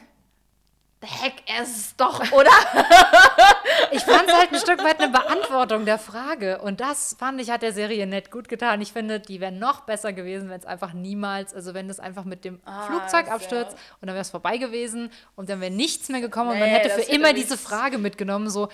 the 1.02 1.08
heck, 1.08 1.34
er 1.46 1.62
ist 1.62 1.76
es 1.76 1.96
doch, 1.96 2.20
oder? 2.32 2.50
Ich 3.92 4.02
fand 4.02 4.28
es 4.28 4.34
halt 4.34 4.52
ein 4.52 4.58
Stück 4.60 4.84
weit 4.84 5.00
eine 5.00 5.10
Beantwortung 5.10 5.84
der 5.84 5.98
Frage. 5.98 6.60
Und 6.60 6.80
das 6.80 7.16
fand 7.18 7.40
ich, 7.40 7.50
hat 7.50 7.62
der 7.62 7.72
Serie 7.72 8.06
nett 8.06 8.30
gut 8.30 8.48
getan. 8.48 8.80
Ich 8.80 8.92
finde, 8.92 9.18
die 9.18 9.40
wäre 9.40 9.52
noch 9.52 9.80
besser 9.80 10.12
gewesen, 10.12 10.50
wenn 10.50 10.58
es 10.58 10.66
einfach 10.66 10.92
niemals, 10.92 11.54
also 11.54 11.74
wenn 11.74 11.88
es 11.88 11.98
einfach 11.98 12.24
mit 12.24 12.44
dem 12.44 12.60
Ah, 12.64 12.86
Flugzeug 12.86 13.30
abstürzt 13.30 13.72
und 14.00 14.06
dann 14.06 14.14
wäre 14.14 14.22
es 14.22 14.30
vorbei 14.30 14.58
gewesen 14.58 15.10
und 15.36 15.48
dann 15.48 15.60
wäre 15.60 15.72
nichts 15.72 16.08
mehr 16.08 16.20
gekommen 16.20 16.50
und 16.50 16.56
Nee, 16.56 16.60
man 16.60 16.70
hätte 16.70 16.90
für 16.90 17.00
hätte 17.00 17.12
immer 17.12 17.32
diese 17.32 17.56
Frage 17.56 17.98
mitgenommen, 17.98 18.50
so, 18.50 18.68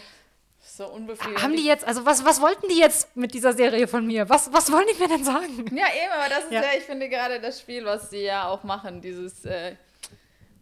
So 0.77 0.87
unbefriedigend. 0.89 1.43
haben 1.43 1.57
die 1.57 1.65
jetzt, 1.65 1.87
also 1.87 2.05
was, 2.05 2.23
was 2.27 2.39
wollten 2.43 2.69
die 2.69 2.79
jetzt 2.79 3.17
mit 3.17 3.33
dieser 3.33 3.55
Serie 3.55 3.89
von 3.89 4.07
mir? 4.07 4.29
Was, 4.29 4.53
was 4.53 4.71
wollen 4.71 4.85
die 4.93 5.01
mir 5.01 5.09
denn 5.09 5.25
sagen? 5.25 5.75
Ja, 5.75 5.87
eben, 5.87 6.13
aber 6.13 6.29
das 6.29 6.45
ist 6.45 6.53
ja, 6.53 6.63
Ja. 6.63 6.69
ich 6.77 6.85
finde 6.85 7.09
gerade 7.09 7.41
das 7.41 7.61
Spiel, 7.61 7.87
was 7.87 8.11
sie 8.11 8.25
ja 8.25 8.47
auch 8.49 8.63
machen, 8.63 9.01
dieses, 9.01 9.47
äh, 9.47 9.75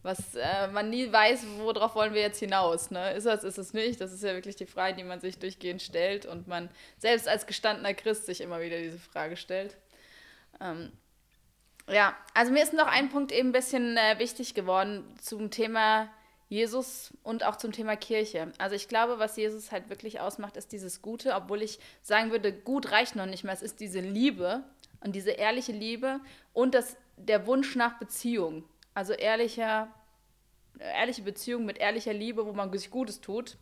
was 0.04 0.36
äh, 0.36 0.68
man 0.68 0.88
nie 0.88 1.10
weiß, 1.10 1.44
worauf 1.58 1.96
wollen 1.96 2.14
wir 2.14 2.20
jetzt 2.20 2.38
hinaus. 2.38 2.92
Ne? 2.92 3.12
Ist 3.14 3.26
das, 3.26 3.42
ist 3.42 3.58
es 3.58 3.72
nicht? 3.72 4.00
Das 4.00 4.12
ist 4.12 4.22
ja 4.22 4.34
wirklich 4.34 4.54
die 4.54 4.66
Frage, 4.66 4.94
die 4.96 5.02
man 5.02 5.18
sich 5.18 5.38
durchgehend 5.40 5.82
stellt 5.82 6.26
und 6.26 6.46
man 6.46 6.68
selbst 6.98 7.26
als 7.26 7.46
gestandener 7.46 7.94
Christ 7.94 8.26
sich 8.26 8.40
immer 8.40 8.60
wieder 8.60 8.78
diese 8.78 8.98
Frage 8.98 9.36
stellt. 9.36 9.76
Ähm, 10.60 10.92
ja, 11.90 12.14
also 12.34 12.52
mir 12.52 12.62
ist 12.62 12.72
noch 12.72 12.86
ein 12.86 13.08
Punkt 13.08 13.32
eben 13.32 13.48
ein 13.48 13.52
bisschen 13.52 13.96
äh, 13.96 14.18
wichtig 14.20 14.54
geworden 14.54 15.02
zum 15.20 15.50
Thema 15.50 16.08
Jesus 16.54 17.12
und 17.24 17.44
auch 17.44 17.56
zum 17.56 17.72
Thema 17.72 17.96
Kirche. 17.96 18.52
Also 18.58 18.76
ich 18.76 18.86
glaube, 18.86 19.18
was 19.18 19.36
Jesus 19.36 19.72
halt 19.72 19.90
wirklich 19.90 20.20
ausmacht, 20.20 20.56
ist 20.56 20.70
dieses 20.70 21.02
Gute, 21.02 21.34
obwohl 21.34 21.62
ich 21.62 21.80
sagen 22.02 22.30
würde, 22.30 22.52
gut 22.52 22.92
reicht 22.92 23.16
noch 23.16 23.26
nicht 23.26 23.42
mehr. 23.42 23.52
Es 23.52 23.62
ist 23.62 23.80
diese 23.80 23.98
Liebe 23.98 24.62
und 25.00 25.16
diese 25.16 25.32
ehrliche 25.32 25.72
Liebe 25.72 26.20
und 26.52 26.74
das, 26.74 26.96
der 27.16 27.46
Wunsch 27.48 27.74
nach 27.74 27.98
Beziehung. 27.98 28.62
Also 28.94 29.12
ehrlicher, 29.14 29.88
ehrliche 30.78 31.22
Beziehung 31.22 31.66
mit 31.66 31.78
ehrlicher 31.78 32.12
Liebe, 32.12 32.46
wo 32.46 32.52
man 32.52 32.72
sich 32.72 32.90
Gutes 32.90 33.20
tut. 33.20 33.56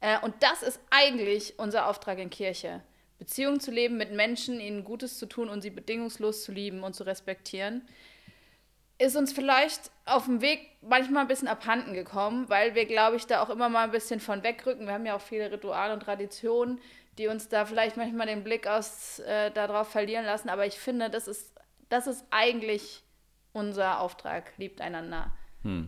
Äh, 0.00 0.20
und 0.20 0.34
das 0.40 0.62
ist 0.62 0.80
eigentlich 0.90 1.58
unser 1.58 1.88
Auftrag 1.88 2.18
in 2.18 2.30
Kirche. 2.30 2.82
Beziehungen 3.18 3.58
zu 3.58 3.72
leben 3.72 3.96
mit 3.96 4.12
Menschen, 4.12 4.60
ihnen 4.60 4.84
Gutes 4.84 5.18
zu 5.18 5.26
tun 5.26 5.48
und 5.48 5.60
sie 5.60 5.70
bedingungslos 5.70 6.44
zu 6.44 6.52
lieben 6.52 6.84
und 6.84 6.94
zu 6.94 7.02
respektieren 7.02 7.82
ist 8.98 9.16
uns 9.16 9.32
vielleicht 9.32 9.90
auf 10.06 10.24
dem 10.24 10.40
Weg 10.40 10.68
manchmal 10.82 11.22
ein 11.22 11.28
bisschen 11.28 11.48
abhanden 11.48 11.94
gekommen, 11.94 12.48
weil 12.48 12.74
wir, 12.74 12.84
glaube 12.84 13.16
ich, 13.16 13.26
da 13.26 13.42
auch 13.42 13.50
immer 13.50 13.68
mal 13.68 13.84
ein 13.84 13.90
bisschen 13.92 14.20
von 14.20 14.42
wegrücken. 14.42 14.86
Wir 14.86 14.94
haben 14.94 15.06
ja 15.06 15.14
auch 15.14 15.20
viele 15.20 15.50
Rituale 15.52 15.94
und 15.94 16.00
Traditionen, 16.00 16.80
die 17.16 17.28
uns 17.28 17.48
da 17.48 17.64
vielleicht 17.64 17.96
manchmal 17.96 18.26
den 18.26 18.42
Blick 18.42 18.66
aus 18.66 19.20
äh, 19.20 19.50
darauf 19.52 19.88
verlieren 19.88 20.24
lassen. 20.24 20.48
Aber 20.48 20.66
ich 20.66 20.78
finde, 20.78 21.10
das 21.10 21.28
ist, 21.28 21.54
das 21.88 22.06
ist 22.06 22.24
eigentlich 22.30 23.02
unser 23.52 24.00
Auftrag. 24.00 24.52
Liebt 24.56 24.80
einander, 24.80 25.32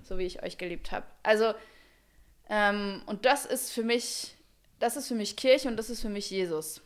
so 0.05 0.19
wie 0.19 0.27
ich 0.27 0.43
euch 0.43 0.57
geliebt 0.57 0.93
habe. 0.93 1.07
Also, 1.23 1.55
ähm, 2.49 3.03
und 3.07 3.25
das 3.25 3.45
ist 3.45 3.73
für 3.73 3.83
mich, 3.83 4.35
das 4.79 4.97
ist 4.97 5.09
für 5.09 5.15
mich 5.15 5.37
Kirche 5.37 5.69
und 5.69 5.77
das 5.77 5.91
ist 5.91 6.01
für 6.01 6.09
mich 6.09 6.31
Jesus. 6.31 6.81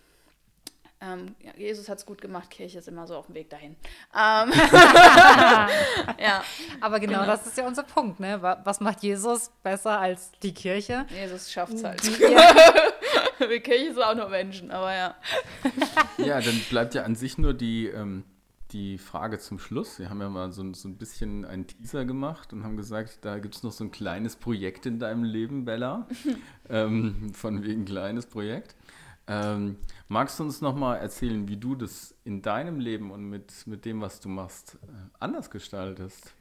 Ähm, 1.04 1.34
ja, 1.40 1.50
Jesus 1.56 1.88
hat 1.88 1.98
es 1.98 2.06
gut 2.06 2.20
gemacht, 2.20 2.48
Kirche 2.50 2.78
ist 2.78 2.88
immer 2.88 3.06
so 3.06 3.16
auf 3.16 3.26
dem 3.26 3.34
Weg 3.34 3.50
dahin. 3.50 3.72
Ähm, 4.14 4.52
ja, 6.18 6.42
Aber 6.80 7.00
genau, 7.00 7.14
Genau. 7.20 7.26
das 7.26 7.46
ist 7.46 7.56
ja 7.58 7.66
unser 7.66 7.82
Punkt, 7.82 8.20
ne? 8.20 8.40
Wa- 8.40 8.60
Was 8.64 8.80
macht 8.80 9.02
Jesus 9.02 9.50
besser 9.62 10.00
als 10.00 10.30
die 10.42 10.54
Kirche? 10.54 11.06
Jesus 11.10 11.52
schafft 11.52 11.74
es 11.74 11.84
halt. 11.84 12.02
Die 12.18 12.22
ihr- 12.22 13.48
Wir 13.48 13.60
Kirche 13.60 13.92
sind 13.92 14.02
auch 14.02 14.14
nur 14.14 14.28
Menschen, 14.28 14.70
aber 14.70 14.94
ja. 14.94 15.14
Ja, 16.18 16.40
dann 16.40 16.58
bleibt 16.70 16.94
ja 16.94 17.02
an 17.02 17.14
sich 17.16 17.36
nur 17.36 17.52
die, 17.52 17.88
ähm, 17.88 18.24
die 18.70 18.96
Frage 18.96 19.38
zum 19.38 19.58
Schluss. 19.58 19.98
Wir 19.98 20.08
haben 20.08 20.20
ja 20.20 20.28
mal 20.28 20.52
so, 20.52 20.72
so 20.72 20.88
ein 20.88 20.96
bisschen 20.96 21.44
einen 21.44 21.66
Teaser 21.66 22.04
gemacht 22.04 22.52
und 22.52 22.64
haben 22.64 22.76
gesagt, 22.76 23.18
da 23.22 23.38
gibt 23.38 23.56
es 23.56 23.62
noch 23.62 23.72
so 23.72 23.84
ein 23.84 23.90
kleines 23.90 24.36
Projekt 24.36 24.86
in 24.86 24.98
deinem 24.98 25.24
Leben, 25.24 25.64
Bella. 25.64 26.06
ähm, 26.70 27.32
von 27.34 27.62
wegen 27.64 27.84
kleines 27.84 28.26
Projekt. 28.26 28.74
Ähm, 29.26 29.78
magst 30.08 30.38
du 30.38 30.44
uns 30.44 30.60
nochmal 30.60 30.98
erzählen, 30.98 31.48
wie 31.48 31.56
du 31.56 31.74
das 31.74 32.14
in 32.24 32.42
deinem 32.42 32.78
Leben 32.78 33.10
und 33.10 33.24
mit, 33.24 33.66
mit 33.66 33.84
dem, 33.84 34.00
was 34.00 34.20
du 34.20 34.28
machst, 34.28 34.78
äh, 34.82 34.86
anders 35.18 35.50
gestaltest? 35.50 36.34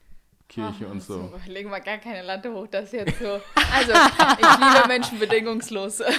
Kirche 0.50 0.88
und 0.88 1.02
so. 1.02 1.32
So, 1.46 1.52
legen 1.52 1.72
wir 1.72 1.80
gar 1.80 1.98
keine 1.98 2.22
Lande 2.22 2.54
hoch, 2.54 2.68
das 2.68 2.92
jetzt 2.92 3.18
so. 3.18 3.42
Also, 3.74 3.92
ich 3.92 4.58
liebe 4.60 4.88
Menschen 4.88 5.20
bedingungslos. 5.20 6.02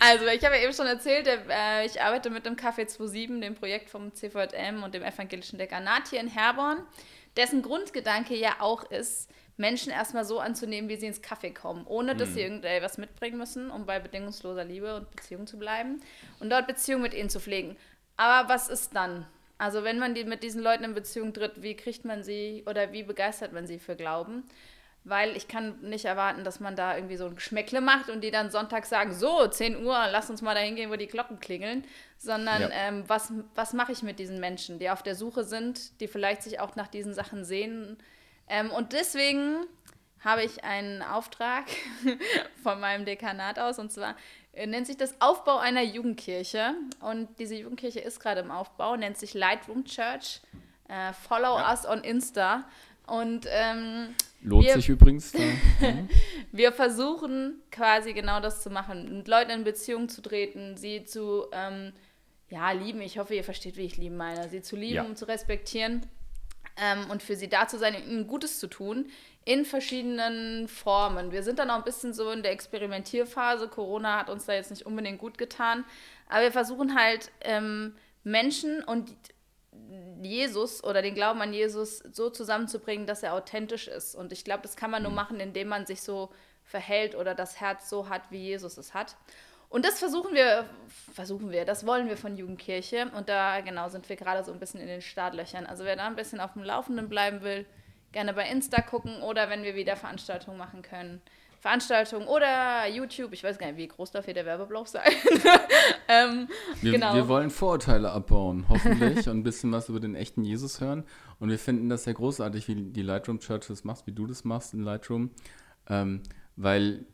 Also, 0.00 0.26
ich 0.26 0.44
habe 0.44 0.56
ja 0.56 0.62
eben 0.64 0.74
schon 0.74 0.86
erzählt, 0.86 1.26
äh, 1.26 1.86
ich 1.86 2.02
arbeite 2.02 2.28
mit 2.28 2.44
dem 2.44 2.56
Café 2.56 2.86
27, 2.86 3.40
dem 3.40 3.54
Projekt 3.54 3.88
vom 3.88 4.12
CVM 4.12 4.82
und 4.82 4.92
dem 4.92 5.02
evangelischen 5.02 5.58
Dekanat 5.58 6.08
hier 6.08 6.20
in 6.20 6.28
Herborn, 6.28 6.82
dessen 7.38 7.62
Grundgedanke 7.62 8.36
ja 8.36 8.56
auch 8.58 8.82
ist, 8.90 9.30
Menschen 9.56 9.92
erstmal 9.92 10.24
so 10.24 10.40
anzunehmen, 10.40 10.88
wie 10.90 10.96
sie 10.96 11.06
ins 11.06 11.22
Kaffee 11.22 11.52
kommen, 11.52 11.86
ohne 11.86 12.16
dass 12.16 12.34
sie 12.34 12.40
irgendwas 12.40 12.98
mitbringen 12.98 13.38
müssen, 13.38 13.70
um 13.70 13.86
bei 13.86 14.00
bedingungsloser 14.00 14.64
Liebe 14.64 14.96
und 14.96 15.10
Beziehung 15.10 15.46
zu 15.46 15.58
bleiben 15.58 16.00
und 16.40 16.50
dort 16.50 16.66
Beziehung 16.66 17.02
mit 17.02 17.14
ihnen 17.14 17.30
zu 17.30 17.38
pflegen. 17.40 17.76
Aber 18.16 18.48
was 18.48 18.68
ist 18.68 18.94
dann? 18.96 19.26
Also 19.58 19.84
wenn 19.84 19.98
man 19.98 20.14
die, 20.14 20.24
mit 20.24 20.42
diesen 20.42 20.62
Leuten 20.62 20.84
in 20.84 20.94
Beziehung 20.94 21.32
tritt, 21.32 21.62
wie 21.62 21.76
kriegt 21.76 22.04
man 22.04 22.22
sie 22.24 22.64
oder 22.66 22.92
wie 22.92 23.04
begeistert 23.04 23.52
man 23.52 23.66
sie 23.66 23.78
für 23.78 23.94
Glauben? 23.94 24.44
Weil 25.04 25.36
ich 25.36 25.48
kann 25.48 25.78
nicht 25.82 26.06
erwarten, 26.06 26.44
dass 26.44 26.60
man 26.60 26.76
da 26.76 26.96
irgendwie 26.96 27.16
so 27.16 27.26
ein 27.26 27.34
Geschmäckle 27.34 27.80
macht 27.82 28.08
und 28.08 28.22
die 28.22 28.30
dann 28.30 28.50
Sonntag 28.50 28.86
sagen, 28.86 29.12
so, 29.12 29.46
10 29.46 29.84
Uhr, 29.84 30.08
lass 30.10 30.30
uns 30.30 30.40
mal 30.42 30.54
dahin 30.54 30.76
gehen, 30.76 30.90
wo 30.90 30.96
die 30.96 31.06
Glocken 31.06 31.40
klingeln. 31.40 31.84
Sondern 32.18 32.62
Ja. 32.62 32.68
ähm, 32.72 33.04
was, 33.06 33.32
was 33.54 33.74
mache 33.74 33.92
ich 33.92 34.02
mit 34.02 34.18
diesen 34.18 34.40
Menschen, 34.40 34.78
die 34.78 34.88
auf 34.90 35.02
der 35.02 35.14
Suche 35.14 35.44
sind, 35.44 36.00
die 36.00 36.08
vielleicht 36.08 36.42
sich 36.42 36.58
auch 36.58 36.74
nach 36.74 36.88
diesen 36.88 37.12
Sachen 37.14 37.44
sehen. 37.44 37.98
Ähm, 38.48 38.70
und 38.70 38.92
deswegen 38.92 39.64
habe 40.20 40.42
ich 40.42 40.64
einen 40.64 41.02
Auftrag 41.02 41.64
von 42.62 42.80
meinem 42.80 43.04
Dekanat 43.04 43.58
aus 43.58 43.78
und 43.78 43.92
zwar 43.92 44.16
äh, 44.52 44.66
nennt 44.66 44.86
sich 44.86 44.96
das 44.96 45.20
Aufbau 45.20 45.58
einer 45.58 45.82
Jugendkirche 45.82 46.74
und 47.00 47.28
diese 47.38 47.56
Jugendkirche 47.56 48.00
ist 48.00 48.20
gerade 48.20 48.40
im 48.40 48.50
Aufbau, 48.50 48.96
nennt 48.96 49.16
sich 49.18 49.34
Lightroom 49.34 49.84
Church. 49.84 50.40
Äh, 50.88 51.12
follow 51.12 51.58
Ja. 51.58 51.70
us 51.70 51.86
on 51.86 52.02
Insta 52.04 52.64
und 53.06 53.46
ähm, 53.50 54.14
Lohnt 54.42 54.66
Wir- 54.66 54.74
sich 54.74 54.88
übrigens. 54.90 55.32
Da. 55.32 55.38
Mhm. 55.80 56.08
wir 56.52 56.72
versuchen 56.72 57.62
quasi 57.70 58.12
genau 58.12 58.40
das 58.40 58.62
zu 58.62 58.68
machen, 58.70 59.16
mit 59.18 59.28
Leuten 59.28 59.50
in 59.50 59.64
Beziehung 59.64 60.08
zu 60.10 60.20
treten, 60.22 60.76
sie 60.76 61.04
zu 61.04 61.46
ähm, 61.52 61.92
ja, 62.50 62.70
lieben. 62.72 63.00
Ich 63.00 63.18
hoffe, 63.18 63.34
ihr 63.34 63.44
versteht, 63.44 63.76
wie 63.78 63.84
ich 63.86 63.96
lieben 63.96 64.16
meine. 64.18 64.48
Sie 64.50 64.60
zu 64.62 64.76
lieben 64.76 64.94
Ja. 64.96 65.02
und 65.02 65.16
zu 65.18 65.26
respektieren 65.26 66.02
ähm, 66.76 67.10
und 67.10 67.22
für 67.22 67.36
sie 67.36 67.48
da 67.48 67.68
zu 67.68 67.78
sein, 67.78 67.94
ihnen 67.94 68.26
Gutes 68.26 68.58
zu 68.58 68.66
tun 68.66 69.10
in 69.44 69.64
verschiedenen 69.64 70.68
Formen. 70.68 71.30
Wir 71.30 71.42
sind 71.42 71.58
dann 71.58 71.70
auch 71.70 71.76
ein 71.76 71.84
bisschen 71.84 72.14
so 72.14 72.30
in 72.30 72.42
der 72.42 72.52
Experimentierphase. 72.52 73.68
Corona 73.68 74.18
hat 74.18 74.30
uns 74.30 74.46
da 74.46 74.54
jetzt 74.54 74.70
nicht 74.70 74.86
unbedingt 74.86 75.18
gut 75.18 75.36
getan, 75.38 75.84
aber 76.28 76.42
wir 76.42 76.52
versuchen 76.52 76.98
halt 76.98 77.30
ähm, 77.42 77.94
Menschen 78.22 78.82
und 78.82 79.14
Jesus 80.22 80.82
oder 80.82 81.02
den 81.02 81.14
Glauben 81.14 81.42
an 81.42 81.52
Jesus 81.52 81.98
so 81.98 82.30
zusammenzubringen, 82.30 83.06
dass 83.06 83.22
er 83.22 83.34
authentisch 83.34 83.88
ist. 83.88 84.14
Und 84.14 84.32
ich 84.32 84.44
glaube, 84.44 84.62
das 84.62 84.76
kann 84.76 84.90
man 84.90 85.02
nur 85.02 85.12
machen, 85.12 85.40
indem 85.40 85.68
man 85.68 85.84
sich 85.84 86.00
so 86.00 86.30
verhält 86.64 87.14
oder 87.14 87.34
das 87.34 87.60
Herz 87.60 87.90
so 87.90 88.08
hat, 88.08 88.30
wie 88.30 88.38
Jesus 88.38 88.78
es 88.78 88.94
hat. 88.94 89.16
Und 89.68 89.84
das 89.84 89.98
versuchen 89.98 90.34
wir, 90.34 90.66
versuchen 91.12 91.50
wir, 91.50 91.64
das 91.64 91.86
wollen 91.86 92.08
wir 92.08 92.16
von 92.16 92.36
Jugendkirche. 92.36 93.10
Und 93.16 93.28
da 93.28 93.60
genau 93.60 93.88
sind 93.88 94.08
wir 94.08 94.16
gerade 94.16 94.44
so 94.44 94.52
ein 94.52 94.60
bisschen 94.60 94.80
in 94.80 94.86
den 94.86 95.00
Startlöchern. 95.00 95.66
Also 95.66 95.84
wer 95.84 95.96
da 95.96 96.06
ein 96.06 96.16
bisschen 96.16 96.40
auf 96.40 96.52
dem 96.52 96.62
Laufenden 96.62 97.08
bleiben 97.08 97.42
will, 97.42 97.66
gerne 98.12 98.32
bei 98.32 98.48
Insta 98.48 98.80
gucken 98.80 99.22
oder 99.22 99.50
wenn 99.50 99.64
wir 99.64 99.74
wieder 99.74 99.96
Veranstaltungen 99.96 100.56
machen 100.56 100.82
können. 100.82 101.20
Veranstaltungen 101.64 102.28
oder 102.28 102.86
YouTube, 102.88 103.32
ich 103.32 103.42
weiß 103.42 103.56
gar 103.56 103.68
nicht, 103.68 103.78
wie 103.78 103.88
groß 103.88 104.10
darf 104.10 104.26
hier 104.26 104.34
der 104.34 104.44
Werbeblock 104.44 104.86
sein. 104.86 105.10
ähm, 106.08 106.46
Wir, 106.82 106.92
genau. 106.92 107.14
wir 107.14 107.26
wollen 107.26 107.48
Vorurteile 107.48 108.10
abbauen, 108.10 108.66
hoffentlich, 108.68 109.26
und 109.30 109.38
ein 109.38 109.42
bisschen 109.42 109.72
was 109.72 109.88
über 109.88 109.98
den 109.98 110.14
echten 110.14 110.44
Jesus 110.44 110.82
hören. 110.82 111.04
Und 111.40 111.48
wir 111.48 111.58
finden 111.58 111.88
das 111.88 112.04
sehr 112.04 112.12
großartig, 112.12 112.68
wie 112.68 112.74
die 112.74 113.00
Lightroom 113.00 113.38
Church 113.38 113.66
das 113.68 113.82
macht, 113.82 114.06
wie 114.06 114.12
du 114.12 114.26
das 114.26 114.44
machst 114.44 114.74
in 114.74 114.80
Lightroom. 114.80 115.30
Ähm, 115.88 116.22
weil 116.56 117.06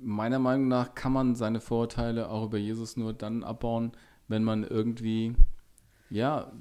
meiner 0.00 0.38
Meinung 0.38 0.68
nach 0.68 0.94
kann 0.94 1.12
man 1.12 1.34
seine 1.34 1.60
Vorurteile 1.60 2.28
auch 2.30 2.44
über 2.46 2.58
Jesus 2.58 2.96
nur 2.96 3.12
dann 3.12 3.42
abbauen, 3.44 3.92
wenn 4.28 4.44
man 4.44 4.64
irgendwie, 4.64 5.34
ja, 6.10 6.52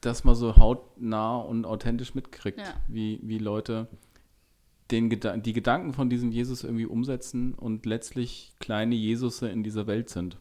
das 0.00 0.24
mal 0.24 0.34
so 0.34 0.56
hautnah 0.56 1.36
und 1.36 1.66
authentisch 1.66 2.14
mitkriegt, 2.14 2.58
Ja. 2.58 2.74
wie, 2.88 3.20
wie 3.22 3.38
Leute 3.38 3.88
den 4.90 5.08
Geda 5.10 5.36
die 5.36 5.52
Gedanken 5.52 5.92
von 5.92 6.10
diesem 6.10 6.32
Jesus 6.32 6.64
irgendwie 6.64 6.86
umsetzen 6.86 7.54
und 7.54 7.86
letztlich 7.86 8.54
kleine 8.58 8.94
Jesusse 8.94 9.48
in 9.48 9.62
dieser 9.62 9.86
Welt 9.86 10.08
sind. 10.08 10.38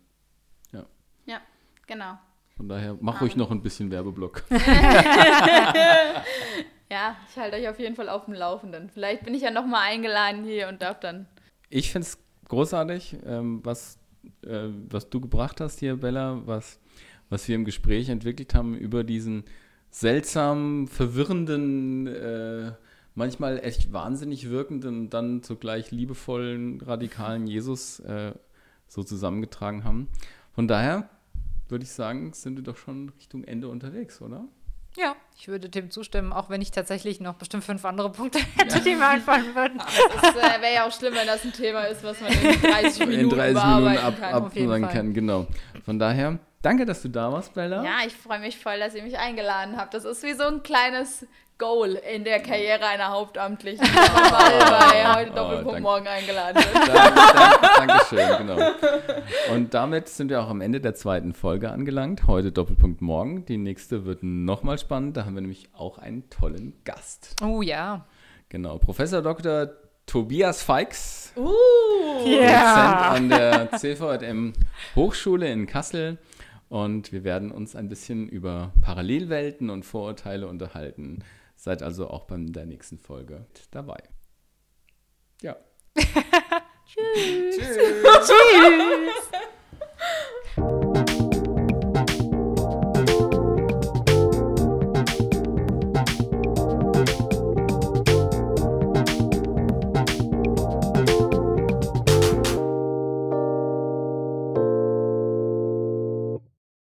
ja, 1.26 1.40
genau. 1.86 2.18
Von 2.58 2.68
daher 2.68 2.98
mach 3.00 3.22
ruhig 3.22 3.34
Amen. 3.34 3.40
noch 3.44 3.52
ein 3.52 3.62
bisschen 3.62 3.92
Werbeblock. 3.92 4.44
Ja, 6.92 7.16
ich 7.30 7.38
halte 7.38 7.56
euch 7.58 7.68
auf 7.70 7.80
jeden 7.80 7.96
Fall 7.96 8.10
auf 8.10 8.26
dem 8.26 8.34
Laufenden. 8.34 8.90
Vielleicht 8.90 9.24
bin 9.24 9.36
ich 9.36 9.44
ja 9.44 9.52
nochmal 9.52 9.92
eingeladen 9.92 10.44
hier 10.44 10.68
und 10.70 10.82
darf 10.82 11.00
dann. 11.00 11.28
Ich 11.70 11.92
finde 11.92 12.08
es 12.08 12.18
großartig, 12.48 13.18
ähm, 13.26 13.62
was, 13.64 13.98
äh, 14.42 14.70
was 14.90 15.10
du 15.10 15.22
gebracht 15.22 15.62
hast 15.62 15.80
hier, 15.80 15.98
Bella, 15.98 16.42
was, 16.46 16.80
was 17.30 17.48
wir 17.48 17.56
im 17.56 17.66
Gespräch 17.66 18.10
entwickelt 18.10 18.54
haben 18.54 18.76
über 18.76 19.04
diesen 19.04 19.44
seltsam 19.92 20.88
verwirrenden 20.88 22.08
äh, 22.08 22.72
manchmal 23.16 23.60
echt 23.60 23.92
wahnsinnig 23.92 24.50
wirkenden 24.50 25.10
dann 25.10 25.44
zugleich 25.44 25.92
liebevollen, 25.92 26.82
radikalen 26.82 27.48
Jesus 27.48 28.00
äh, 28.00 28.34
so 28.88 29.04
zusammengetragen 29.04 29.84
haben. 29.84 30.08
Von 30.54 30.68
daher 30.68 31.10
würde 31.68 31.84
ich 31.84 31.92
sagen, 31.92 32.34
sind 32.34 32.56
wir 32.56 32.64
doch 32.64 32.78
schon 32.78 33.10
Richtung 33.10 33.44
Ende 33.44 33.68
unterwegs, 33.68 34.22
oder? 34.22 34.48
Ja, 34.96 35.16
ich 35.40 35.48
würde 35.48 35.70
dem 35.70 35.90
zustimmen, 35.90 36.34
auch 36.34 36.50
wenn 36.50 36.62
ich 36.62 36.72
tatsächlich 36.72 37.22
noch 37.22 37.36
bestimmt 37.36 37.64
fünf 37.64 37.86
andere 37.86 38.12
Punkte 38.12 38.40
hätte, 38.58 38.82
die 38.82 38.94
mir 38.96 39.08
einfallen 39.08 39.56
würden. 39.56 39.80
Es 40.22 40.36
äh, 40.36 40.62
wäre 40.62 40.74
ja 40.74 40.86
auch 40.86 40.92
schlimm, 40.92 41.14
wenn 41.16 41.28
das 41.28 41.46
ein 41.46 41.54
Thema 41.54 41.84
ist, 41.84 42.04
was 42.04 42.20
man 42.20 42.32
in 42.34 42.62
30 42.62 43.00
Minuten 43.08 43.20
In 43.22 43.30
30 43.30 43.38
Minuten 43.38 43.54
bearbeiten 43.54 44.06
ab, 44.06 44.20
kann. 44.20 44.34
auf 44.34 44.54
jeden 44.56 44.68
absagen 44.68 44.86
Fall. 44.86 44.94
kann, 44.94 45.14
genau. 45.14 45.48
Von 45.86 45.98
daher, 45.98 46.40
danke, 46.62 46.86
dass 46.86 47.02
du 47.02 47.08
da 47.08 47.32
warst, 47.32 47.54
Bella. 47.54 47.84
Ja, 47.86 48.00
ich 48.06 48.14
freue 48.14 48.40
mich 48.40 48.58
voll, 48.60 48.80
dass 48.80 48.94
ihr 48.96 49.04
mich 49.04 49.18
eingeladen 49.18 49.78
habt. 49.78 49.94
Das 49.94 50.04
ist 50.04 50.22
wie 50.24 50.34
so 50.34 50.44
ein 50.44 50.62
kleines 50.62 51.26
Goal 51.60 52.00
in 52.16 52.24
der 52.24 52.40
Karriere 52.40 52.86
einer 52.88 53.10
Hauptamtlichen, 53.10 53.86
bei 53.94 55.14
heute 55.14 55.32
Oh, 55.32 55.36
Doppelpunkt 55.36 55.68
danke. 55.68 55.82
morgen 55.82 56.08
eingeladen 56.08 56.56
wird. 56.56 56.88
Dank, 56.88 57.16
dank, 57.16 57.88
Dankeschön, 57.88 58.38
genau. 58.48 58.72
Und 59.54 59.74
damit 59.74 60.08
sind 60.08 60.30
wir 60.30 60.42
auch 60.42 60.50
am 60.50 60.62
Ende 60.62 60.80
der 60.80 60.96
zweiten 60.96 61.34
Folge 61.34 61.70
angelangt. 61.70 62.28
Heute 62.28 62.54
Doppelpunkt 62.54 63.02
morgen. 63.02 63.46
Die 63.46 63.58
nächste 63.58 64.06
wird 64.06 64.24
nochmal 64.24 64.80
spannend. 64.80 65.18
Da 65.18 65.26
haben 65.26 65.36
wir 65.36 65.42
nämlich 65.42 65.68
auch 65.74 65.98
einen 65.98 66.30
tollen 66.30 66.74
Gast. 66.86 67.36
Oh 67.44 67.62
ja. 67.62 68.06
Genau, 68.48 68.78
Professor 68.78 69.22
Dr. 69.22 69.70
Tobias 70.06 70.64
Feix, 70.64 71.34
Uh, 71.36 71.50
Dozent 72.24 72.48
an 72.48 73.30
der 73.30 73.70
CVM 73.74 74.54
Hochschule 74.96 75.52
in 75.52 75.68
Kassel. 75.68 76.18
Und 76.70 77.12
wir 77.12 77.24
werden 77.24 77.52
uns 77.52 77.76
ein 77.76 77.90
bisschen 77.90 78.30
über 78.30 78.72
Parallelwelten 78.82 79.70
und 79.70 79.84
Vorurteile 79.84 80.48
unterhalten. 80.48 81.24
Seid 81.60 81.84
also 81.84 82.10
auch 82.10 82.24
bei 82.24 82.38
der 82.38 82.66
nächsten 82.66 82.98
Folge 82.98 83.46
dabei. 83.70 84.02
Ja. 85.42 85.58
Tschüss. 86.86 87.58
Tschüss. 87.58 88.30
Tschüss. 90.56 90.80